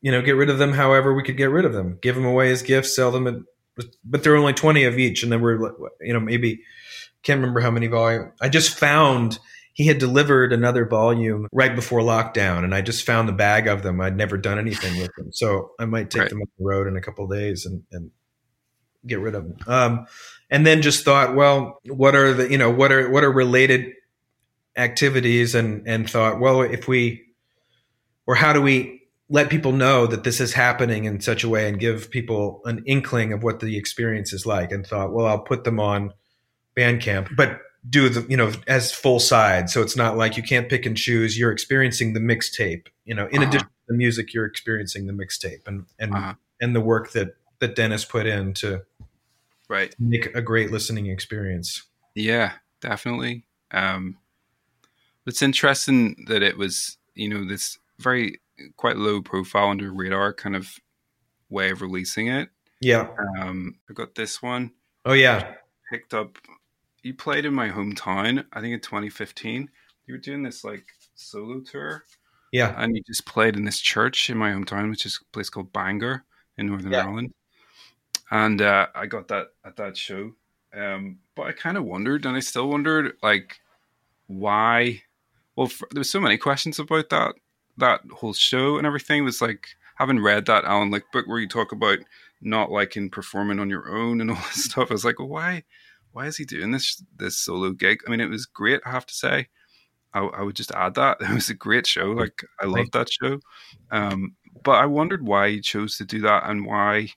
you 0.00 0.12
know, 0.12 0.20
get 0.20 0.32
rid 0.36 0.50
of 0.50 0.58
them 0.58 0.72
however 0.74 1.14
we 1.14 1.22
could 1.22 1.38
get 1.38 1.48
rid 1.50 1.64
of 1.64 1.72
them. 1.72 1.98
Give 2.02 2.14
them 2.14 2.26
away 2.26 2.50
as 2.50 2.60
gifts, 2.60 2.94
sell 2.94 3.10
them 3.10 3.26
at, 3.26 3.36
but 4.04 4.22
there 4.22 4.32
were 4.32 4.38
only 4.38 4.52
20 4.52 4.84
of 4.84 4.98
each 4.98 5.22
and 5.22 5.32
then 5.32 5.40
we're 5.40 5.58
you 6.02 6.12
know, 6.12 6.20
maybe 6.20 6.60
can't 7.22 7.40
remember 7.40 7.60
how 7.60 7.70
many 7.70 7.86
volume. 7.86 8.30
I 8.40 8.50
just 8.50 8.78
found 8.78 9.38
he 9.74 9.86
had 9.86 9.98
delivered 9.98 10.52
another 10.52 10.86
volume 10.86 11.48
right 11.52 11.74
before 11.74 12.00
lockdown, 12.00 12.64
and 12.64 12.74
I 12.74 12.80
just 12.80 13.04
found 13.04 13.28
the 13.28 13.32
bag 13.32 13.66
of 13.66 13.82
them. 13.82 14.00
I'd 14.00 14.16
never 14.16 14.36
done 14.38 14.58
anything 14.58 14.98
with 15.00 15.10
them, 15.16 15.32
so 15.32 15.72
I 15.78 15.84
might 15.84 16.10
take 16.10 16.22
Right. 16.22 16.30
them 16.30 16.40
on 16.40 16.48
the 16.58 16.64
road 16.64 16.86
in 16.86 16.96
a 16.96 17.00
couple 17.00 17.24
of 17.24 17.30
days 17.36 17.66
and, 17.66 17.82
and 17.92 18.10
get 19.06 19.18
rid 19.18 19.34
of 19.34 19.44
them. 19.44 19.56
Um, 19.66 20.06
and 20.48 20.64
then 20.64 20.80
just 20.80 21.04
thought, 21.04 21.34
well, 21.34 21.80
what 21.86 22.14
are 22.14 22.32
the 22.32 22.48
you 22.50 22.56
know 22.56 22.70
what 22.70 22.92
are 22.92 23.10
what 23.10 23.24
are 23.24 23.32
related 23.32 23.92
activities, 24.76 25.54
and 25.54 25.86
and 25.86 26.08
thought, 26.08 26.40
well, 26.40 26.62
if 26.62 26.86
we 26.88 27.22
or 28.26 28.34
how 28.36 28.52
do 28.52 28.62
we 28.62 29.02
let 29.28 29.50
people 29.50 29.72
know 29.72 30.06
that 30.06 30.22
this 30.22 30.40
is 30.40 30.52
happening 30.52 31.04
in 31.04 31.20
such 31.20 31.42
a 31.44 31.48
way 31.48 31.68
and 31.68 31.80
give 31.80 32.10
people 32.10 32.60
an 32.66 32.82
inkling 32.86 33.32
of 33.32 33.42
what 33.42 33.58
the 33.60 33.76
experience 33.76 34.32
is 34.32 34.46
like, 34.46 34.70
and 34.70 34.86
thought, 34.86 35.12
well, 35.12 35.26
I'll 35.26 35.40
put 35.40 35.64
them 35.64 35.80
on 35.80 36.12
Bandcamp, 36.76 37.34
but 37.36 37.58
do 37.88 38.08
the 38.08 38.26
you 38.30 38.36
know 38.36 38.52
as 38.66 38.92
full 38.92 39.20
side, 39.20 39.68
so 39.70 39.82
it's 39.82 39.96
not 39.96 40.16
like 40.16 40.36
you 40.36 40.42
can't 40.42 40.68
pick 40.68 40.86
and 40.86 40.96
choose. 40.96 41.38
You're 41.38 41.52
experiencing 41.52 42.12
the 42.14 42.20
mixtape. 42.20 42.86
You 43.04 43.14
know, 43.14 43.26
in 43.28 43.42
Uh-huh. 43.42 43.48
addition 43.48 43.66
to 43.68 43.72
the 43.88 43.94
music, 43.94 44.32
you're 44.32 44.46
experiencing 44.46 45.06
the 45.06 45.12
mixtape 45.12 45.66
and 45.66 45.86
and 45.98 46.14
Uh-huh. 46.14 46.34
and 46.60 46.74
the 46.74 46.80
work 46.80 47.12
that 47.12 47.36
that 47.60 47.76
Dennis 47.76 48.04
put 48.04 48.26
in 48.26 48.54
to 48.54 48.82
Right. 49.68 49.94
make 49.98 50.26
a 50.34 50.42
great 50.42 50.70
listening 50.70 51.06
experience. 51.06 51.84
Yeah, 52.14 52.52
definitely. 52.80 53.44
Um, 53.70 54.18
it's 55.26 55.40
interesting 55.42 56.26
that 56.28 56.42
it 56.42 56.56
was, 56.58 56.98
you 57.14 57.28
know, 57.28 57.46
this 57.48 57.78
very 57.98 58.40
quite 58.76 58.96
low 58.96 59.22
profile 59.22 59.70
under 59.70 59.90
radar 59.92 60.32
kind 60.34 60.54
of 60.54 60.78
way 61.48 61.70
of 61.70 61.80
releasing 61.82 62.28
it. 62.28 62.50
Yeah. 62.80 63.08
Um, 63.38 63.78
I 63.88 63.94
got 63.94 64.14
this 64.14 64.42
one 64.42 64.72
Oh 65.04 65.12
yeah. 65.14 65.54
picked 65.90 66.12
up. 66.14 66.36
You 67.04 67.14
played 67.14 67.44
in 67.44 67.54
my 67.54 67.68
hometown, 67.68 68.44
I 68.52 68.60
think 68.60 68.74
in 68.74 68.80
2015. 68.80 69.70
You 70.06 70.14
were 70.14 70.18
doing 70.18 70.42
this 70.42 70.64
like 70.64 70.86
solo 71.14 71.60
tour, 71.60 72.02
Yeah. 72.50 72.74
and 72.76 72.96
you 72.96 73.02
just 73.06 73.26
played 73.26 73.56
in 73.56 73.64
this 73.64 73.78
church 73.78 74.28
in 74.30 74.38
my 74.38 74.50
hometown, 74.50 74.90
which 74.90 75.06
is 75.06 75.20
a 75.22 75.32
place 75.32 75.50
called 75.50 75.72
Bangor 75.72 76.24
in 76.58 76.66
Northern 76.66 76.92
Yeah. 76.92 77.04
Ireland. 77.04 77.34
And 78.30 78.60
uh, 78.62 78.88
I 78.94 79.06
got 79.06 79.28
that 79.28 79.48
at 79.64 79.76
that 79.76 79.96
show. 79.96 80.32
Um, 80.74 81.18
but 81.36 81.46
I 81.46 81.52
kind 81.52 81.76
of 81.76 81.84
wondered, 81.84 82.26
and 82.26 82.36
I 82.36 82.40
still 82.40 82.68
wondered, 82.68 83.16
like, 83.22 83.60
why? 84.26 85.02
Well, 85.56 85.66
f 85.68 85.82
there 85.92 86.00
was 86.00 86.10
so 86.10 86.20
many 86.20 86.38
questions 86.38 86.78
about 86.78 87.10
that 87.10 87.34
that 87.76 88.00
whole 88.12 88.32
show 88.32 88.78
and 88.78 88.86
everything. 88.86 89.18
It 89.20 89.22
was 89.26 89.42
like 89.42 89.68
having 89.96 90.20
read 90.20 90.46
that 90.46 90.64
Alan 90.64 90.90
Licht 90.90 91.12
book 91.12 91.26
where 91.26 91.38
you 91.38 91.48
talk 91.48 91.70
about 91.72 91.98
not 92.40 92.70
liking 92.70 93.10
performing 93.10 93.60
on 93.60 93.70
your 93.70 93.88
own 93.90 94.20
and 94.20 94.30
all 94.30 94.36
this 94.54 94.64
stuff. 94.64 94.90
I 94.90 94.94
was 94.94 95.04
like, 95.04 95.18
why? 95.20 95.64
Why 96.14 96.26
is 96.26 96.36
he 96.36 96.44
doing 96.44 96.70
this 96.70 97.02
this 97.16 97.36
solo 97.36 97.72
gig? 97.72 97.98
I 98.06 98.10
mean, 98.10 98.20
it 98.20 98.30
was 98.30 98.46
great. 98.46 98.80
I 98.86 98.90
have 98.90 99.04
to 99.06 99.14
say. 99.14 99.48
I, 100.12 100.20
I 100.20 100.42
would 100.42 100.54
just 100.54 100.70
add 100.70 100.94
that 100.94 101.16
it 101.20 101.34
was 101.34 101.50
a 101.50 101.54
great 101.54 101.88
show. 101.88 102.12
Like 102.12 102.44
I 102.60 102.66
loved 102.66 102.92
that 102.92 103.10
show, 103.10 103.40
um, 103.90 104.36
but 104.62 104.76
I 104.76 104.86
wondered 104.86 105.26
why 105.26 105.50
he 105.50 105.60
chose 105.60 105.96
to 105.98 106.04
do 106.04 106.20
that 106.20 106.48
and 106.48 106.64
why, 106.64 107.08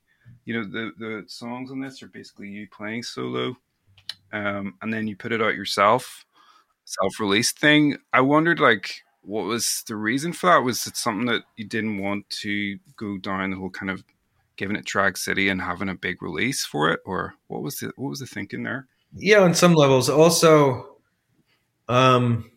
you 0.45 0.55
know, 0.55 0.63
the 0.63 0.91
the 0.97 1.23
songs 1.27 1.71
on 1.71 1.79
this 1.79 2.01
are 2.01 2.07
basically 2.07 2.49
you 2.49 2.67
playing 2.75 3.03
solo, 3.03 3.55
um, 4.33 4.73
and 4.81 4.91
then 4.91 5.07
you 5.07 5.15
put 5.15 5.31
it 5.31 5.43
out 5.43 5.53
yourself, 5.53 6.25
self 6.86 7.19
released 7.19 7.60
thing. 7.60 7.97
I 8.12 8.21
wondered 8.21 8.60
like 8.60 9.03
what 9.21 9.43
was 9.43 9.83
the 9.88 9.95
reason 9.95 10.33
for 10.33 10.47
that? 10.47 10.63
Was 10.63 10.88
it 10.88 10.97
something 10.97 11.27
that 11.27 11.43
you 11.55 11.65
didn't 11.65 11.99
want 11.99 12.27
to 12.29 12.79
go 12.95 13.19
down 13.19 13.51
the 13.51 13.57
whole 13.57 13.69
kind 13.69 13.91
of 13.91 14.03
giving 14.58 14.76
it 14.76 14.86
Drag 14.86 15.17
City 15.17 15.50
and 15.50 15.62
having 15.62 15.89
a 15.89 15.96
big 15.96 16.22
release 16.22 16.65
for 16.65 16.89
it, 16.91 17.00
or 17.06 17.36
what 17.48 17.62
was 17.62 17.78
the 17.78 17.91
what 17.96 18.10
was 18.10 18.20
the 18.20 18.28
thinking 18.28 18.63
there? 18.63 18.88
Yeah, 19.13 19.39
on 19.39 19.54
some 19.54 19.74
levels. 19.74 20.10
Also, 20.10 20.98
um, 21.88 22.52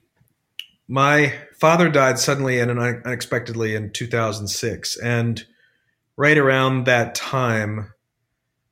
my 0.89 1.35
father 1.61 1.89
died 1.89 2.19
suddenly 2.19 2.59
and 2.59 2.71
unexpectedly 2.71 3.75
in 3.75 3.93
2006, 3.93 4.97
and 4.99 5.45
right 6.17 6.39
around 6.39 6.85
that 6.85 7.15
time, 7.15 7.93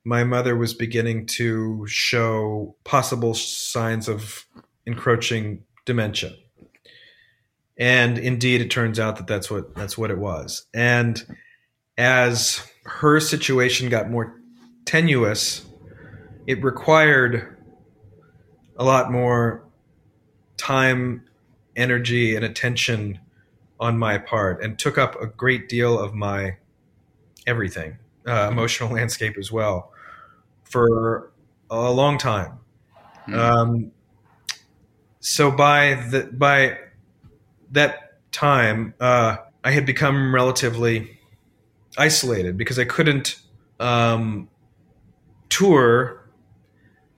my 0.04 0.24
mother 0.24 0.56
was 0.56 0.74
beginning 0.74 1.26
to 1.26 1.86
show 1.86 2.76
possible 2.84 3.34
signs 3.34 4.08
of 4.08 4.46
encroaching 4.86 5.64
dementia. 5.84 6.34
And 7.76 8.18
indeed, 8.18 8.60
it 8.60 8.70
turns 8.70 8.98
out 8.98 9.16
that 9.16 9.26
that's 9.26 9.50
what 9.50 9.74
that's 9.74 9.96
what 9.96 10.10
it 10.10 10.18
was. 10.18 10.66
And 10.74 11.24
as 11.96 12.62
her 12.88 13.20
situation 13.20 13.88
got 13.88 14.10
more 14.10 14.34
tenuous, 14.84 15.66
it 16.46 16.62
required 16.64 17.56
a 18.76 18.84
lot 18.84 19.12
more 19.12 19.64
time, 20.56 21.24
energy, 21.76 22.34
and 22.34 22.44
attention 22.44 23.20
on 23.78 23.98
my 23.98 24.18
part, 24.18 24.62
and 24.62 24.78
took 24.78 24.98
up 24.98 25.20
a 25.20 25.26
great 25.26 25.68
deal 25.68 25.98
of 25.98 26.14
my 26.14 26.56
everything, 27.46 27.98
uh, 28.26 28.48
emotional 28.50 28.90
landscape 28.94 29.36
as 29.38 29.52
well, 29.52 29.92
for 30.64 31.30
a 31.70 31.92
long 31.92 32.18
time. 32.18 32.58
Hmm. 33.26 33.34
Um, 33.34 33.92
so 35.20 35.50
by 35.50 35.94
the 35.94 36.24
by 36.32 36.78
that 37.72 38.32
time, 38.32 38.94
uh, 38.98 39.36
I 39.62 39.72
had 39.72 39.84
become 39.84 40.34
relatively 40.34 41.17
isolated 41.98 42.56
because 42.56 42.78
I 42.78 42.84
couldn't 42.84 43.40
um, 43.80 44.48
tour 45.48 46.30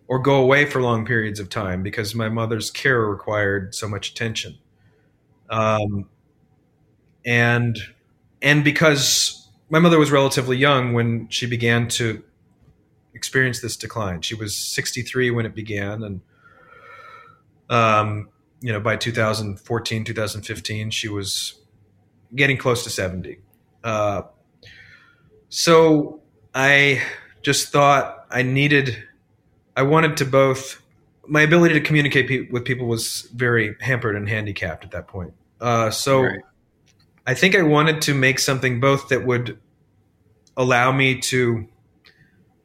or 0.09 0.19
go 0.19 0.43
away 0.43 0.64
for 0.66 0.83
long 0.83 1.07
periods 1.07 1.38
of 1.38 1.49
time 1.49 1.83
because 1.83 2.14
my 2.14 2.29
mother's 2.29 2.71
care 2.71 3.01
required 3.01 3.75
so 3.75 3.87
much 3.88 4.11
attention. 4.11 4.59
Um, 5.49 6.09
and 7.25 7.79
and 8.43 8.64
because 8.64 9.49
my 9.69 9.79
mother 9.79 9.99
was 9.99 10.11
relatively 10.11 10.57
young 10.57 10.95
when 10.95 11.29
she 11.29 11.47
began 11.47 11.87
to 11.87 12.25
experience 13.14 13.61
this 13.61 13.77
decline. 13.77 14.23
She 14.23 14.35
was 14.35 14.57
63 14.57 15.31
when 15.31 15.47
it 15.47 15.55
began 15.55 16.03
and 16.03 16.21
um, 17.69 18.29
you 18.61 18.73
know 18.73 18.81
by 18.81 18.97
2014 18.97 20.05
2015 20.05 20.90
she 20.90 21.09
was 21.09 21.61
getting 22.35 22.57
close 22.57 22.83
to 22.85 22.90
70. 22.90 23.38
Uh, 23.85 24.23
so 25.50 26.22
I 26.54 27.02
just 27.42 27.70
thought 27.70 28.26
I 28.30 28.42
needed 28.42 29.04
I 29.76 29.82
wanted 29.82 30.16
to 30.18 30.24
both. 30.24 30.82
My 31.26 31.42
ability 31.42 31.74
to 31.74 31.80
communicate 31.80 32.28
pe- 32.28 32.51
with 32.51 32.64
people 32.64 32.86
was 32.86 33.28
very 33.34 33.76
hampered 33.80 34.16
and 34.16 34.28
handicapped 34.28 34.84
at 34.84 34.90
that 34.90 35.07
point. 35.07 35.32
Uh, 35.61 35.90
so 35.90 36.22
Right. 36.22 36.40
I 37.26 37.34
think 37.34 37.55
I 37.55 37.62
wanted 37.62 38.03
to 38.03 38.14
make 38.14 38.38
something 38.38 38.80
both 38.80 39.09
that 39.09 39.24
would 39.24 39.59
allow 40.57 40.90
me 40.90 41.20
to, 41.20 41.68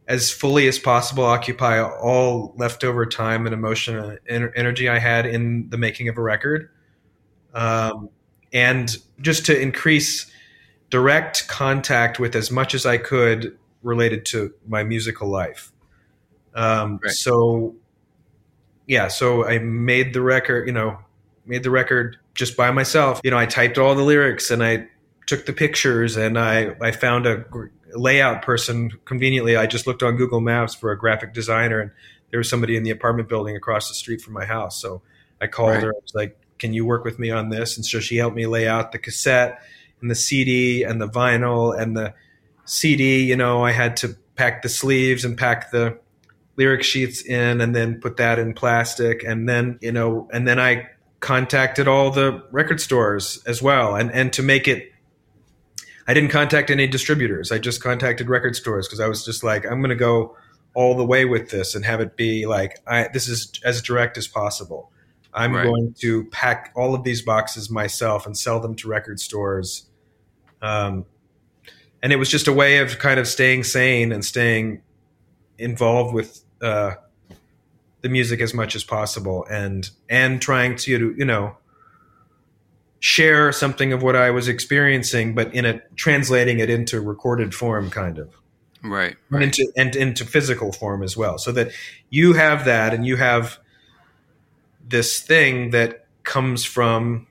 as 0.08 0.32
fully 0.32 0.68
as 0.68 0.80
possible, 0.80 1.24
occupy 1.24 1.82
all 1.82 2.54
leftover 2.58 3.06
time 3.06 3.46
and 3.46 3.54
emotion 3.54 4.18
and 4.28 4.52
energy 4.56 4.90
I 4.90 5.00
had 5.00 5.26
in 5.26 5.70
the 5.70 5.78
making 5.78 6.10
of 6.10 6.18
a 6.18 6.22
record, 6.22 6.70
um, 7.54 8.10
and 8.52 8.98
just 9.22 9.46
to 9.46 9.60
increase 9.60 10.32
direct 10.96 11.46
contact 11.50 12.20
with 12.22 12.38
as 12.38 12.50
much 12.50 12.74
as 12.74 12.86
I 12.86 12.98
could 12.98 13.58
related 13.84 14.26
to 14.28 14.54
my 14.66 14.82
musical 14.82 15.28
life. 15.28 15.74
Um, 16.54 17.02
Right. 17.04 17.12
So, 17.12 17.76
yeah, 18.88 19.10
so 19.10 19.46
I 19.46 19.58
made 19.60 20.14
the 20.14 20.22
record, 20.22 20.68
you 20.68 20.74
know, 20.74 20.98
made 21.46 21.64
the 21.64 21.70
record 21.70 22.16
just 22.34 22.56
by 22.56 22.72
myself. 22.72 23.20
You 23.26 23.32
know, 23.32 23.38
I 23.38 23.46
typed 23.46 23.78
all 23.78 23.94
the 23.94 24.04
lyrics 24.04 24.50
and 24.52 24.64
I 24.64 24.88
took 25.28 25.46
the 25.46 25.52
pictures 25.52 26.16
and 26.16 26.40
I, 26.40 26.78
I 26.80 26.92
found 26.92 27.26
a 27.28 27.44
layout 27.94 28.42
person 28.42 28.92
conveniently. 29.04 29.58
I 29.58 29.66
just 29.66 29.86
looked 29.88 30.02
on 30.02 30.16
Google 30.16 30.40
Maps 30.40 30.76
for 30.76 30.94
a 30.94 30.98
graphic 30.98 31.34
designer 31.34 31.82
and 31.82 31.92
there 32.30 32.38
was 32.38 32.50
somebody 32.50 32.78
in 32.78 32.84
the 32.84 32.92
apartment 32.92 33.28
building 33.28 33.58
across 33.58 33.90
the 33.90 33.96
street 33.96 34.22
from 34.22 34.32
my 34.32 34.46
house. 34.46 34.82
So 34.82 35.02
I 35.42 35.48
called 35.48 35.72
Right. 35.72 35.84
her. 35.84 35.90
I 35.90 36.00
was 36.02 36.16
like, 36.16 36.38
can 36.58 36.74
you 36.74 36.86
work 36.86 37.04
with 37.04 37.20
me 37.20 37.32
on 37.32 37.50
this? 37.50 37.76
And 37.76 37.86
so 37.86 38.00
she 38.00 38.16
helped 38.16 38.38
me 38.38 38.46
lay 38.46 38.66
out 38.66 38.94
the 38.94 38.98
cassette 38.98 39.60
and 40.02 40.10
the 40.12 40.16
CD 40.16 40.84
and 40.84 41.02
the 41.02 41.08
vinyl 41.08 41.78
and 41.80 41.96
the 41.96 42.14
CD. 42.66 43.24
You 43.24 43.36
know, 43.36 43.64
I 43.64 43.72
had 43.72 43.98
to 43.98 44.16
pack 44.36 44.62
the 44.62 44.70
sleeves 44.70 45.26
and 45.26 45.38
pack 45.38 45.72
the 45.72 45.98
lyric 46.58 46.84
sheets 46.84 47.22
in 47.22 47.62
and 47.62 47.76
then 47.76 48.00
put 48.00 48.18
that 48.18 48.40
in 48.40 48.54
plastic 48.54 49.24
and 49.24 49.48
then 49.48 49.78
you 49.82 49.92
know 49.92 50.28
and 50.32 50.48
then 50.48 50.60
I 50.60 50.88
contacted 51.20 51.88
all 51.88 52.12
the 52.12 52.44
record 52.52 52.80
stores 52.80 53.44
as 53.46 53.62
well 53.62 53.96
and 53.96 54.12
and 54.12 54.32
to 54.34 54.44
make 54.44 54.68
it 54.68 54.92
I 56.08 56.14
didn't 56.14 56.30
contact 56.30 56.70
any 56.70 56.86
distributors. 56.86 57.52
I 57.52 57.58
just 57.58 57.82
contacted 57.82 58.30
record 58.30 58.56
stores 58.56 58.88
because 58.88 59.00
I 59.00 59.08
was 59.08 59.26
just 59.26 59.44
like 59.44 59.66
I'm 59.66 59.80
going 59.80 59.90
to 59.90 59.96
go 59.96 60.38
all 60.76 60.96
the 60.96 61.06
way 61.06 61.26
with 61.26 61.50
this 61.50 61.74
and 61.74 61.84
have 61.86 62.00
it 62.00 62.16
be 62.16 62.46
like 62.46 62.80
I 62.86 63.10
this 63.12 63.28
is 63.28 63.52
as 63.64 63.82
direct 63.82 64.18
as 64.18 64.28
possible. 64.28 64.92
I'm 65.36 65.54
right. 65.54 65.66
going 65.66 65.94
to 66.00 66.24
pack 66.26 66.72
all 66.76 66.96
of 66.96 67.04
these 67.04 67.22
boxes 67.22 67.70
myself 67.70 68.26
and 68.26 68.38
sell 68.38 68.60
them 68.62 68.76
to 68.78 68.88
record 68.88 69.20
stores. 69.20 69.88
Um, 70.62 71.06
and 72.02 72.14
it 72.14 72.16
was 72.16 72.30
just 72.30 72.48
a 72.48 72.54
way 72.54 72.78
of 72.78 72.98
kind 73.00 73.20
of 73.20 73.28
staying 73.28 73.66
sane 73.66 74.12
and 74.12 74.24
staying 74.24 74.82
involved 75.58 76.14
with 76.14 76.44
uh, 76.62 76.96
the 78.02 78.10
music 78.10 78.40
as 78.40 78.54
much 78.54 78.76
as 78.76 78.84
possible 78.84 79.46
and 79.50 79.90
and 80.10 80.42
trying 80.42 80.76
to 80.76 81.16
you 81.18 81.26
know 81.26 81.58
share 83.00 83.52
something 83.52 83.94
of 83.94 84.02
what 84.02 84.16
I 84.16 84.32
was 84.32 84.48
experiencing, 84.48 85.36
but 85.36 85.54
in 85.54 85.66
a 85.66 85.82
translating 85.96 86.60
it 86.60 86.70
into 86.70 87.02
recorded 87.02 87.54
form, 87.54 87.90
kind 87.90 88.18
of 88.18 88.34
right, 88.84 89.16
right. 89.30 89.44
into 89.44 89.72
and 89.76 89.96
into 89.96 90.26
physical 90.26 90.72
form 90.72 91.04
as 91.04 91.18
well, 91.18 91.38
so 91.38 91.52
that 91.52 91.72
you 92.10 92.34
have 92.34 92.66
that 92.66 92.94
and 92.94 93.06
you 93.06 93.18
have 93.18 93.60
this 94.88 95.22
thing 95.22 95.72
that 95.72 96.08
comes 96.24 96.66
from 96.66 97.28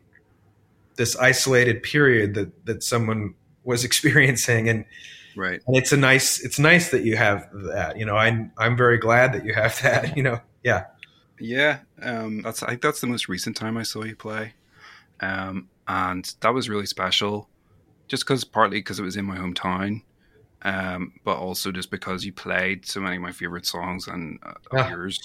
this 0.96 1.16
isolated 1.16 1.82
period 1.82 2.34
that 2.34 2.66
that 2.66 2.82
someone 2.82 3.34
was 3.64 3.84
experiencing. 3.88 4.68
And 4.68 4.84
right. 5.36 5.61
and 5.66 5.76
it's 5.76 5.92
a 5.92 5.96
nice 5.96 6.40
it's 6.40 6.59
nice 6.59 6.90
that 6.90 7.05
you 7.05 7.16
have 7.16 7.48
that 7.52 7.98
you 7.98 8.07
know 8.07 8.16
i'm 8.16 8.52
i'm 8.59 8.76
very 8.76 8.98
glad 8.98 9.32
that 9.32 9.44
you 9.44 9.52
have 9.55 9.80
that 9.82 10.16
you 10.16 10.22
know 10.22 10.40
yeah. 10.62 10.84
Yeah 11.40 11.80
um 12.00 12.42
that's 12.42 12.62
i 12.62 12.70
think 12.70 12.82
that's 12.82 13.00
the 13.00 13.07
most 13.07 13.28
recent 13.28 13.57
time 13.57 13.76
i 13.76 13.82
saw 13.82 14.02
you 14.05 14.16
play. 14.16 14.55
Um 15.20 15.68
and 15.86 16.34
that 16.40 16.55
was 16.55 16.68
really 16.68 16.86
special 16.86 17.48
just 18.09 18.24
because 18.24 18.44
partly 18.44 18.78
because 18.78 18.98
it 18.98 19.02
was 19.02 19.16
in 19.16 19.24
my 19.24 19.36
hometown 19.36 20.02
um 20.62 21.12
but 21.24 21.36
also 21.36 21.72
just 21.72 21.90
because 21.90 22.24
you 22.24 22.32
played 22.32 22.86
so 22.86 23.00
many 23.00 23.16
of 23.16 23.22
my 23.22 23.32
favorite 23.32 23.66
songs 23.66 24.07
and 24.07 24.38
uh, 24.44 24.52
yeah. 24.72 24.90
yours. 24.90 25.20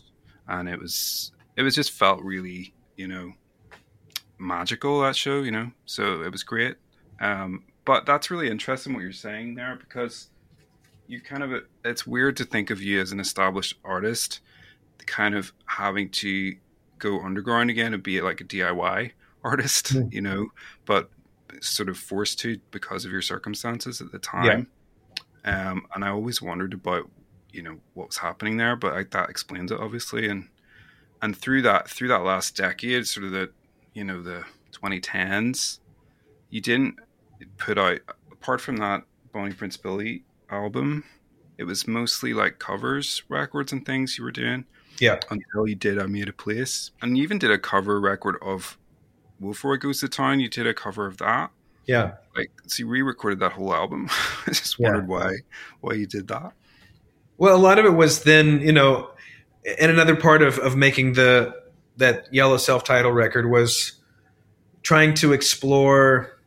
And 0.47 0.67
it 0.67 0.79
was 0.79 1.31
it 1.59 1.63
was 1.63 1.75
just 1.75 1.91
felt 1.91 2.23
really 2.23 2.73
you 2.95 3.07
know 3.07 3.33
magical 4.39 5.01
that 5.01 5.15
show 5.15 5.41
you 5.41 5.51
know 5.51 5.69
so 5.85 6.21
it 6.21 6.31
was 6.31 6.43
great 6.43 6.75
um 7.19 7.63
but 7.85 8.05
that's 8.05 8.31
really 8.31 8.49
interesting 8.49 8.93
what 8.93 9.01
you're 9.01 9.11
saying 9.11 9.53
there 9.55 9.75
because 9.75 10.29
you 11.07 11.19
kind 11.19 11.43
of 11.43 11.51
it's 11.83 12.07
weird 12.07 12.37
to 12.37 12.45
think 12.45 12.69
of 12.69 12.81
you 12.81 13.01
as 13.01 13.11
an 13.11 13.19
established 13.19 13.75
artist 13.83 14.39
kind 15.05 15.35
of 15.35 15.51
having 15.65 16.09
to 16.09 16.55
go 16.99 17.21
underground 17.21 17.69
again 17.69 17.93
and 17.93 18.03
be 18.03 18.21
like 18.21 18.41
a 18.41 18.43
DIY 18.43 19.11
artist, 19.43 19.93
mm. 19.93 20.13
you 20.13 20.21
know, 20.21 20.49
but 20.85 21.09
sort 21.61 21.89
of 21.89 21.97
forced 21.97 22.39
to 22.39 22.59
because 22.71 23.05
of 23.05 23.11
your 23.11 23.21
circumstances 23.21 24.01
at 24.01 24.11
the 24.11 24.19
time. 24.19 24.67
Yeah. 25.45 25.71
Um, 25.71 25.87
and 25.95 26.05
I 26.05 26.09
always 26.09 26.41
wondered 26.41 26.73
about, 26.73 27.09
you 27.51 27.63
know, 27.63 27.77
what 27.95 28.07
was 28.07 28.17
happening 28.17 28.57
there, 28.57 28.75
but 28.75 28.93
I, 28.93 29.03
that 29.11 29.29
explains 29.29 29.71
it 29.71 29.79
obviously. 29.79 30.29
And 30.29 30.47
and 31.21 31.35
through 31.35 31.63
that 31.63 31.89
through 31.89 32.09
that 32.09 32.23
last 32.23 32.55
decade, 32.55 33.07
sort 33.07 33.25
of 33.25 33.31
the, 33.31 33.49
you 33.93 34.03
know, 34.03 34.21
the 34.21 34.43
2010s, 34.71 35.79
you 36.49 36.61
didn't 36.61 36.95
put 37.57 37.77
out 37.77 37.99
apart 38.31 38.61
from 38.61 38.77
that 38.77 39.03
Bonnie 39.33 39.53
Prince 39.53 39.77
Billy 39.77 40.23
album, 40.49 41.03
it 41.57 41.65
was 41.65 41.87
mostly 41.87 42.33
like 42.33 42.59
covers 42.59 43.23
records 43.29 43.71
and 43.71 43.85
things 43.85 44.17
you 44.17 44.23
were 44.23 44.31
doing. 44.31 44.65
Yeah. 44.99 45.19
Until 45.29 45.67
you 45.67 45.75
did 45.75 45.99
I 45.99 46.07
Made 46.07 46.27
a 46.27 46.33
Place. 46.33 46.91
And 47.01 47.17
you 47.17 47.23
even 47.23 47.39
did 47.39 47.51
a 47.51 47.57
cover 47.57 47.99
record 48.01 48.35
of 48.41 48.77
Wolfroy 49.41 49.79
Goes 49.79 50.01
to 50.01 50.09
Town. 50.09 50.39
You 50.39 50.49
did 50.49 50.67
a 50.67 50.73
cover 50.73 51.05
of 51.05 51.17
that. 51.17 51.51
Yeah. 51.85 52.15
Like 52.35 52.51
so 52.67 52.83
you 52.83 52.87
re 52.87 53.01
recorded 53.01 53.39
that 53.39 53.53
whole 53.53 53.73
album. 53.73 54.09
I 54.47 54.51
just 54.51 54.79
wondered 54.79 55.07
yeah. 55.09 55.15
why 55.15 55.35
why 55.81 55.93
you 55.93 56.05
did 56.05 56.27
that. 56.27 56.53
Well, 57.37 57.55
a 57.55 57.57
lot 57.57 57.79
of 57.79 57.85
it 57.85 57.93
was 57.93 58.23
then, 58.23 58.59
you 58.59 58.73
know, 58.73 59.11
and 59.65 59.91
another 59.91 60.15
part 60.15 60.41
of, 60.41 60.57
of 60.59 60.75
making 60.75 61.13
the 61.13 61.53
that 61.97 62.33
yellow 62.33 62.57
self 62.57 62.83
title 62.83 63.11
record 63.11 63.49
was 63.49 63.93
trying 64.81 65.13
to 65.13 65.33
explore 65.33 66.39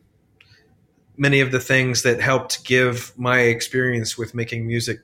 many 1.17 1.41
of 1.41 1.53
the 1.53 1.61
things 1.61 2.03
that 2.03 2.21
helped 2.21 2.65
give 2.65 3.13
my 3.19 3.41
experience 3.41 4.17
with 4.17 4.35
making 4.35 4.67
music 4.67 5.01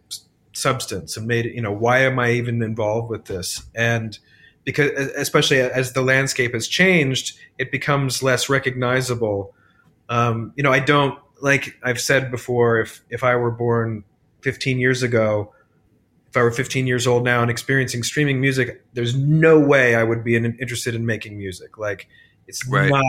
substance 0.54 1.16
and 1.16 1.26
made 1.26 1.44
you 1.44 1.60
know 1.60 1.70
why 1.70 2.00
am 2.00 2.18
i 2.18 2.30
even 2.32 2.62
involved 2.62 3.10
with 3.10 3.26
this? 3.26 3.62
And 3.74 4.18
because 4.64 4.90
especially 5.16 5.60
as 5.60 5.92
the 5.92 6.02
landscape 6.02 6.54
has 6.54 6.66
changed 6.66 7.38
it 7.58 7.70
becomes 7.70 8.22
less 8.22 8.48
recognizable. 8.48 9.54
Um, 10.08 10.52
you 10.56 10.62
know 10.62 10.72
i 10.72 10.80
don't 10.80 11.18
like 11.42 11.78
i've 11.84 12.00
said 12.00 12.30
before 12.30 12.80
if 12.80 13.02
if 13.10 13.22
i 13.22 13.36
were 13.36 13.50
born 13.50 14.04
15 14.40 14.78
years 14.78 15.02
ago 15.02 15.52
i 16.38 16.42
were 16.42 16.50
15 16.50 16.86
years 16.86 17.06
old 17.06 17.24
now 17.24 17.42
and 17.42 17.50
experiencing 17.50 18.02
streaming 18.02 18.40
music 18.40 18.82
there's 18.94 19.16
no 19.16 19.58
way 19.58 19.94
i 19.94 20.02
would 20.02 20.24
be 20.24 20.36
interested 20.36 20.94
in 20.94 21.04
making 21.04 21.36
music 21.36 21.78
like 21.78 22.08
it's 22.46 22.66
right. 22.68 22.90
not 22.90 23.04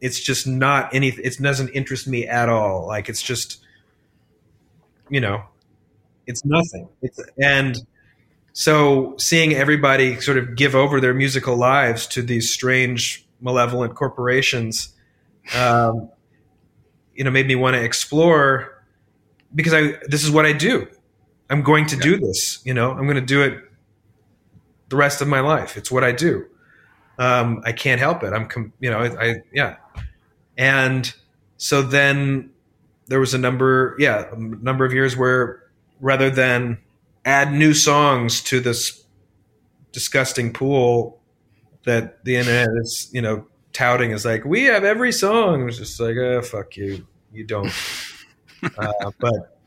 it's 0.00 0.20
just 0.20 0.46
not 0.46 0.94
anything. 0.94 1.24
It 1.24 1.38
doesn't 1.40 1.70
interest 1.70 2.06
me 2.06 2.26
at 2.26 2.48
all. 2.48 2.86
Like 2.86 3.08
it's 3.08 3.22
just, 3.22 3.60
you 5.08 5.20
know, 5.20 5.42
it's 6.26 6.44
nothing. 6.44 6.88
It's 7.02 7.20
and 7.42 7.76
so 8.52 9.14
seeing 9.18 9.54
everybody 9.54 10.20
sort 10.20 10.38
of 10.38 10.56
give 10.56 10.74
over 10.74 11.00
their 11.00 11.14
musical 11.14 11.56
lives 11.56 12.06
to 12.08 12.22
these 12.22 12.52
strange, 12.52 13.26
malevolent 13.40 13.94
corporations, 13.94 14.94
um, 15.54 16.10
you 17.14 17.24
know, 17.24 17.30
made 17.30 17.46
me 17.46 17.54
want 17.54 17.74
to 17.74 17.82
explore 17.82 18.84
because 19.54 19.74
I 19.74 19.98
this 20.06 20.22
is 20.24 20.30
what 20.30 20.46
I 20.46 20.52
do. 20.52 20.86
I'm 21.50 21.62
going 21.62 21.86
to 21.86 21.96
yeah. 21.96 22.02
do 22.02 22.18
this. 22.18 22.60
You 22.64 22.74
know, 22.74 22.90
I'm 22.90 23.04
going 23.04 23.16
to 23.16 23.20
do 23.20 23.42
it 23.42 23.62
the 24.88 24.96
rest 24.96 25.20
of 25.20 25.28
my 25.28 25.40
life. 25.40 25.76
It's 25.76 25.90
what 25.90 26.04
I 26.04 26.12
do. 26.12 26.46
Um, 27.18 27.62
I 27.64 27.72
can't 27.72 28.00
help 28.00 28.22
it. 28.22 28.32
I'm, 28.32 28.46
com- 28.46 28.72
you 28.80 28.90
know, 28.90 28.98
I, 28.98 29.30
I 29.30 29.34
yeah. 29.52 29.76
And 30.56 31.12
so 31.56 31.82
then 31.82 32.50
there 33.06 33.20
was 33.20 33.34
a 33.34 33.38
number, 33.38 33.96
yeah, 33.98 34.26
a 34.32 34.36
number 34.36 34.84
of 34.84 34.92
years 34.92 35.16
where 35.16 35.62
rather 36.00 36.30
than 36.30 36.78
add 37.24 37.52
new 37.52 37.74
songs 37.74 38.42
to 38.44 38.60
this 38.60 39.04
disgusting 39.92 40.52
pool 40.52 41.20
that 41.84 42.24
the 42.24 42.36
internet 42.36 42.68
is, 42.80 43.10
you 43.12 43.22
know, 43.22 43.46
touting 43.72 44.12
is 44.12 44.24
like, 44.24 44.44
we 44.44 44.64
have 44.64 44.84
every 44.84 45.12
song. 45.12 45.62
It 45.62 45.64
was 45.64 45.78
just 45.78 45.98
like, 45.98 46.16
oh, 46.16 46.42
fuck 46.42 46.76
you. 46.76 47.06
You 47.32 47.44
don't. 47.44 47.72
uh, 48.78 49.10
but, 49.18 49.58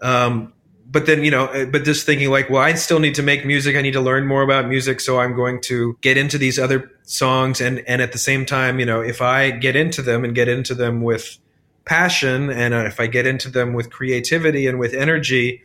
um, 0.00 0.52
but 0.92 1.06
then 1.06 1.24
you 1.24 1.30
know 1.30 1.46
uh, 1.46 1.64
but 1.64 1.84
just 1.84 2.06
thinking 2.06 2.30
like 2.30 2.50
well 2.50 2.62
i 2.62 2.74
still 2.74 3.00
need 3.00 3.14
to 3.14 3.22
make 3.22 3.44
music. 3.44 3.74
I 3.74 3.82
need 3.82 3.94
to 3.94 4.00
learn 4.00 4.26
more 4.26 4.42
about 4.42 4.68
music. 4.68 5.00
So 5.00 5.18
i'm 5.18 5.34
going 5.34 5.60
to 5.62 5.96
get 6.02 6.16
into 6.16 6.38
these 6.38 6.58
other 6.58 6.90
songs. 7.02 7.60
And 7.60 7.80
and 7.88 8.00
at 8.02 8.12
the 8.12 8.18
same 8.18 8.46
time 8.46 8.78
you 8.78 8.86
know 8.86 9.00
if 9.00 9.20
i 9.20 9.50
get 9.50 9.74
into 9.74 10.02
them 10.02 10.24
and 10.24 10.34
get 10.34 10.48
into 10.48 10.74
them 10.74 11.02
with 11.02 11.38
passion 11.84 12.50
and 12.50 12.74
if 12.74 13.00
i 13.00 13.06
get 13.06 13.26
into 13.26 13.50
them 13.50 13.72
with 13.72 13.90
creativity 13.90 14.68
and 14.68 14.78
with 14.78 14.94
energy 14.94 15.62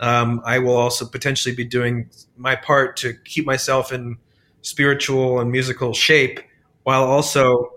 um, 0.00 0.42
i 0.44 0.58
will 0.58 0.76
also 0.76 1.06
potentially 1.06 1.54
be 1.54 1.64
doing 1.64 2.10
my 2.36 2.54
part 2.54 2.98
to 2.98 3.14
keep 3.24 3.46
myself 3.46 3.90
in 3.90 4.18
spiritual 4.60 5.40
and 5.40 5.50
musical 5.50 5.94
shape 5.94 6.40
while 6.82 7.04
also 7.04 7.72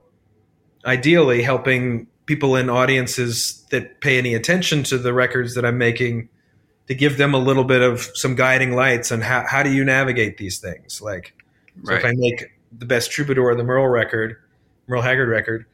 ideally 0.85 1.41
helping 1.41 2.07
people 2.25 2.57
in 2.57 2.69
audiences 2.69 3.65
that 3.71 4.01
pay 4.01 4.17
any 4.17 4.33
attention 4.33 4.83
to 4.83 4.97
the 4.97 5.13
records 5.13 5.55
that 5.55 5.63
i'm 5.63 5.77
making 5.77 6.27
to 6.87 6.95
give 6.95 7.17
them 7.17 7.33
a 7.33 7.37
little 7.37 7.63
bit 7.63 7.81
of 7.81 8.09
some 8.13 8.35
guiding 8.35 8.75
lights 8.75 9.11
on 9.11 9.21
how, 9.21 9.45
how 9.47 9.63
do 9.63 9.71
you 9.71 9.83
navigate 9.83 10.37
these 10.37 10.59
things 10.59 11.01
like 11.01 11.33
so 11.83 11.91
right. 11.91 11.99
if 11.99 12.05
i 12.05 12.11
make 12.15 12.51
the 12.77 12.85
best 12.85 13.11
troubadour 13.11 13.55
the 13.55 13.63
merle 13.63 13.87
record 13.87 14.35
merle 14.87 15.01
haggard 15.01 15.29
record 15.29 15.65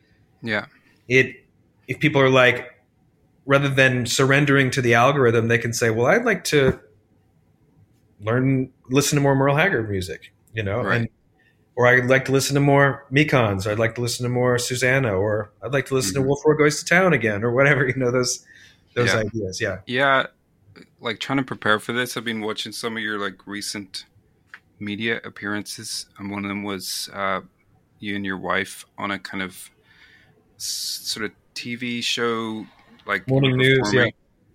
yeah 0.42 0.66
it 1.08 1.36
if 1.88 2.00
people 2.00 2.22
are 2.22 2.30
like 2.30 2.74
rather 3.46 3.70
than 3.70 4.06
surrendering 4.06 4.70
to 4.70 4.82
the 4.82 4.94
algorithm 4.94 5.48
they 5.48 5.58
can 5.58 5.74
say 5.74 5.90
well 5.90 6.08
i'd 6.08 6.26
like 6.26 6.44
to 6.44 6.80
learn 8.22 8.72
listen 8.90 9.16
to 9.16 9.22
more 9.22 9.36
merle 9.36 9.56
haggard 9.56 9.90
music 9.90 10.34
you 10.54 10.64
know 10.64 10.82
right. 10.82 11.02
and 11.02 11.10
or 11.76 11.86
I'd 11.86 12.08
like 12.08 12.26
to 12.26 12.32
listen 12.32 12.56
to 12.56 12.60
more 12.60 13.06
Mekons, 13.12 13.68
or 13.68 13.72
I'd 13.72 13.78
like 13.78 13.94
to 13.96 14.02
listen 14.02 14.24
to 14.24 14.30
more 14.30 14.58
Susanna, 14.58 15.14
or 15.14 15.52
I'd 15.62 15.74
like 15.74 15.86
to 15.86 15.94
listen 15.94 16.20
mm-hmm. 16.20 16.28
to 16.28 16.36
Wolfroy 16.36 16.58
Goes 16.58 16.80
to 16.80 16.86
Town 16.86 17.14
again, 17.14 17.44
or 17.44 17.52
whatever, 17.52 17.88
you 17.88 17.96
know, 17.96 18.10
those 18.10 18.44
those 18.96 19.14
yeah. 19.14 19.20
ideas. 19.20 19.62
Yeah. 19.62 19.78
Yeah 19.86 20.26
like 21.00 21.20
trying 21.20 21.38
to 21.38 21.44
prepare 21.44 21.80
for 21.80 21.94
this, 21.94 22.18
I've 22.18 22.26
been 22.26 22.42
watching 22.42 22.72
some 22.72 22.98
of 22.98 23.04
your 23.04 23.20
like 23.20 23.46
recent 23.48 24.06
media 24.80 25.20
appearances, 25.24 26.06
and 26.18 26.30
one 26.32 26.44
of 26.46 26.50
them 26.50 26.64
was 26.64 27.10
uh, 27.14 27.42
you 28.00 28.16
and 28.16 28.26
your 28.26 28.38
wife 28.38 28.86
on 28.98 29.12
a 29.12 29.20
kind 29.20 29.42
of 29.44 29.70
sort 30.58 31.26
of 31.26 31.32
TV 31.56 32.04
show 32.04 32.66
like 33.06 33.28
Morning 33.30 33.58
News, 33.58 33.94
yeah. 33.94 34.08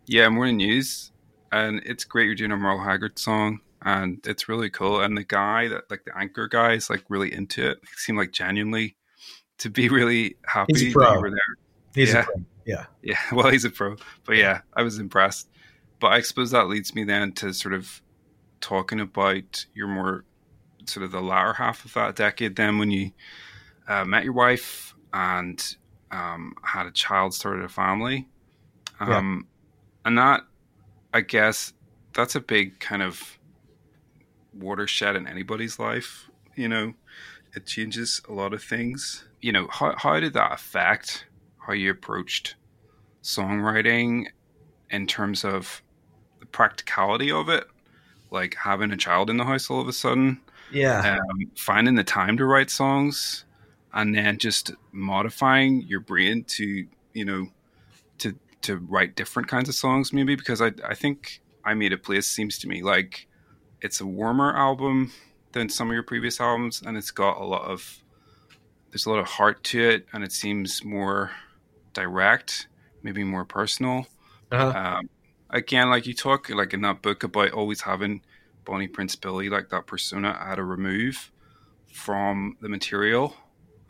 yeah, 0.07 0.29
morning 0.29 0.57
news, 0.59 1.11
and 1.51 1.81
it's 1.85 2.05
great. 2.05 2.27
You're 2.27 2.35
doing 2.35 2.53
a 2.53 2.57
Merle 2.57 2.79
Haggard 2.83 3.19
song, 3.19 3.61
and 3.83 4.19
it's 4.27 4.49
really 4.49 4.69
cool. 4.71 5.01
And 5.01 5.17
the 5.17 5.25
guy 5.25 5.69
that 5.69 5.91
like 5.91 6.05
the 6.05 6.17
anchor 6.17 6.49
guy 6.49 6.73
is 6.75 6.91
like 6.91 7.03
really 7.09 7.33
into 7.33 7.71
it. 7.71 7.79
He 7.83 7.89
seemed 7.97 8.19
like 8.19 8.33
genuinely 8.33 8.97
to 9.59 9.71
be 9.71 9.89
really 9.89 10.37
happy 10.47 10.73
He's 10.75 10.89
a 10.89 10.93
pro. 10.93 11.15
you 11.15 11.21
were 11.21 11.31
there. 11.31 11.39
He's 11.95 12.13
Yeah. 12.13 12.21
a 12.21 12.25
pro. 12.25 12.35
Yeah. 12.65 12.85
Yeah, 13.03 13.19
well, 13.33 13.51
he's 13.51 13.65
a 13.65 13.71
pro, 13.71 13.97
but 14.25 14.37
yeah, 14.37 14.61
I 14.75 14.83
was 14.83 14.99
impressed. 14.99 15.49
But 16.03 16.15
I 16.15 16.21
suppose 16.21 16.51
that 16.51 16.67
leads 16.67 16.97
me 16.97 17.05
then 17.05 17.31
to 17.35 17.55
sort 17.55 17.75
of 17.75 18.03
talking 18.61 18.99
about 18.99 19.67
your 19.73 19.87
more 19.87 20.25
sort 20.85 21.05
of 21.05 21.13
the 21.13 21.21
latter 21.21 21.53
half 21.53 21.85
of 21.85 21.95
that 21.95 22.17
decade. 22.17 22.57
Then 22.57 22.79
when 22.79 22.91
you 22.91 23.13
uh, 23.87 24.05
met 24.05 24.25
your 24.25 24.33
wife 24.33 24.97
and 25.15 25.77
um, 26.11 26.55
had 26.65 26.87
a 26.87 26.91
child, 26.91 27.35
started 27.35 27.65
a 27.65 27.69
family, 27.69 28.29
um, 28.99 29.47
and 30.05 30.19
that 30.19 30.41
I 31.15 31.21
guess 31.21 31.73
that's 32.15 32.35
a 32.35 32.41
big 32.41 32.81
kind 32.81 33.05
of 33.05 33.39
watershed 34.53 35.15
in 35.15 35.29
anybody's 35.29 35.79
life. 35.79 36.29
You 36.57 36.67
know, 36.67 36.95
it 37.55 37.65
changes 37.65 38.21
a 38.29 38.33
lot 38.33 38.53
of 38.53 38.65
things. 38.65 39.29
You 39.41 39.53
know, 39.53 39.69
how 39.71 39.95
how 39.97 40.19
did 40.19 40.33
that 40.33 40.51
affect 40.53 41.27
how 41.59 41.75
you 41.75 41.93
approached 41.93 42.57
songwriting 43.23 44.27
in 44.91 45.07
terms 45.07 45.45
of 45.45 45.81
practicality 46.53 47.31
of 47.33 47.49
it, 47.49 47.65
like 48.31 48.55
having 48.57 48.93
a 48.93 48.97
child 48.97 49.31
in 49.31 49.37
the 49.39 49.45
house 49.45 49.71
all 49.71 49.81
of 49.81 49.89
a 49.89 49.93
sudden, 49.93 50.41
Yeah. 50.71 51.19
um, 51.19 51.51
finding 51.57 51.95
the 51.97 52.05
time 52.05 52.37
to 52.39 52.45
write 52.45 52.71
songs, 52.71 53.45
and 53.95 54.15
then 54.15 54.39
just 54.39 54.73
modifying 54.93 55.83
your 55.83 56.01
brain 56.01 56.45
to 56.45 56.87
you 57.15 57.25
know 57.25 57.49
to 58.19 58.39
to 58.63 58.77
write 58.79 59.17
different 59.17 59.49
kinds 59.49 59.69
of 59.69 59.75
songs 59.75 60.13
maybe 60.13 60.35
because 60.37 60.63
I 60.63 60.73
I 60.87 60.95
think 60.95 61.41
I 61.65 61.75
made 61.75 61.93
a 61.93 61.99
place 61.99 62.27
seems 62.27 62.59
to 62.61 62.69
me 62.69 62.83
like 62.83 63.27
it's 63.83 64.01
a 64.01 64.07
warmer 64.07 64.57
album 64.57 65.13
than 65.53 65.69
some 65.69 65.89
of 65.91 65.95
your 65.95 66.03
previous 66.05 66.41
albums 66.41 66.83
and 66.83 66.97
it's 66.97 67.11
got 67.11 67.39
a 67.41 67.45
lot 67.45 67.65
of 67.65 68.03
there's 68.91 69.07
a 69.07 69.11
lot 69.11 69.19
of 69.19 69.27
heart 69.27 69.63
to 69.65 69.81
it 69.83 70.07
and 70.13 70.25
it 70.25 70.33
seems 70.33 70.85
more 70.85 71.31
direct 71.93 72.69
maybe 73.03 73.25
more 73.25 73.45
personal 73.45 74.07
Uh-huh. 74.51 74.73
um, 74.79 75.09
again, 75.53 75.91
like 75.91 76.07
you 76.07 76.15
talk 76.15 76.49
like 76.51 76.75
in 76.75 76.81
that 76.83 77.03
book 77.03 77.23
about 77.23 77.53
always 77.53 77.83
having 77.83 78.23
Bonnie 78.65 78.89
Prince 78.89 79.17
Billy, 79.17 79.49
like 79.49 79.69
that 79.71 79.87
persona, 79.87 80.37
at 80.41 80.59
a 80.59 80.65
remove 80.65 81.31
from 81.93 82.57
the 82.61 82.69
material. 82.69 83.35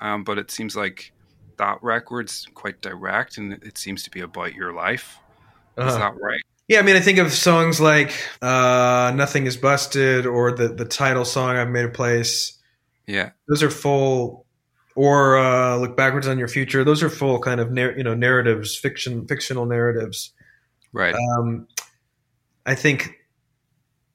Um, 0.00 0.24
but 0.24 0.38
it 0.38 0.50
seems 0.50 0.74
like 0.76 1.12
that 1.58 1.78
record's 1.82 2.46
quite 2.54 2.80
direct, 2.80 3.38
and 3.38 3.52
it 3.52 3.78
seems 3.78 4.02
to 4.04 4.10
be 4.10 4.20
about 4.20 4.54
your 4.54 4.72
life. 4.72 5.18
Is 5.78 5.84
Uh-huh. 5.84 5.98
that 5.98 6.14
right? 6.20 6.40
Yeah, 6.68 6.78
I 6.78 6.82
mean, 6.82 6.96
I 6.96 7.00
think 7.00 7.18
of 7.18 7.32
songs 7.32 7.80
like 7.80 8.12
uh, 8.40 9.12
"Nothing 9.14 9.46
Is 9.46 9.56
Busted" 9.56 10.26
or 10.26 10.52
the 10.52 10.68
the 10.68 10.84
title 10.84 11.24
song 11.24 11.56
"I've 11.56 11.68
Made 11.68 11.84
a 11.84 11.88
Place." 11.90 12.58
Yeah, 13.06 13.30
Those 13.48 13.62
are 13.62 13.70
full, 13.70 14.46
or 14.94 15.36
uh, 15.38 15.76
"Look 15.76 15.96
Backwards 15.96 16.26
on 16.28 16.38
Your 16.38 16.48
Future." 16.48 16.84
Those 16.84 17.02
are 17.02 17.10
full 17.10 17.38
kind 17.40 17.60
of 17.60 17.70
nar- 17.72 17.92
you 17.96 18.04
know 18.04 18.14
narratives, 18.14 18.76
fiction, 18.76 19.26
fictional 19.26 19.66
narratives. 19.66 20.32
Right. 20.92 21.14
Um, 21.14 21.66
I 22.66 22.74
think 22.74 23.18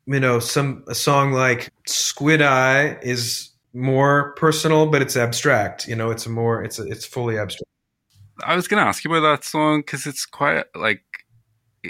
you 0.05 0.19
know 0.19 0.39
some 0.39 0.83
a 0.87 0.95
song 0.95 1.33
like 1.33 1.71
"Squid 1.85 2.41
Eye" 2.41 2.97
is 3.01 3.49
more 3.73 4.33
personal, 4.33 4.87
but 4.87 5.01
it's 5.01 5.15
abstract. 5.15 5.87
You 5.87 5.95
know, 5.95 6.09
it's 6.11 6.25
a 6.25 6.29
more 6.29 6.63
it's 6.63 6.79
a, 6.79 6.83
it's 6.83 7.05
fully 7.05 7.37
abstract. 7.37 7.69
I 8.43 8.55
was 8.55 8.67
going 8.67 8.81
to 8.81 8.87
ask 8.87 9.03
you 9.03 9.13
about 9.13 9.27
that 9.27 9.43
song 9.43 9.79
because 9.79 10.05
it's 10.05 10.25
quite 10.25 10.65
like 10.75 11.03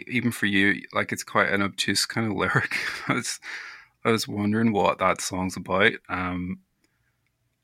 even 0.08 0.32
for 0.32 0.46
you, 0.46 0.82
like 0.94 1.12
it's 1.12 1.24
quite 1.24 1.50
an 1.50 1.62
obtuse 1.62 2.06
kind 2.06 2.28
of 2.28 2.34
lyric. 2.38 2.76
I 3.08 3.14
was 3.14 3.40
I 4.06 4.12
was 4.12 4.28
wondering 4.28 4.72
what 4.72 5.00
that 5.00 5.22
song's 5.22 5.58
about, 5.58 5.94
um, 6.10 6.60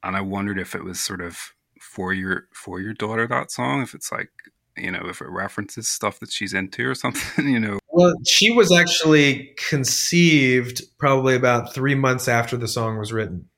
and 0.04 0.16
I 0.16 0.22
wondered 0.22 0.60
if 0.60 0.76
it 0.76 0.84
was 0.84 1.00
sort 1.00 1.22
of 1.22 1.54
for 1.80 2.14
your 2.14 2.48
for 2.54 2.80
your 2.80 2.94
daughter 2.94 3.28
that 3.28 3.52
song, 3.52 3.82
if 3.82 3.94
it's 3.94 4.12
like 4.12 4.32
you 4.78 4.92
know 4.92 5.02
if 5.06 5.22
it 5.22 5.30
references 5.30 5.88
stuff 5.88 6.20
that 6.20 6.32
she's 6.32 6.54
into 6.54 6.88
or 6.88 6.96
something, 6.96 7.48
you 7.52 7.60
know. 7.60 7.80
Well, 7.90 8.14
she 8.26 8.52
was 8.52 8.72
actually 8.72 9.54
conceived 9.70 10.82
probably 10.98 11.36
about 11.36 11.74
three 11.74 11.96
months 11.96 12.28
after 12.28 12.58
the 12.58 12.68
song 12.68 12.98
was 12.98 13.14
written. 13.14 13.50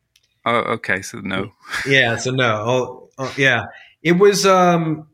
Oh, 0.45 0.57
okay, 0.57 1.01
so 1.01 1.19
no, 1.19 1.51
Yeah, 1.87 2.17
so 2.17 2.31
no, 2.31 3.09
oh, 3.17 3.33
yeah, 3.37 3.65
it 4.03 4.13
was. 4.13 4.45
Um, 4.45 5.07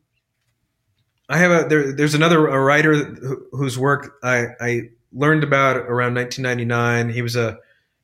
I 1.30 1.38
have 1.38 1.52
a 1.52 1.68
there, 1.70 1.94
there's 1.94 2.14
another 2.14 2.48
a 2.48 2.60
writer 2.60 2.94
who, 2.94 3.48
whose 3.54 3.78
work 3.78 4.18
I, 4.22 4.48
I 4.60 4.82
learned 5.14 5.44
about 5.44 5.78
around 5.78 6.16
1999. 6.16 7.10
He 7.10 7.22
was 7.22 7.38
a 7.38 7.58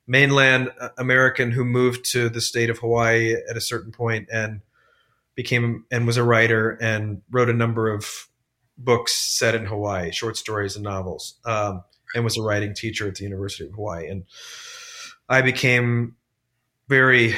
mainland 0.08 0.72
American 0.98 1.52
who 1.52 1.66
moved 1.66 2.06
to 2.12 2.30
the 2.30 2.40
state 2.40 2.70
of 2.70 2.80
Hawaii 2.80 3.36
at 3.50 3.58
a 3.58 3.62
certain 3.62 3.92
point 3.92 4.30
and 4.32 4.62
became 5.38 5.86
and 5.92 6.06
was 6.06 6.18
a 6.18 6.24
writer 6.24 6.72
and 6.82 7.22
wrote 7.32 7.48
a 7.50 7.54
number 7.54 7.90
of 7.90 8.28
books 8.78 9.14
set 9.14 9.56
in 9.56 9.66
Hawaii, 9.66 10.12
short 10.12 10.36
stories 10.36 10.76
and 10.76 10.84
novels, 10.84 11.40
um, 11.46 11.84
and 12.14 12.26
was 12.26 12.38
a 12.38 12.42
writing 12.42 12.74
teacher 12.74 13.08
at 13.08 13.16
the 13.16 13.24
University 13.24 13.66
of 13.66 13.74
Hawaii. 13.76 14.08
And 14.08 14.26
I 15.30 15.42
became 15.42 16.16
very 16.90 17.36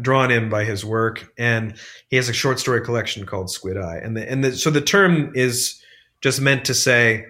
drawn 0.00 0.30
in 0.30 0.48
by 0.48 0.64
his 0.64 0.84
work, 0.84 1.30
and 1.36 1.74
he 2.08 2.16
has 2.16 2.28
a 2.30 2.32
short 2.32 2.58
story 2.58 2.80
collection 2.80 3.26
called 3.26 3.50
Squid 3.50 3.76
Eye. 3.76 4.00
And 4.02 4.16
the, 4.16 4.28
and 4.28 4.42
the, 4.42 4.56
so 4.56 4.70
the 4.70 4.80
term 4.80 5.32
is 5.34 5.80
just 6.22 6.40
meant 6.40 6.64
to 6.64 6.74
say 6.74 7.26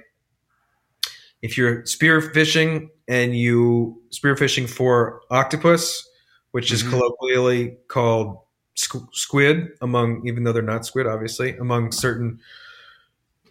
if 1.41 1.59
you're 1.59 1.83
spearfishing 1.83 2.89
and 3.09 3.37
you 3.37 4.01
spearfishing 4.11 4.69
for 4.71 5.23
octopus, 5.31 6.09
which 6.53 6.71
is 6.71 6.85
Mhm. 6.85 6.91
colloquially 6.91 7.77
called 7.89 8.39
squid 8.75 9.69
among 9.81 10.27
even 10.27 10.45
though 10.45 10.53
they're 10.53 10.63
not 10.63 10.87
squid 10.87 11.07
obviously 11.07 11.57
among 11.59 11.93
certain 11.93 12.41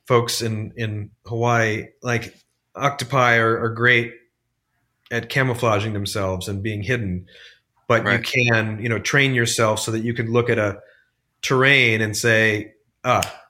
folks 0.07 0.41
in 0.41 0.74
in 0.76 1.11
Hawaii 1.26 1.86
like 2.01 2.36
octopi 2.76 3.36
are, 3.38 3.63
are 3.63 3.69
great 3.69 4.13
at 5.11 5.30
camouflaging 5.30 5.93
themselves 5.93 6.47
and 6.47 6.63
being 6.63 6.82
hidden 6.82 7.26
but 7.88 8.03
Right. 8.03 8.19
you 8.19 8.24
can 8.43 8.80
you 8.82 8.89
know 8.89 8.99
train 8.99 9.34
yourself 9.34 9.80
so 9.80 9.91
that 9.91 9.99
you 10.03 10.13
can 10.13 10.32
look 10.32 10.49
at 10.49 10.57
a 10.57 10.80
terrain 11.41 12.01
and 12.01 12.15
say 12.17 12.74
ah 13.03 13.41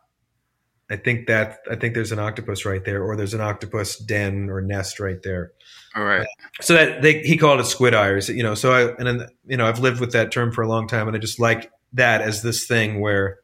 I 0.92 0.98
think 0.98 1.28
that 1.28 1.60
I 1.70 1.76
think 1.76 1.94
there's 1.94 2.12
an 2.12 2.20
octopus 2.20 2.66
right 2.66 2.84
there 2.84 3.04
or 3.04 3.16
there's 3.16 3.34
an 3.34 3.42
octopus 3.42 3.98
den 3.98 4.50
or 4.50 4.62
nest 4.62 5.00
right 5.00 5.22
there 5.24 5.54
all 5.96 6.04
right, 6.04 6.26
so 6.62 6.74
that 6.74 7.02
they, 7.02 7.20
he 7.22 7.38
called 7.38 7.60
it 7.60 7.66
squid 7.66 7.94
eye, 7.94 8.08
or 8.08 8.18
is 8.18 8.30
it, 8.30 8.38
you 8.38 8.44
know. 8.44 8.56
So 8.56 8.72
I 8.72 8.96
and 8.96 9.06
then 9.06 9.28
you 9.46 9.58
know 9.58 9.68
I've 9.68 9.80
lived 9.80 10.00
with 10.00 10.14
that 10.14 10.32
term 10.32 10.54
for 10.54 10.62
a 10.62 10.68
long 10.68 10.88
time, 10.88 11.08
and 11.08 11.18
I 11.18 11.20
just 11.20 11.39
like 11.39 11.70
that 11.94 12.22
as 12.22 12.42
this 12.42 12.66
thing 12.66 13.02
where, 13.02 13.39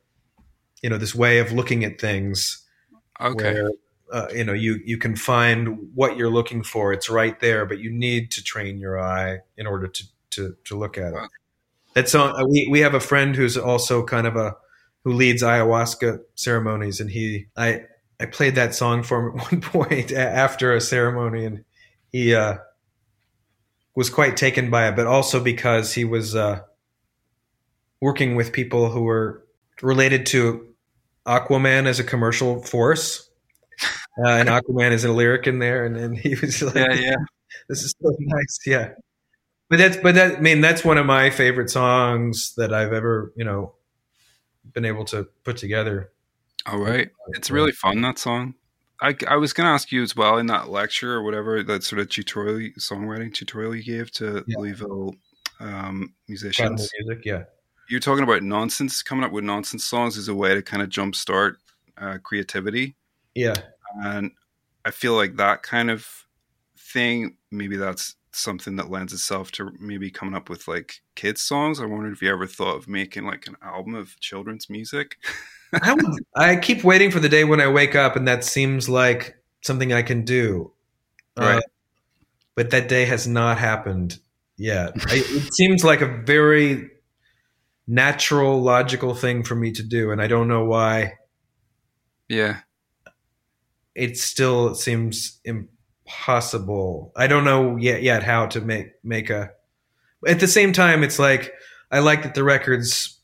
you 0.81 0.89
know, 0.89 0.97
this 0.97 1.13
way 1.13 1.39
of 1.39 1.51
looking 1.51 1.83
at 1.83 1.99
things 1.99 2.65
okay, 3.19 3.53
where 3.53 3.71
uh, 4.13 4.27
you 4.33 4.45
know 4.45 4.53
you 4.53 4.79
you 4.85 4.97
can 4.97 5.17
find 5.17 5.89
what 5.93 6.15
you're 6.15 6.29
looking 6.29 6.63
for. 6.63 6.93
It's 6.93 7.09
right 7.09 7.37
there, 7.41 7.65
but 7.65 7.79
you 7.79 7.91
need 7.91 8.31
to 8.31 8.43
train 8.43 8.77
your 8.77 8.97
eye 8.97 9.39
in 9.57 9.67
order 9.67 9.87
to 9.87 10.03
to 10.31 10.55
to 10.63 10.77
look 10.77 10.97
at 10.97 11.07
it. 11.07 11.15
Wow. 11.15 11.27
That's 11.95 12.15
on. 12.15 12.49
We 12.49 12.69
we 12.71 12.79
have 12.79 12.93
a 12.93 13.01
friend 13.01 13.35
who's 13.35 13.57
also 13.57 14.05
kind 14.05 14.25
of 14.25 14.37
a 14.37 14.55
who 15.03 15.13
leads 15.13 15.43
ayahuasca 15.43 16.19
ceremonies, 16.35 16.99
and 16.99 17.09
he 17.09 17.47
I 17.55 17.81
I 18.19 18.25
played 18.25 18.55
that 18.55 18.75
song 18.75 19.03
for 19.03 19.29
him 19.29 19.39
at 19.39 19.51
one 19.51 19.61
point 19.61 20.11
after 20.11 20.73
a 20.73 20.81
ceremony, 20.81 21.45
and 21.45 21.65
he 22.11 22.33
uh, 22.35 22.57
was 23.95 24.09
quite 24.09 24.37
taken 24.37 24.69
by 24.69 24.87
it, 24.87 24.95
but 24.95 25.07
also 25.07 25.43
because 25.43 25.93
he 25.93 26.05
was 26.05 26.35
uh, 26.35 26.61
working 28.01 28.35
with 28.35 28.51
people 28.53 28.89
who 28.89 29.01
were 29.03 29.45
related 29.81 30.25
to 30.27 30.67
Aquaman 31.25 31.85
as 31.85 31.99
a 31.99 32.03
commercial 32.03 32.61
force. 32.63 33.23
Uh, 34.19 34.29
and 34.29 34.49
Aquaman 34.49 34.93
is 34.93 35.05
a 35.05 35.11
lyric 35.11 35.45
in 35.45 35.59
there, 35.59 35.85
and, 35.85 35.95
and 35.95 36.17
he 36.17 36.33
was 36.33 36.63
like, 36.63 36.73
yeah, 36.73 36.93
yeah. 36.93 37.15
"This 37.69 37.83
is 37.83 37.93
so 38.01 38.15
nice." 38.19 38.57
Yeah, 38.65 38.93
but 39.69 39.77
that's 39.77 39.97
but 39.97 40.15
that 40.15 40.37
I 40.37 40.41
mean 40.41 40.61
that's 40.61 40.83
one 40.83 40.97
of 40.97 41.05
my 41.05 41.29
favorite 41.29 41.69
songs 41.69 42.55
that 42.57 42.73
I've 42.73 42.93
ever 42.93 43.31
you 43.37 43.45
know 43.45 43.75
been 44.77 44.85
able 44.85 45.05
to 45.05 45.27
put 45.43 45.57
together. 45.57 46.11
All 46.67 46.77
right. 46.77 47.09
It's 47.29 47.49
really 47.49 47.71
fun 47.71 47.99
that 48.01 48.19
song. 48.19 48.53
I, 49.01 49.15
I 49.27 49.37
was 49.37 49.51
going 49.51 49.65
to 49.65 49.71
ask 49.71 49.91
you 49.91 50.03
as 50.03 50.15
well 50.15 50.37
in 50.37 50.45
that 50.47 50.69
lecture 50.69 51.13
or 51.15 51.23
whatever 51.23 51.63
that 51.63 51.83
sort 51.83 51.99
of 51.99 52.09
tutorial 52.09 52.69
songwriting 52.77 53.33
tutorial 53.33 53.73
you 53.75 53.83
gave 53.83 54.11
to 54.11 54.43
Yeah. 54.45 54.57
Louisville 54.59 55.15
um, 55.59 56.13
musicians. 56.27 56.91
music. 56.99 57.25
Yeah, 57.25 57.43
You're 57.89 57.99
talking 57.99 58.23
about 58.23 58.43
nonsense. 58.43 59.01
Coming 59.01 59.23
up 59.25 59.31
with 59.31 59.43
nonsense 59.43 59.83
songs 59.83 60.15
is 60.15 60.27
a 60.27 60.35
way 60.35 60.53
to 60.53 60.61
kind 60.61 60.83
of 60.83 60.89
jumpstart 60.89 61.55
uh, 61.97 62.19
creativity, 62.21 62.95
yeah, 63.33 63.55
and 64.03 64.29
I 64.85 64.91
feel 64.91 65.15
like 65.15 65.37
that 65.37 65.63
kind 65.63 65.89
of 65.89 66.07
thing. 66.77 67.37
Maybe 67.49 67.77
that's 67.77 68.15
something 68.37 68.75
that 68.75 68.89
lends 68.89 69.13
itself 69.13 69.51
to 69.53 69.71
maybe 69.79 70.09
coming 70.09 70.35
up 70.35 70.49
with 70.49 70.67
like 70.67 71.01
kids 71.15 71.41
songs. 71.41 71.79
I 71.79 71.85
wondered 71.85 72.13
if 72.13 72.21
you 72.21 72.31
ever 72.31 72.47
thought 72.47 72.77
of 72.77 72.87
making 72.87 73.25
like 73.25 73.47
an 73.47 73.55
album 73.61 73.95
of 73.95 74.19
children's 74.19 74.69
music. 74.69 75.17
I, 75.73 75.93
would, 75.95 76.23
I 76.35 76.55
keep 76.55 76.83
waiting 76.83 77.11
for 77.11 77.19
the 77.19 77.29
day 77.29 77.43
when 77.43 77.61
I 77.61 77.67
wake 77.67 77.95
up 77.95 78.15
and 78.15 78.27
that 78.27 78.43
seems 78.43 78.87
like 78.87 79.35
something 79.61 79.91
I 79.91 80.01
can 80.01 80.23
do. 80.23 80.71
Right. 81.37 81.57
Uh, 81.57 81.61
but 82.55 82.71
that 82.71 82.89
day 82.89 83.05
has 83.05 83.27
not 83.27 83.57
happened 83.57 84.19
yet. 84.57 84.93
I, 85.07 85.23
it 85.25 85.53
seems 85.53 85.83
like 85.83 86.01
a 86.01 86.07
very 86.07 86.89
natural, 87.87 88.61
logical 88.61 89.13
thing 89.13 89.43
for 89.43 89.55
me 89.55 89.71
to 89.71 89.83
do, 89.83 90.11
and 90.11 90.21
I 90.21 90.27
don't 90.27 90.47
know 90.47 90.65
why. 90.65 91.13
Yeah. 92.27 92.57
It 93.95 94.17
still 94.17 94.75
seems 94.75 95.39
impossible. 96.07 97.11
I 97.15 97.27
don't 97.27 97.43
know 97.43 97.75
yet 97.75 98.01
yet 98.01 98.23
how 98.23 98.47
to 98.47 98.61
make 98.61 98.93
make 99.03 99.29
a. 99.29 99.51
At 100.27 100.39
the 100.39 100.47
same 100.47 100.73
time, 100.73 101.03
it's 101.03 101.19
like 101.19 101.53
I 101.91 101.99
like 101.99 102.23
that 102.23 102.35
the 102.35 102.43
records 102.43 103.19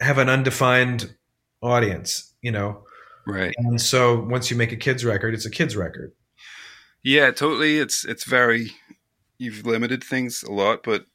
have 0.00 0.18
an 0.18 0.28
undefined 0.28 1.14
audience, 1.62 2.34
you 2.42 2.52
know. 2.52 2.84
Right. 3.26 3.54
And 3.58 3.80
so 3.80 4.20
once 4.20 4.50
you 4.50 4.56
make 4.56 4.72
a 4.72 4.76
kids 4.76 5.04
record, 5.04 5.34
it's 5.34 5.46
a 5.46 5.50
kids 5.50 5.76
record. 5.76 6.12
Yeah, 7.02 7.30
totally. 7.30 7.78
It's 7.78 8.04
it's 8.04 8.24
very 8.24 8.72
you've 9.38 9.66
limited 9.66 10.02
things 10.02 10.42
a 10.42 10.52
lot, 10.52 10.82
but 10.82 11.06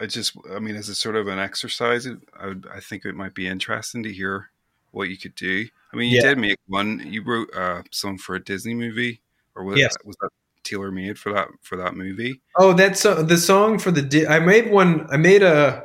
I 0.00 0.06
just 0.06 0.36
I 0.54 0.58
mean 0.58 0.76
as 0.76 0.88
a 0.88 0.94
sort 0.94 1.16
of 1.16 1.28
an 1.28 1.38
exercise, 1.38 2.06
I 2.38 2.46
would 2.46 2.66
I 2.72 2.80
think 2.80 3.04
it 3.04 3.14
might 3.14 3.34
be 3.34 3.46
interesting 3.46 4.02
to 4.02 4.12
hear 4.12 4.50
what 4.90 5.08
you 5.08 5.16
could 5.16 5.34
do. 5.34 5.66
I 5.92 5.96
mean, 5.96 6.10
you 6.10 6.16
Yeah. 6.16 6.30
did 6.30 6.38
make 6.38 6.58
one. 6.66 7.00
You 7.06 7.22
wrote 7.24 7.48
uh, 7.56 7.80
a 7.80 7.84
song 7.90 8.18
for 8.18 8.34
a 8.34 8.42
Disney 8.44 8.74
movie, 8.74 9.22
or 9.54 9.64
was 9.64 9.78
Yes. 9.78 9.92
that, 9.92 10.06
was 10.06 10.16
that 10.20 10.30
tailor 10.64 10.90
made 10.90 11.18
for 11.18 11.32
that 11.32 11.48
for 11.62 11.76
that 11.76 11.94
movie? 11.96 12.40
Oh, 12.56 12.72
that's 12.72 13.04
uh, 13.04 13.22
the 13.22 13.38
song 13.38 13.78
for 13.78 13.90
the. 13.90 14.02
Di- 14.02 14.26
I 14.26 14.38
made 14.38 14.70
one. 14.70 15.06
I 15.10 15.16
made 15.16 15.42
a 15.42 15.84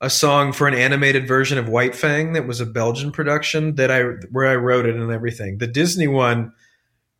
a 0.00 0.10
song 0.10 0.52
for 0.52 0.66
an 0.66 0.74
animated 0.74 1.28
version 1.28 1.58
of 1.58 1.68
White 1.68 1.94
Fang 1.94 2.32
that 2.32 2.46
was 2.46 2.60
a 2.60 2.66
Belgian 2.66 3.12
production 3.12 3.76
that 3.76 3.90
I 3.90 4.02
where 4.30 4.48
I 4.48 4.56
wrote 4.56 4.84
it 4.84 4.96
and 4.96 5.10
everything. 5.12 5.58
The 5.58 5.68
Disney 5.68 6.08
one 6.08 6.52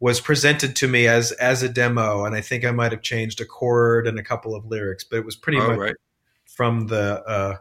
was 0.00 0.20
presented 0.20 0.74
to 0.76 0.88
me 0.88 1.06
as 1.06 1.30
as 1.32 1.62
a 1.62 1.68
demo, 1.68 2.24
and 2.24 2.34
I 2.34 2.40
think 2.40 2.64
I 2.64 2.72
might 2.72 2.90
have 2.90 3.02
changed 3.02 3.40
a 3.40 3.44
chord 3.44 4.08
and 4.08 4.18
a 4.18 4.22
couple 4.22 4.54
of 4.54 4.66
lyrics, 4.66 5.04
but 5.04 5.16
it 5.18 5.24
was 5.24 5.36
pretty 5.36 5.58
oh, 5.60 5.68
much 5.68 5.78
right. 5.78 5.96
from 6.44 6.88
the. 6.88 7.22
Uh, 7.22 7.56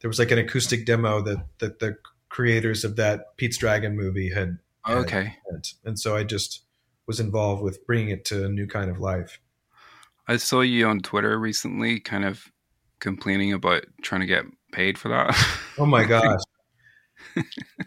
there 0.00 0.08
was 0.08 0.18
like 0.18 0.32
an 0.32 0.38
acoustic 0.38 0.84
demo 0.84 1.22
that 1.22 1.46
that 1.60 1.78
the 1.78 1.96
creators 2.28 2.84
of 2.84 2.96
that 2.96 3.36
Pete's 3.36 3.56
Dragon 3.56 3.96
movie 3.96 4.28
had 4.28 4.58
Okay. 4.88 5.36
sent, 5.48 5.74
and 5.84 5.98
so 5.98 6.16
I 6.16 6.24
just 6.24 6.63
was 7.06 7.20
involved 7.20 7.62
with 7.62 7.86
bringing 7.86 8.10
it 8.10 8.24
to 8.26 8.44
a 8.44 8.48
new 8.48 8.66
kind 8.66 8.90
of 8.90 9.00
life. 9.00 9.40
I 10.26 10.36
saw 10.36 10.60
you 10.60 10.86
on 10.86 11.00
Twitter 11.00 11.38
recently, 11.38 12.00
kind 12.00 12.24
of 12.24 12.50
complaining 13.00 13.52
about 13.52 13.84
trying 14.02 14.22
to 14.22 14.26
get 14.26 14.44
paid 14.72 14.98
for 14.98 15.08
that. 15.08 15.36
Oh 15.76 15.86
my 15.86 16.04
gosh. 16.04 16.38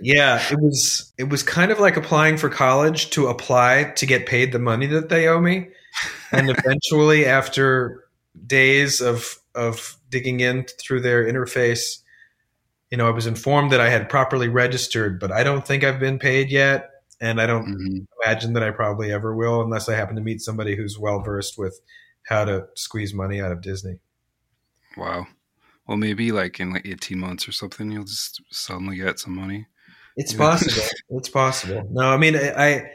yeah, 0.01 0.43
it 0.51 0.59
was 0.59 1.13
it 1.18 1.30
was 1.30 1.41
kind 1.41 1.72
of 1.72 1.80
like 1.80 1.95
applying 1.95 2.36
for 2.36 2.49
college 2.49 3.11
to 3.11 3.28
apply 3.28 3.93
to 3.95 4.05
get 4.05 4.26
paid 4.26 4.51
the 4.51 4.59
money 4.59 4.88
that 4.88 5.07
they 5.07 5.30
owe 5.30 5.39
me. 5.39 5.70
And 6.34 6.49
eventually 6.57 7.26
after 7.26 8.03
days 8.45 8.99
of 8.99 9.38
of 9.55 9.95
digging 10.09 10.41
in 10.41 10.65
through 10.65 10.99
their 10.99 11.26
interface, 11.26 11.99
you 12.91 12.97
know, 12.97 13.07
I 13.07 13.11
was 13.11 13.26
informed 13.26 13.72
that 13.72 13.80
I 13.80 13.88
had 13.88 14.09
properly 14.09 14.49
registered, 14.49 15.18
but 15.18 15.32
I 15.32 15.45
don't 15.45 15.65
think 15.65 15.86
I've 15.86 15.99
been 15.99 16.20
paid 16.20 16.51
yet 16.51 16.89
and 17.20 17.41
I 17.41 17.47
don't 17.47 17.65
Mhm. 17.68 18.07
imagine 18.24 18.53
that 18.53 18.63
I 18.63 18.72
probably 18.72 19.11
ever 19.11 19.36
will 19.36 19.61
unless 19.61 19.89
I 19.89 19.95
happen 19.95 20.15
to 20.15 20.22
meet 20.22 20.41
somebody 20.41 20.76
who's 20.76 20.97
well 20.99 21.22
versed 21.22 21.57
with 21.57 21.80
how 22.24 22.45
to 22.45 22.68
squeeze 22.76 23.13
money 23.13 23.41
out 23.41 23.51
of 23.51 23.61
Disney. 23.61 23.99
Wow. 24.95 25.28
Well, 25.88 25.97
maybe 25.97 26.32
like 26.32 26.59
in 26.59 26.72
like 26.72 26.86
eighteen 26.86 27.20
months 27.20 27.47
or 27.47 27.51
something, 27.51 27.91
you'll 27.91 28.03
just 28.03 28.41
suddenly 28.51 28.97
get 28.97 29.20
some 29.20 29.36
money. 29.36 29.68
It's 30.15 30.34
Yeah. 30.34 30.38
possible. 30.51 30.84
it's 31.11 31.30
possible. 31.30 31.88
No, 31.91 32.01
I 32.11 32.18
mean, 32.18 32.36
I, 32.36 32.49
I 32.76 32.91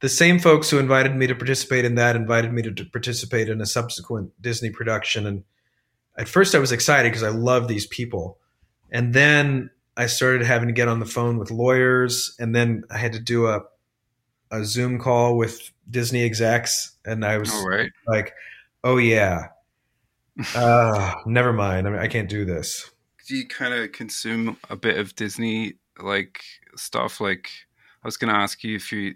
the 0.00 0.08
same 0.08 0.40
folks 0.40 0.68
who 0.68 0.78
invited 0.80 1.14
me 1.14 1.28
to 1.28 1.34
participate 1.34 1.84
in 1.84 1.94
that 1.94 2.16
invited 2.16 2.52
me 2.52 2.62
to, 2.62 2.72
to 2.72 2.84
participate 2.86 3.48
in 3.48 3.60
a 3.60 3.66
subsequent 3.66 4.32
Disney 4.42 4.70
production, 4.70 5.26
and 5.26 5.44
at 6.18 6.28
first 6.28 6.54
I 6.54 6.58
was 6.58 6.72
excited 6.72 7.10
because 7.10 7.22
I 7.22 7.28
love 7.30 7.68
these 7.68 7.86
people, 7.86 8.38
and 8.90 9.14
then 9.14 9.70
I 9.96 10.06
started 10.06 10.46
having 10.46 10.68
to 10.68 10.74
get 10.74 10.88
on 10.88 11.00
the 11.00 11.06
phone 11.06 11.38
with 11.38 11.50
lawyers, 11.50 12.34
and 12.38 12.54
then 12.54 12.84
I 12.90 12.98
had 12.98 13.12
to 13.12 13.20
do 13.20 13.46
a 13.46 13.62
a 14.50 14.64
Zoom 14.64 14.98
call 14.98 15.36
with 15.36 15.70
Disney 15.90 16.22
execs, 16.22 16.96
and 17.04 17.24
I 17.24 17.38
was 17.38 17.50
right. 17.66 17.90
like, 18.06 18.34
"Oh 18.84 18.98
yeah, 18.98 19.48
uh, 20.54 21.14
never 21.26 21.52
mind. 21.52 21.86
I 21.86 21.90
mean, 21.90 22.00
I 22.00 22.06
can't 22.06 22.28
do 22.28 22.44
this." 22.44 22.90
Do 23.26 23.36
you 23.36 23.46
kind 23.48 23.72
of 23.72 23.92
consume 23.92 24.58
a 24.68 24.76
bit 24.76 24.98
of 24.98 25.16
Disney 25.16 25.74
like 25.98 26.42
stuff? 26.76 27.20
Like, 27.20 27.50
I 28.04 28.08
was 28.08 28.16
going 28.16 28.32
to 28.32 28.38
ask 28.38 28.62
you 28.62 28.76
if 28.76 28.92
you 28.92 29.14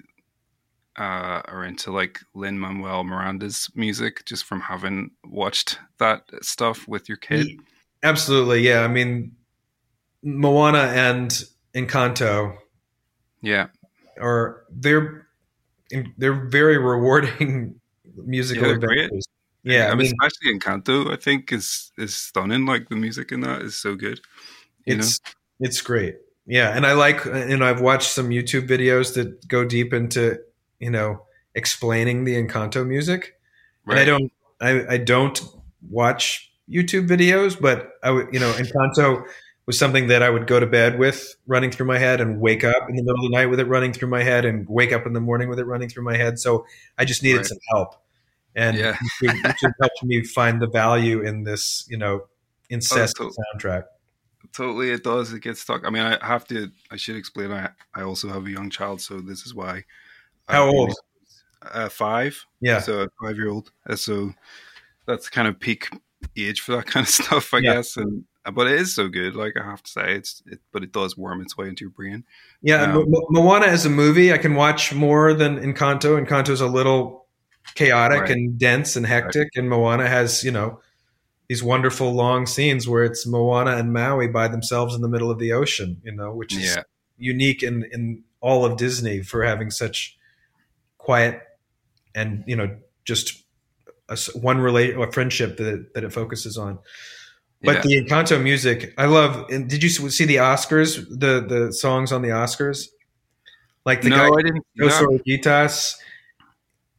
uh, 0.98 1.42
are 1.44 1.64
into 1.64 1.92
like 1.92 2.20
Lin 2.34 2.58
Manuel 2.58 3.04
Miranda's 3.04 3.70
music, 3.74 4.24
just 4.24 4.44
from 4.44 4.60
having 4.60 5.10
watched 5.24 5.78
that 5.98 6.22
stuff 6.42 6.88
with 6.88 7.08
your 7.08 7.18
kid. 7.18 7.46
Absolutely, 8.02 8.60
yeah. 8.60 8.82
I 8.82 8.88
mean, 8.88 9.35
Moana 10.22 10.78
and 10.78 11.44
Encanto 11.74 12.56
Yeah, 13.42 13.68
are 14.20 14.64
they're 14.70 15.26
they're 16.16 16.48
very 16.48 16.78
rewarding 16.78 17.80
musical 18.16 18.66
Yeah, 18.66 18.74
adventures. 18.74 19.26
Yeah, 19.62 19.90
I 19.90 19.96
mean, 19.96 20.06
especially 20.06 20.56
Encanto, 20.56 21.12
I 21.12 21.16
think 21.16 21.52
is 21.52 21.90
is 21.98 22.14
stunning. 22.14 22.66
Like 22.66 22.88
the 22.88 22.96
music 22.96 23.32
in 23.32 23.40
that 23.40 23.62
is 23.62 23.74
so 23.76 23.96
good. 23.96 24.20
You 24.84 24.98
it's 24.98 25.20
it's 25.58 25.80
great. 25.80 26.16
Yeah, 26.46 26.76
and 26.76 26.86
I 26.86 26.92
like 26.92 27.26
uh, 27.26 27.32
and 27.32 27.64
I've 27.64 27.80
watched 27.80 28.12
some 28.12 28.30
YouTube 28.30 28.68
videos 28.68 29.14
that 29.14 29.48
go 29.48 29.64
deep 29.64 29.92
into 29.92 30.38
you 30.78 30.90
know 30.90 31.22
explaining 31.54 32.24
the 32.24 32.34
Encanto 32.40 32.86
music. 32.86 33.34
know, 33.86 33.92
And 33.92 34.00
I 34.00 34.04
don't 34.04 34.32
I, 34.60 34.94
I 34.94 34.98
don't 34.98 35.40
watch 35.90 36.52
YouTube 36.70 37.08
videos, 37.08 37.60
but 37.60 37.90
I 38.04 38.12
would 38.12 38.28
you 38.32 38.38
know 38.38 38.52
Encanto 38.52 39.24
was 39.66 39.78
something 39.78 40.06
that 40.08 40.22
I 40.22 40.30
would 40.30 40.46
go 40.46 40.60
to 40.60 40.66
bed 40.66 40.98
with 40.98 41.34
running 41.46 41.70
through 41.70 41.86
my 41.86 41.98
head 41.98 42.20
and 42.20 42.40
wake 42.40 42.62
up 42.64 42.88
in 42.88 42.94
the 42.96 43.02
middle 43.02 43.24
of 43.24 43.30
the 43.30 43.36
night 43.36 43.46
with 43.46 43.58
it 43.60 43.66
running 43.66 43.92
through 43.92 44.08
my 44.08 44.22
head 44.22 44.44
and 44.44 44.68
wake 44.68 44.92
up 44.92 45.06
in 45.06 45.12
the 45.12 45.20
morning 45.20 45.48
with 45.48 45.58
it 45.58 45.64
running 45.64 45.88
through 45.88 46.04
my 46.04 46.16
head. 46.16 46.38
So 46.38 46.64
I 46.96 47.04
just 47.04 47.22
needed 47.22 47.38
Right. 47.38 47.46
some 47.46 47.58
help. 47.70 47.94
And 48.54 48.76
Yeah. 48.76 48.96
YouTube 49.22 49.72
helped 49.80 50.02
me 50.04 50.22
find 50.24 50.62
the 50.62 50.68
value 50.68 51.20
in 51.20 51.42
this, 51.44 51.84
you 51.90 51.98
know, 51.98 52.26
incessant 52.70 53.34
so- 53.34 53.42
soundtrack. 53.58 53.84
Totally, 54.52 54.90
it 54.90 55.02
does. 55.04 55.32
It 55.32 55.42
gets 55.42 55.60
stuck. 55.60 55.84
I 55.84 55.90
mean, 55.90 56.02
I 56.02 56.24
have 56.24 56.46
to. 56.48 56.70
I 56.90 56.96
should 56.96 57.16
explain. 57.16 57.50
I 57.52 57.70
I 57.94 58.02
also 58.02 58.28
have 58.28 58.46
a 58.46 58.50
young 58.50 58.70
child, 58.70 59.02
so 59.02 59.20
this 59.20 59.44
is 59.44 59.54
why. 59.54 59.84
How 60.48 60.68
I've 60.68 60.74
old? 60.74 60.94
Uh, 61.60 61.88
five. 61.90 62.46
Yeah. 62.60 62.78
So 62.80 63.00
a 63.02 63.08
five 63.20 63.36
year 63.36 63.50
old. 63.50 63.72
Uh, 63.86 63.96
so 63.96 64.32
that's 65.04 65.28
kind 65.28 65.48
of 65.48 65.58
peak 65.60 65.88
age 66.38 66.60
for 66.60 66.76
that 66.76 66.86
kind 66.92 67.04
of 67.04 67.10
stuff, 67.10 67.52
I 67.52 67.58
Yeah. 67.58 67.74
guess. 67.74 67.96
And 67.98 68.24
but 68.50 68.66
it 68.66 68.74
is 68.80 68.94
so 68.94 69.08
good. 69.08 69.34
Like 69.34 69.54
I 69.60 69.64
have 69.64 69.82
to 69.82 69.90
say, 69.90 70.14
it's 70.14 70.42
it, 70.46 70.60
but 70.72 70.82
it 70.82 70.92
does 70.92 71.16
worm 71.16 71.40
its 71.40 71.56
way 71.56 71.68
into 71.68 71.84
your 71.84 71.90
brain. 71.90 72.24
Yeah, 72.62 72.82
Um, 72.84 72.94
Mo- 72.94 73.04
Mo- 73.08 73.26
Moana 73.42 73.66
is 73.66 73.84
a 73.86 73.90
movie, 73.90 74.32
I 74.32 74.38
can 74.38 74.54
watch 74.54 74.92
more 74.94 75.34
than 75.34 75.58
Encanto. 75.58 76.22
Encanto's 76.24 76.60
a 76.60 76.66
little 76.66 77.26
chaotic 77.74 78.22
Right. 78.22 78.30
and 78.30 78.58
dense 78.58 78.96
and 78.96 79.06
hectic, 79.06 79.48
and 79.56 79.68
Moana 79.68 80.06
has, 80.08 80.44
you 80.44 80.50
know, 80.52 80.80
these 81.48 81.62
wonderful 81.62 82.12
long 82.12 82.46
scenes 82.46 82.88
where 82.88 83.04
it's 83.04 83.26
Moana 83.26 83.72
and 83.76 83.92
Maui 83.92 84.28
by 84.28 84.48
themselves 84.48 84.94
in 84.94 85.00
the 85.00 85.08
middle 85.08 85.30
of 85.30 85.38
the 85.38 85.52
ocean, 85.52 86.00
you 86.04 86.12
know, 86.12 86.32
which 86.32 86.54
is 86.56 86.74
Yeah. 86.76 86.82
unique 87.18 87.62
in 87.62 87.84
in 87.92 88.22
all 88.40 88.64
of 88.64 88.76
Disney 88.76 89.22
for 89.22 89.42
having 89.44 89.70
such 89.70 90.16
quiet 90.98 91.40
and 92.14 92.44
you 92.46 92.54
know 92.56 92.76
just 93.04 93.44
a, 94.08 94.16
one 94.34 94.58
relate 94.58 94.96
a 94.96 95.10
friendship 95.12 95.56
that 95.56 95.94
that 95.94 96.04
it 96.04 96.12
focuses 96.12 96.56
on. 96.58 96.78
But 97.62 97.76
yeah. 97.76 98.00
the 98.02 98.04
Encanto 98.08 98.42
music, 98.42 98.92
I 98.98 99.06
love. 99.06 99.48
And 99.50 99.68
did 99.68 99.82
you 99.82 99.88
see 99.88 100.24
the 100.24 100.36
Oscars? 100.36 100.96
The 101.08 101.44
the 101.46 101.72
songs 101.72 102.12
on 102.12 102.22
the 102.22 102.28
Oscars, 102.28 102.88
like 103.84 104.02
the 104.02 104.10
no, 104.10 104.16
guy 104.16 104.36
I 104.36 104.42
didn't. 104.42 104.66
Jose 104.78 105.94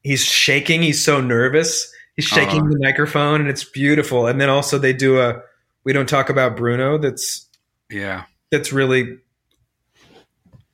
he's 0.04 0.24
shaking. 0.24 0.82
He's 0.82 1.04
so 1.04 1.22
nervous. 1.22 1.92
He's 2.16 2.26
shaking 2.26 2.62
Uh-huh. 2.62 2.70
the 2.72 2.80
microphone, 2.80 3.42
and 3.42 3.50
it's 3.50 3.64
beautiful. 3.64 4.26
And 4.28 4.42
then 4.42 4.50
also 4.50 4.78
they 4.80 4.94
do 4.94 5.20
a 5.20 5.42
"We 5.84 5.94
Don't 5.94 6.10
Talk 6.10 6.30
About 6.30 6.58
Bruno." 6.58 6.98
That's 6.98 7.48
Yeah, 7.92 8.24
that's 8.52 8.74
really 8.74 9.20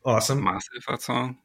awesome. 0.06 0.44
massive. 0.44 0.84
That 0.88 1.02
song 1.02 1.38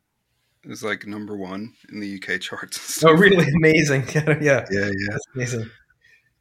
is 0.64 0.82
like 0.84 1.07
number 1.07 1.36
one 1.36 1.72
in 1.91 2.01
the 2.01 2.14
UK 2.22 2.41
charts. 2.41 3.03
Oh, 3.03 3.12
really 3.12 3.47
amazing! 3.57 4.05
yeah, 4.14 4.36
Yeah, 4.41 4.64
yeah. 4.70 4.91
that's 5.11 5.26
amazing. 5.34 5.70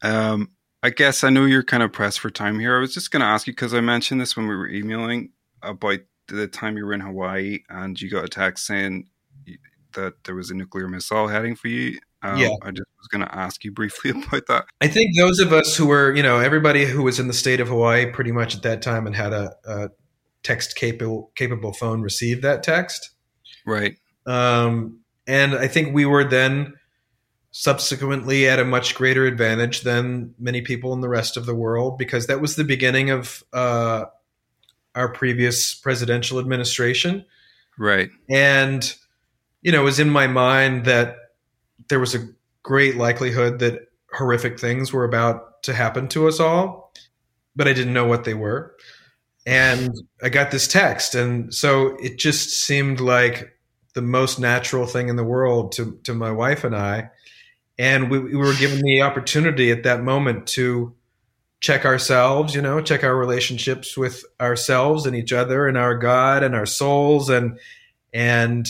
Um, 0.03 0.51
I 0.84 0.89
guess 0.91 1.23
I 1.23 1.30
know 1.30 1.45
you're 1.45 1.63
kind 1.63 1.84
of 1.84 1.91
pressed 1.91 2.19
for 2.19 2.30
time 2.30 2.59
here. 2.59 2.78
I 2.78 2.80
was 2.80 2.93
just 2.93 3.11
going 3.11 3.21
to 3.21 3.25
ask 3.25 3.47
you 3.47 3.53
because 3.53 3.73
I 3.73 3.82
mentioned 3.82 4.21
this 4.21 4.38
when 4.38 4.47
we 4.47 4.55
were 4.55 4.69
emailing 4.69 5.32
about 5.61 5.99
the 6.28 6.47
time 6.47 6.78
you 6.78 6.86
were 6.86 6.93
in 6.93 6.99
Hawaii 6.99 7.59
and 7.69 7.99
you 7.99 8.09
got 8.09 8.25
a 8.25 8.30
text 8.30 8.65
saying 8.65 9.07
that 9.93 10.23
there 10.25 10.36
was 10.36 10.51
a 10.51 10.53
nuclear 10.53 10.88
missile 10.88 11.28
heading 11.28 11.55
for 11.55 11.67
you. 11.67 11.97
Um, 12.21 12.38
Yeah. 12.38 12.49
I 12.61 12.71
just 12.71 12.89
was 12.99 13.07
going 13.11 13.25
to 13.25 13.36
ask 13.36 13.63
you 13.63 13.71
briefly 13.71 14.11
about 14.28 14.45
that. 14.47 14.65
I 14.82 14.88
think 14.88 15.17
those 15.17 15.39
of 15.39 15.51
us 15.53 15.75
who 15.75 15.88
were, 15.88 16.15
you 16.15 16.23
know, 16.23 16.39
everybody 16.39 16.86
who 16.86 17.03
was 17.03 17.19
in 17.19 17.28
the 17.28 17.34
state 17.34 17.59
of 17.59 17.67
Hawaii 17.69 18.11
pretty 18.11 18.32
much 18.32 18.55
at 18.55 18.63
that 18.63 18.82
time 18.82 19.07
and 19.07 19.15
had 19.15 19.34
a, 19.34 19.55
a 19.65 19.89
text 20.43 20.75
capable 20.75 21.32
capable 21.36 21.73
phone 21.73 22.01
received 22.01 22.41
that 22.43 22.63
text. 22.63 23.11
Right. 23.65 23.97
Um, 24.25 25.01
and 25.25 25.55
I 25.55 25.67
think 25.67 25.93
we 25.93 26.05
were 26.05 26.23
then 26.23 26.73
subsequently 27.60 28.47
at 28.47 28.60
a 28.60 28.64
much 28.64 28.93
greater 28.93 29.26
advantage 29.26 29.82
than 29.82 30.32
many 30.38 30.62
people 30.62 30.93
in 30.93 31.01
the 31.01 31.10
rest 31.10 31.38
of 31.38 31.47
the 31.47 31.55
world 31.55 31.97
because 31.97 32.28
that 32.28 32.39
was 32.39 32.55
the 32.55 32.64
beginning 32.64 33.10
of 33.10 33.43
uh, 33.51 34.05
our 34.93 35.12
previous 35.12 35.74
presidential 35.74 36.38
administration. 36.38 37.26
Right. 37.76 38.12
And, 38.30 38.93
you 39.64 39.72
know, 39.72 39.82
it 39.82 39.86
was 39.86 39.99
in 39.99 40.12
my 40.12 40.28
mind 40.28 40.86
that 40.86 41.16
there 41.89 41.99
was 41.99 42.14
a 42.14 42.30
great 42.62 42.95
likelihood 42.95 43.58
that 43.58 43.88
horrific 44.14 44.60
things 44.60 44.93
were 44.93 45.03
about 45.03 45.64
to 45.64 45.74
happen 45.74 46.08
to 46.10 46.28
us 46.28 46.39
all, 46.39 46.93
but 47.55 47.68
I 47.68 47.74
didn't 47.74 47.93
know 47.93 48.05
what 48.05 48.24
they 48.24 48.36
were. 48.36 48.76
And 49.47 49.95
I 50.22 50.30
got 50.30 50.51
this 50.51 50.68
text. 50.68 51.16
And 51.16 51.51
so 51.51 51.97
it 51.99 52.20
just 52.20 52.51
seemed 52.51 52.99
like 52.99 53.51
the 53.95 54.03
most 54.03 54.39
natural 54.39 54.86
thing 54.86 55.10
in 55.10 55.16
the 55.16 55.24
world 55.24 55.72
to, 55.72 55.99
to 56.03 56.14
my 56.14 56.30
wife 56.30 56.64
and 56.64 56.76
I. 56.76 57.10
And 57.80 58.09
we, 58.09 58.19
we 58.19 58.36
were 58.36 58.55
given 58.55 58.82
the 58.82 59.01
opportunity 59.01 59.71
at 59.71 59.84
that 59.84 60.03
moment 60.03 60.47
to 60.47 60.95
check 61.59 61.86
ourselves, 61.86 62.55
you 62.55 62.61
know, 62.61 62.82
check 62.82 63.03
our 63.03 63.15
relationships 63.15 63.97
with 63.97 64.23
ourselves 64.39 65.05
and 65.05 65.15
each 65.15 65.34
other 65.34 65.67
and 65.67 65.78
our 65.78 65.95
God 65.97 66.43
and 66.43 66.55
our 66.55 66.65
souls 66.65 67.30
and, 67.30 67.59
and, 68.13 68.67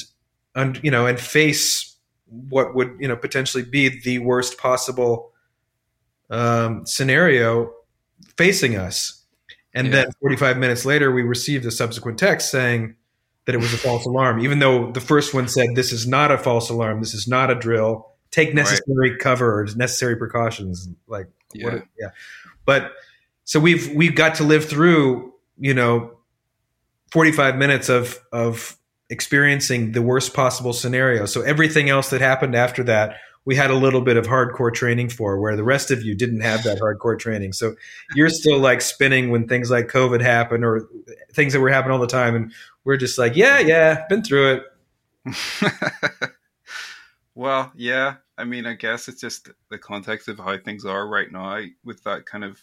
and 0.55 0.80
you 0.84 0.91
know, 0.91 1.05
and 1.05 1.20
face 1.20 1.95
what 2.49 2.76
would, 2.76 2.97
you 2.99 3.08
know, 3.08 3.16
potentially 3.16 3.64
be 3.64 4.01
the 4.01 4.20
worst 4.20 4.58
possible 4.58 5.32
um, 6.30 6.86
scenario 6.86 7.72
facing 8.38 8.76
us. 8.76 9.24
And 9.74 9.88
yeah. 9.88 10.03
then 10.03 10.12
45 10.22 10.58
minutes 10.58 10.86
later, 10.86 11.12
we 11.12 11.22
received 11.22 11.66
a 11.66 11.72
subsequent 11.72 12.18
text 12.18 12.49
saying 12.49 12.95
that 13.45 13.55
it 13.55 13.60
was 13.60 13.74
a 13.74 13.78
false 13.78 14.05
alarm, 14.05 14.39
even 14.39 14.60
though 14.60 14.91
the 14.91 15.01
first 15.01 15.34
one 15.34 15.47
said, 15.47 15.70
This 15.76 15.91
is 15.91 16.08
not 16.08 16.32
a 16.32 16.38
false 16.38 16.70
alarm. 16.70 16.99
This 16.99 17.14
is 17.14 17.28
not 17.28 17.49
a 17.49 17.55
drill. 17.55 18.12
Take 18.32 18.53
necessary 18.53 19.11
right. 19.11 19.19
cover 19.19 19.61
or 19.61 19.65
necessary 19.75 20.15
precautions. 20.15 20.89
Like, 21.07 21.28
yeah. 21.53 21.65
What, 21.65 21.84
yeah. 21.99 22.09
But 22.65 22.91
so 23.45 23.59
we've, 23.59 23.93
we've 23.93 24.15
got 24.15 24.36
to 24.36 24.43
live 24.43 24.65
through, 24.65 25.34
you 25.57 25.73
know, 25.73 26.11
45 27.11 27.55
minutes 27.57 27.89
of, 27.89 28.19
of 28.32 28.78
experiencing 29.09 29.93
the 29.93 30.01
worst 30.01 30.34
possible 30.34 30.73
scenario. 30.73 31.25
So 31.25 31.41
everything 31.41 31.89
else 31.89 32.09
that 32.09 32.21
happened 32.21 32.55
after 32.55 32.84
that 32.84 33.17
we 33.47 33.55
had 33.55 33.71
a 33.71 33.75
little 33.75 34.01
bit 34.01 34.17
of 34.17 34.28
hardcore 34.28 34.73
training 34.73 35.07
for 35.07 35.39
where 35.39 35.55
the 35.55 35.63
rest 35.63 35.89
of 35.89 36.03
you 36.03 36.13
didn't 36.13 36.41
have 36.41 36.63
that 36.63 36.80
hardcore 36.82 37.17
training. 37.17 37.53
So 37.53 37.78
you're 38.13 38.28
still 38.28 38.59
like 38.59 38.82
spinning 38.82 39.32
when 39.32 39.47
things 39.47 39.71
like 39.71 39.88
COVID 39.88 40.19
happen 40.19 40.65
or 40.65 40.89
things 41.32 41.53
that 41.53 41.61
were 41.61 41.69
happening 41.69 41.93
all 41.93 42.01
the 42.01 42.07
time. 42.07 42.36
And 42.36 42.51
we're 42.84 42.97
just 42.97 43.17
like, 43.17 43.38
yeah, 43.38 43.59
yeah, 43.59 44.05
been 44.09 44.21
through 44.21 44.63
it. 45.25 46.32
well, 47.38 47.72
yeah. 47.76 48.16
I 48.36 48.46
mean, 48.46 48.66
I 48.66 48.74
guess 48.74 49.08
it's 49.08 49.22
just 49.22 49.50
the 49.70 49.78
context 49.78 50.28
of 50.28 50.40
how 50.40 50.58
things 50.58 50.86
are 50.86 51.08
right 51.08 51.32
now 51.32 51.62
with 51.86 52.04
that 52.04 52.26
kind 52.26 52.44
of 52.44 52.60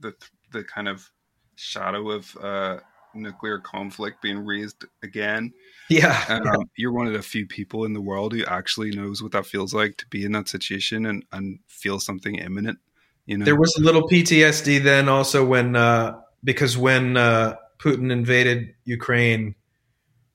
the 0.00 0.14
the 0.52 0.62
kind 0.62 0.86
of 0.86 1.10
shadow 1.56 2.12
of 2.12 2.36
uh, 2.40 2.78
nuclear 3.14 3.58
conflict 3.58 4.22
being 4.22 4.38
raised 4.38 4.84
again. 5.02 5.52
Yeah, 5.88 6.24
um, 6.28 6.42
yeah, 6.44 6.54
You're 6.76 6.92
one 6.92 7.08
of 7.08 7.14
the 7.14 7.22
few 7.22 7.46
people 7.46 7.84
in 7.84 7.94
the 7.94 8.00
world 8.00 8.32
who 8.32 8.44
actually 8.44 8.92
knows 8.92 9.24
what 9.24 9.32
that 9.32 9.44
feels 9.44 9.74
like 9.74 9.96
to 9.96 10.06
be 10.06 10.24
in 10.24 10.32
that 10.32 10.48
situation 10.48 11.06
and, 11.06 11.24
and 11.32 11.58
feel 11.66 11.98
something 11.98 12.36
imminent. 12.36 12.78
You 13.26 13.38
know, 13.38 13.44
there 13.44 13.56
was 13.56 13.76
a 13.76 13.82
little 13.82 14.08
PTSD 14.08 14.84
then 14.84 15.08
also 15.08 15.44
when 15.44 15.74
uh, 15.74 16.20
because 16.44 16.78
when 16.78 17.16
uh, 17.16 17.56
Putin 17.78 18.12
invaded 18.12 18.72
Ukraine 18.84 19.56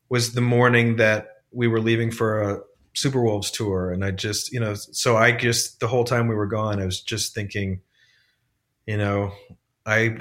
was 0.10 0.34
the 0.34 0.42
morning 0.42 0.98
that 0.98 1.44
we 1.54 1.68
were 1.68 1.80
leaving 1.80 2.12
for 2.12 2.42
a 2.42 2.62
Superwolves 2.96 3.52
tour, 3.52 3.92
and 3.92 4.04
I 4.04 4.12
just 4.12 4.52
you 4.52 4.60
know 4.60 4.74
so 4.76 5.18
I 5.18 5.32
just 5.32 5.80
the 5.80 5.88
whole 5.88 6.04
time 6.04 6.28
we 6.28 6.36
were 6.36 6.48
gone, 6.48 6.82
I 6.82 6.86
was 6.86 7.02
just 7.02 7.34
thinking, 7.34 7.82
you 8.86 8.98
know, 8.98 9.32
I 9.86 10.18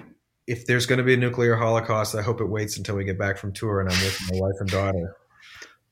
if 0.47 0.67
there's 0.67 0.87
going 0.87 0.99
to 0.99 1.05
be 1.05 1.15
a 1.15 1.17
nuclear 1.17 1.55
holocaust, 1.55 2.17
I 2.17 2.23
hope 2.23 2.41
it 2.41 2.47
waits 2.47 2.77
until 2.77 2.97
we 2.97 3.05
get 3.05 3.17
back 3.17 3.39
from 3.39 3.53
tour 3.53 3.81
and 3.81 3.89
I'm 3.89 4.01
with 4.01 4.21
my 4.33 4.41
wife 4.41 4.57
and 4.59 4.69
daughter. 4.69 5.17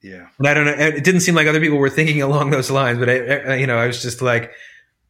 Yeah. 0.03 0.27
And 0.39 0.49
I 0.49 0.55
don't 0.55 0.65
know. 0.65 0.73
It 0.73 1.05
didn't 1.05 1.21
seem 1.21 1.37
like 1.37 1.47
other 1.47 1.61
people 1.61 1.79
were 1.79 1.91
thinking 1.91 2.23
along 2.23 2.51
those 2.51 2.69
lines, 2.69 2.99
but 2.99 3.09
I, 3.09 3.19
I 3.19 3.55
you 3.57 3.69
know, 3.69 3.79
I 3.79 3.87
was 3.87 4.03
just 4.03 4.21
like, 4.21 4.51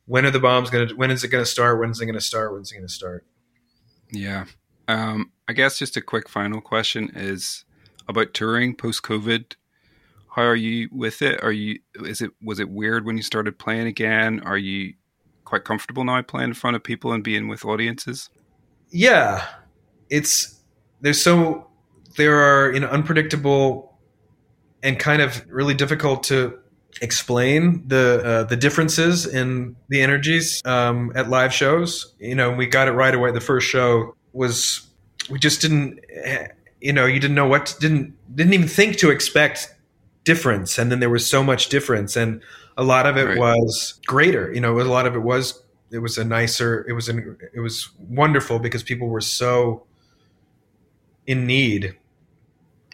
when 0.05 0.27
are 0.27 0.31
the 0.31 0.39
bombs 0.41 0.69
going 0.69 0.89
to, 0.89 0.95
when 0.95 1.11
is 1.11 1.25
it 1.25 1.29
going 1.29 1.43
to 1.43 1.51
start? 1.51 1.81
When's 1.81 2.01
it 2.01 2.05
going 2.05 2.15
to 2.15 2.21
start? 2.21 2.53
When's 2.53 2.71
it 2.73 2.75
going 2.75 2.87
to 2.87 2.93
start? 2.93 3.27
Yeah. 4.11 4.45
Um, 4.87 5.33
I 5.47 5.55
guess 5.55 5.79
just 5.79 5.97
a 5.97 6.03
quick 6.03 6.29
final 6.29 6.61
question 6.61 7.11
is 7.15 7.65
about 8.07 8.35
touring 8.35 8.75
post 8.75 9.03
COVID. 9.03 9.55
How 10.39 10.45
are 10.45 10.57
you 10.57 10.89
with 10.93 11.23
it? 11.23 11.43
Are 11.43 11.53
you, 11.53 11.81
is 12.05 12.21
it, 12.23 12.31
was 12.43 12.61
it 12.61 12.71
weird 12.71 13.05
when 13.05 13.17
you 13.17 13.23
started 13.23 13.59
playing 13.59 13.87
again? 13.87 14.41
Are 14.45 14.59
you 14.59 14.95
quite 15.45 15.65
comfortable 15.65 16.05
now 16.05 16.23
playing 16.23 16.51
in 16.51 16.55
front 16.55 16.77
of 16.77 16.85
people 16.85 17.13
and 17.13 17.25
being 17.25 17.49
with 17.49 17.65
audiences? 17.65 18.31
yeah, 18.91 19.45
it's 20.11 20.63
there's 21.01 21.21
so 21.21 21.69
there 22.17 22.37
are 22.37 22.73
you 22.73 22.81
know 22.81 22.89
unpredictable 22.89 23.99
and 24.83 24.99
kind 24.99 25.23
of 25.23 25.45
really 25.49 25.75
difficult 25.75 26.23
to 26.25 26.59
explain 27.03 27.87
the 27.87 28.23
uh, 28.25 28.45
the 28.45 28.57
differences 28.57 29.27
in 29.27 29.77
the 29.89 30.01
energies 30.01 30.63
um, 30.65 31.13
at 31.15 31.29
live 31.29 31.53
shows. 31.53 32.15
You 32.19 32.35
know, 32.35 32.51
we 32.53 32.67
got 32.67 32.89
it 32.89 32.93
right 32.93 33.15
away. 33.15 33.33
The 33.33 33.41
first 33.41 33.69
show 33.69 34.15
was 34.33 34.87
we 35.31 35.39
just 35.39 35.61
didn't 35.61 36.01
you 36.81 36.93
know 36.93 37.07
you 37.07 37.21
didn't 37.21 37.35
know 37.35 37.49
what 37.49 37.77
didn't 37.81 38.15
didn't 38.35 38.55
even 38.55 38.69
think 38.69 38.99
to 38.99 39.11
expect 39.11 39.75
difference, 40.29 40.79
and 40.79 40.93
then 40.93 41.01
there 41.01 41.09
was 41.09 41.29
so 41.29 41.43
much 41.43 41.71
difference, 41.71 42.17
and 42.17 42.43
a 42.77 42.85
lot 42.85 43.07
of 43.07 43.17
it 43.17 43.25
right. 43.25 43.39
was 43.39 43.99
greater. 44.07 44.53
You 44.53 44.61
know, 44.61 44.79
a 44.79 44.83
lot 44.83 45.07
of 45.07 45.15
it 45.15 45.23
was 45.23 45.63
it 45.91 45.99
was 45.99 46.19
a 46.19 46.25
nicer 46.25 46.85
it 46.89 46.93
was 46.93 47.09
an 47.09 47.39
it 47.55 47.61
was 47.61 47.89
wonderful 47.99 48.59
because 48.59 48.83
people 48.83 49.09
were 49.09 49.21
so 49.21 49.87
in 51.27 51.47
need 51.47 51.97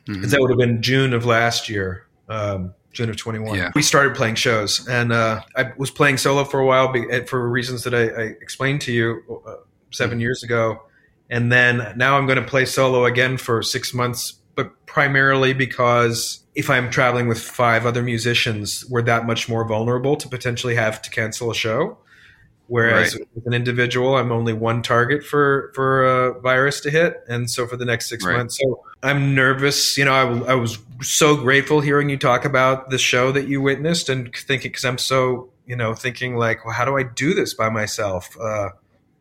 because 0.06 0.20
mm-hmm. 0.20 0.30
that 0.30 0.40
would 0.40 0.50
have 0.50 0.58
been 0.58 0.80
june 0.82 1.12
of 1.12 1.24
last 1.24 1.68
year 1.68 2.06
um, 2.28 2.72
june 2.92 3.10
of 3.10 3.16
21 3.16 3.56
yeah. 3.56 3.70
we 3.74 3.82
started 3.82 4.14
playing 4.14 4.34
shows 4.34 4.86
and 4.88 5.12
uh, 5.12 5.40
i 5.56 5.72
was 5.76 5.90
playing 5.90 6.16
solo 6.16 6.44
for 6.44 6.60
a 6.60 6.66
while 6.66 6.92
for 7.26 7.48
reasons 7.48 7.82
that 7.84 7.94
i, 7.94 8.02
I 8.02 8.22
explained 8.40 8.80
to 8.82 8.92
you 8.92 9.42
uh, 9.46 9.56
7 9.90 10.12
mm-hmm. 10.12 10.20
years 10.20 10.42
ago 10.42 10.82
and 11.30 11.50
then 11.50 11.94
now 11.96 12.16
i'm 12.16 12.26
going 12.26 12.40
to 12.40 12.48
play 12.48 12.64
solo 12.64 13.04
again 13.04 13.36
for 13.36 13.62
six 13.62 13.92
months 13.92 14.34
but 14.54 14.86
primarily 14.86 15.52
because 15.52 16.43
if 16.54 16.70
i'm 16.70 16.90
traveling 16.90 17.28
with 17.28 17.40
five 17.40 17.86
other 17.86 18.02
musicians 18.02 18.84
we're 18.88 19.02
that 19.02 19.26
much 19.26 19.48
more 19.48 19.66
vulnerable 19.66 20.16
to 20.16 20.28
potentially 20.28 20.74
have 20.74 21.00
to 21.02 21.10
cancel 21.10 21.50
a 21.50 21.54
show 21.54 21.98
Whereas 22.66 23.14
right. 23.14 23.28
with 23.34 23.46
an 23.46 23.52
individual, 23.52 24.16
I'm 24.16 24.32
only 24.32 24.54
one 24.54 24.80
target 24.80 25.22
for 25.22 25.70
for 25.74 26.04
a 26.04 26.40
virus 26.40 26.80
to 26.82 26.90
hit, 26.90 27.22
and 27.28 27.50
so 27.50 27.66
for 27.66 27.76
the 27.76 27.84
next 27.84 28.08
six 28.08 28.24
right. 28.24 28.38
months, 28.38 28.58
so 28.58 28.82
I'm 29.02 29.34
nervous. 29.34 29.98
You 29.98 30.06
know, 30.06 30.14
I, 30.14 30.52
I, 30.52 30.54
was 30.54 30.78
so 31.02 31.36
grateful 31.36 31.82
hearing 31.82 32.08
you 32.08 32.16
talk 32.16 32.46
about 32.46 32.88
the 32.88 32.96
show 32.96 33.32
that 33.32 33.48
you 33.48 33.60
witnessed, 33.60 34.08
and 34.08 34.34
thinking 34.34 34.70
because 34.70 34.86
I'm 34.86 34.96
so 34.96 35.50
you 35.66 35.76
know 35.76 35.94
thinking 35.94 36.36
like, 36.36 36.64
well, 36.64 36.72
how 36.72 36.86
do 36.86 36.96
I 36.96 37.02
do 37.02 37.34
this 37.34 37.52
by 37.52 37.68
myself? 37.68 38.34
Uh, 38.40 38.70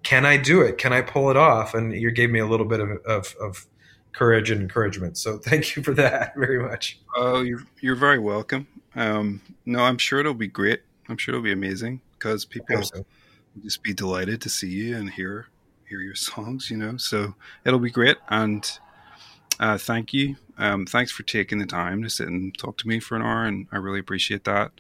can 0.04 0.26
I 0.26 0.38
do 0.38 0.62
it? 0.62 0.78
Can 0.78 0.94
I 0.94 1.02
pull 1.02 1.30
it 1.30 1.36
off? 1.36 1.74
And 1.74 1.94
you 1.94 2.12
gave 2.12 2.30
me 2.30 2.40
a 2.40 2.46
little 2.46 2.66
bit 2.66 2.80
of, 2.80 2.90
of, 3.06 3.36
of 3.42 3.66
courage 4.14 4.52
and 4.52 4.62
encouragement. 4.62 5.18
So 5.18 5.38
thank 5.44 5.76
you 5.76 5.84
for 5.84 5.94
that 5.96 6.36
very 6.36 6.62
much. 6.62 7.00
Oh, 7.16 7.42
you're 7.42 7.64
you're 7.82 7.96
very 7.96 8.20
welcome. 8.20 8.68
Um, 8.96 9.42
no, 9.66 9.80
I'm 9.80 9.98
sure 9.98 10.20
it'll 10.20 10.34
be 10.34 10.48
great. 10.48 10.82
I'm 11.10 11.18
sure 11.18 11.34
it'll 11.34 11.44
be 11.44 11.52
amazing 11.52 12.02
because 12.14 12.46
people 12.46 12.78
will 12.78 13.06
just 13.62 13.84
be 13.84 13.94
delighted 13.94 14.42
to 14.42 14.50
see 14.50 14.70
you 14.70 14.96
and 14.96 15.10
hear 15.10 15.48
hear 15.90 16.00
your 16.00 16.16
songs. 16.16 16.70
You 16.70 16.78
know, 16.78 16.98
so 16.98 17.36
it'll 17.66 17.80
be 17.80 17.92
great. 17.92 18.18
And 18.30 18.70
uh, 19.60 19.78
thank 19.78 20.14
you. 20.14 20.38
Um, 20.58 20.86
thanks 20.86 21.12
for 21.12 21.24
taking 21.24 21.58
the 21.58 21.66
time 21.66 22.04
to 22.04 22.10
sit 22.10 22.28
and 22.28 22.56
talk 22.58 22.78
to 22.78 22.88
me 22.88 23.00
for 23.00 23.16
an 23.16 23.24
hour, 23.24 23.44
and 23.44 23.68
I 23.72 23.78
really 23.78 24.00
appreciate 24.00 24.44
that. 24.46 24.72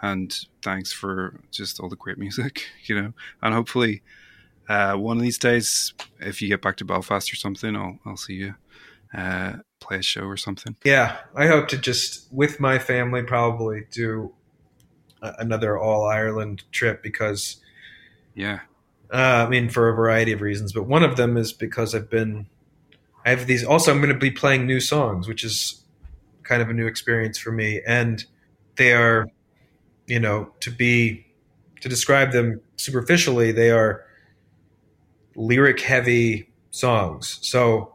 And 0.00 0.34
thanks 0.62 0.92
for 0.92 1.40
just 1.50 1.80
all 1.80 1.88
the 1.88 1.96
great 1.96 2.18
music, 2.24 2.66
you 2.84 3.00
know. 3.00 3.12
And 3.42 3.54
hopefully, 3.54 4.02
uh, 4.68 4.94
one 4.94 5.16
of 5.16 5.22
these 5.22 5.38
days, 5.38 5.92
if 6.20 6.40
you 6.40 6.48
get 6.48 6.62
back 6.62 6.76
to 6.78 6.84
Belfast 6.84 7.32
or 7.32 7.36
something, 7.36 7.76
I'll 7.76 7.98
I'll 8.06 8.16
see 8.16 8.34
you 8.34 8.54
uh, 9.14 9.54
play 9.80 9.98
a 9.98 10.02
show 10.02 10.22
or 10.22 10.36
something. 10.36 10.76
Yeah, 10.84 11.16
I 11.34 11.46
hope 11.46 11.68
to 11.68 11.78
just 11.78 12.32
with 12.32 12.60
my 12.60 12.78
family 12.78 13.22
probably 13.22 13.86
do 13.90 14.32
another 15.20 15.78
all 15.78 16.06
Ireland 16.06 16.64
trip 16.70 17.02
because 17.02 17.56
yeah. 18.34 18.60
Uh, 19.12 19.44
I 19.46 19.48
mean, 19.48 19.70
for 19.70 19.88
a 19.88 19.94
variety 19.94 20.32
of 20.32 20.42
reasons, 20.42 20.72
but 20.72 20.84
one 20.84 21.02
of 21.02 21.16
them 21.16 21.36
is 21.36 21.52
because 21.52 21.94
I've 21.94 22.10
been, 22.10 22.46
I 23.24 23.30
have 23.30 23.46
these. 23.46 23.64
Also, 23.64 23.90
I'm 23.90 23.98
going 23.98 24.12
to 24.12 24.18
be 24.18 24.30
playing 24.30 24.66
new 24.66 24.80
songs, 24.80 25.26
which 25.26 25.44
is 25.44 25.82
kind 26.42 26.60
of 26.60 26.68
a 26.68 26.74
new 26.74 26.86
experience 26.86 27.38
for 27.38 27.50
me, 27.50 27.80
and 27.86 28.24
they 28.76 28.92
are, 28.92 29.26
you 30.06 30.20
know, 30.20 30.50
to 30.60 30.70
be, 30.70 31.26
to 31.80 31.88
describe 31.88 32.32
them 32.32 32.60
superficially, 32.76 33.50
they 33.50 33.70
are 33.70 34.04
lyric 35.34 35.80
heavy 35.80 36.50
songs. 36.70 37.38
So 37.42 37.94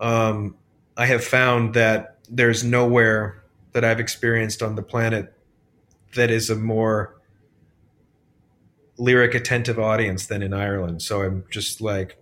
um, 0.00 0.56
I 0.96 1.06
have 1.06 1.24
found 1.24 1.74
that 1.74 2.18
there's 2.28 2.64
nowhere 2.64 3.42
that 3.72 3.84
I've 3.84 4.00
experienced 4.00 4.62
on 4.62 4.74
the 4.74 4.82
planet 4.82 5.32
that 6.14 6.30
is 6.30 6.50
a 6.50 6.56
more 6.56 7.16
lyric 8.98 9.34
attentive 9.34 9.78
audience 9.78 10.26
than 10.26 10.42
in 10.42 10.52
Ireland. 10.52 11.02
So 11.02 11.22
I'm 11.22 11.44
just 11.50 11.80
like, 11.80 12.16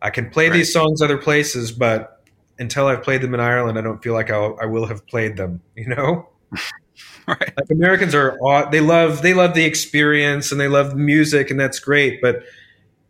I 0.00 0.10
can 0.10 0.30
play 0.30 0.48
right. 0.48 0.54
these 0.54 0.72
songs 0.72 1.02
other 1.02 1.18
places, 1.18 1.72
but 1.72 2.24
until 2.58 2.86
I've 2.86 3.02
played 3.02 3.22
them 3.22 3.34
in 3.34 3.40
Ireland, 3.40 3.78
I 3.78 3.82
don't 3.82 4.02
feel 4.02 4.14
like 4.14 4.30
I'll, 4.30 4.56
I 4.60 4.66
will 4.66 4.86
have 4.86 5.06
played 5.06 5.36
them. 5.36 5.62
You 5.76 5.88
know, 5.88 6.28
right? 7.28 7.52
Like 7.56 7.70
Americans 7.70 8.14
are 8.14 8.38
they 8.70 8.80
love 8.80 9.22
they 9.22 9.34
love 9.34 9.54
the 9.54 9.64
experience 9.64 10.50
and 10.50 10.60
they 10.60 10.68
love 10.68 10.96
music 10.96 11.50
and 11.50 11.60
that's 11.60 11.78
great, 11.78 12.22
but 12.22 12.42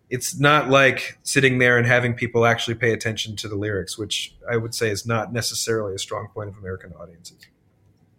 it's 0.09 0.39
not 0.39 0.69
like 0.69 1.19
sitting 1.23 1.59
there 1.59 1.79
and 1.79 1.87
having 1.87 2.15
people 2.15 2.47
actually 2.47 2.75
pay 2.75 2.93
attention 2.93 3.37
to 3.37 3.49
the 3.49 3.57
lyrics, 3.57 3.99
which 3.99 4.35
I 4.49 4.57
would 4.57 4.75
say 4.75 4.91
is 4.91 5.07
not 5.07 5.33
necessarily 5.33 5.95
a 5.95 5.99
strong 5.99 6.29
point 6.29 6.49
of 6.49 6.57
American 6.59 6.93
audiences. 6.93 7.39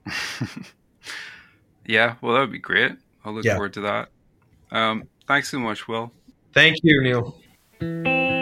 yeah, 1.86 2.16
well, 2.22 2.34
that 2.34 2.42
would 2.42 2.52
be 2.52 2.60
great. 2.60 2.94
I'll 3.24 3.34
look 3.34 3.46
yeah. 3.46 3.54
forward 3.54 3.74
to 3.74 3.82
that. 3.82 4.10
Um, 4.72 5.08
thanks 5.28 5.50
so 5.50 5.60
much, 5.60 5.88
Will. 5.88 6.12
Thank 6.54 6.78
you, 6.84 7.02
Neil. 7.04 8.37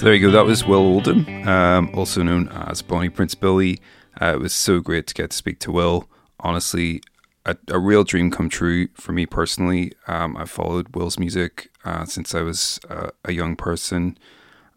So 0.00 0.06
there 0.06 0.14
you 0.14 0.28
go. 0.28 0.30
That 0.30 0.46
was 0.46 0.64
Will 0.64 0.78
Oldham, 0.78 1.46
um, 1.46 1.90
also 1.92 2.22
known 2.22 2.48
as 2.48 2.80
Bonnie 2.80 3.10
Prince 3.10 3.34
Billy. 3.34 3.80
Uh, 4.18 4.32
it 4.32 4.40
was 4.40 4.54
so 4.54 4.80
great 4.80 5.06
to 5.08 5.14
get 5.14 5.28
to 5.28 5.36
speak 5.36 5.58
to 5.58 5.70
Will. 5.70 6.08
Honestly, 6.38 7.02
a, 7.44 7.54
a 7.68 7.78
real 7.78 8.02
dream 8.02 8.30
come 8.30 8.48
true 8.48 8.88
for 8.94 9.12
me 9.12 9.26
personally. 9.26 9.92
Um, 10.08 10.38
I've 10.38 10.48
followed 10.48 10.96
Will's 10.96 11.18
music 11.18 11.70
uh, 11.84 12.06
since 12.06 12.34
I 12.34 12.40
was 12.40 12.80
uh, 12.88 13.10
a 13.26 13.32
young 13.32 13.56
person, 13.56 14.16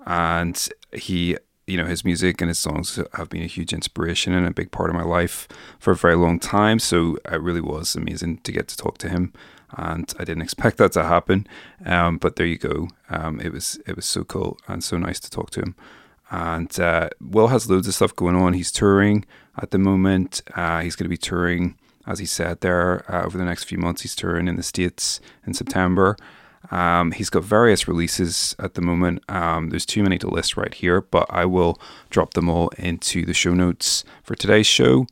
and 0.06 0.68
he, 0.92 1.38
you 1.68 1.78
know, 1.78 1.86
his 1.86 2.04
music 2.04 2.42
and 2.42 2.50
his 2.50 2.60
songs 2.60 3.00
have 3.14 3.30
been 3.30 3.44
a 3.44 3.48
huge 3.48 3.72
inspiration 3.72 4.34
and 4.34 4.46
a 4.46 4.52
big 4.52 4.72
part 4.72 4.90
of 4.90 4.96
my 4.98 5.04
life 5.04 5.48
for 5.80 5.92
a 5.92 5.96
very 5.96 6.18
long 6.18 6.38
time. 6.38 6.80
So 6.80 7.18
it 7.32 7.42
really 7.42 7.62
was 7.62 7.96
amazing 7.96 8.40
to 8.40 8.52
get 8.52 8.68
to 8.68 8.76
talk 8.76 8.98
to 8.98 9.08
him 9.08 9.32
and 9.76 10.14
I 10.20 10.24
didn't 10.24 10.44
expect 10.44 10.78
that 10.78 10.92
to 10.94 11.04
happen. 11.04 11.48
Um, 11.86 12.18
but 12.18 12.36
there 12.36 12.46
you 12.46 12.58
go. 12.58 12.90
Um, 13.10 13.40
it 13.40 13.52
was 13.52 13.80
it 13.86 13.96
was 13.96 14.06
so 14.06 14.24
cool 14.24 14.58
and 14.68 14.84
so 14.84 14.98
nice 14.98 15.20
to 15.22 15.30
talk 15.30 15.50
to 15.52 15.62
him. 15.62 15.76
And 16.32 16.80
uh, 16.80 17.10
Will 17.22 17.48
has 17.48 17.70
loads 17.70 17.88
of 17.88 17.94
stuff 17.94 18.16
going 18.16 18.36
on. 18.36 18.54
He's 18.54 18.72
touring 18.72 19.26
at 19.62 19.72
the 19.72 19.78
moment. 19.78 20.42
Uh, 20.56 20.82
he's 20.82 20.96
going 20.96 21.06
to 21.06 21.10
be 21.10 21.18
touring, 21.18 21.76
as 22.08 22.18
he 22.20 22.26
said 22.26 22.62
there, 22.62 23.06
uh, 23.14 23.24
over 23.26 23.38
the 23.38 23.46
next 23.46 23.66
few 23.66 23.78
months. 23.78 24.02
He's 24.02 24.16
touring 24.16 24.48
in 24.48 24.56
the 24.56 24.64
States 24.64 25.20
in 25.46 25.54
September. 25.54 26.18
Um, 26.72 27.12
he's 27.12 27.30
got 27.30 27.44
various 27.44 27.88
releases 27.88 28.56
at 28.58 28.74
the 28.74 28.82
moment. 28.82 29.22
Um, 29.30 29.70
there's 29.70 29.86
too 29.86 30.02
many 30.02 30.18
to 30.20 30.30
list 30.30 30.56
right 30.58 30.74
here, 30.74 31.02
but 31.02 31.28
I 31.30 31.46
will 31.46 31.80
drop 32.10 32.34
them 32.34 32.50
all 32.50 32.70
into 32.78 33.26
the 33.26 33.34
show 33.34 33.54
notes 33.54 34.04
for 34.24 34.34
today's 34.34 34.66
show, 34.66 35.06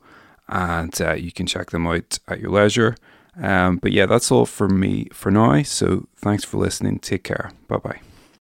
and 0.48 0.98
uh, 1.00 1.12
you 1.12 1.30
can 1.30 1.46
check 1.46 1.70
them 1.70 1.86
out 1.86 2.18
at 2.26 2.40
your 2.40 2.50
leisure. 2.50 2.96
Um, 3.36 3.78
but 3.78 3.92
yeah, 3.92 4.06
that's 4.06 4.30
all 4.30 4.46
for 4.46 4.68
me 4.68 5.08
for 5.12 5.30
now. 5.30 5.62
So 5.62 6.06
thanks 6.16 6.44
for 6.44 6.58
listening. 6.58 6.98
Take 6.98 7.24
care. 7.24 7.50
Bye 7.68 7.78
bye. 7.78 8.00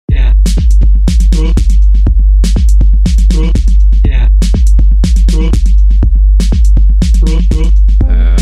Yeah. 0.09 0.33
Yeah. 4.05 4.27
Uh, 8.03 8.40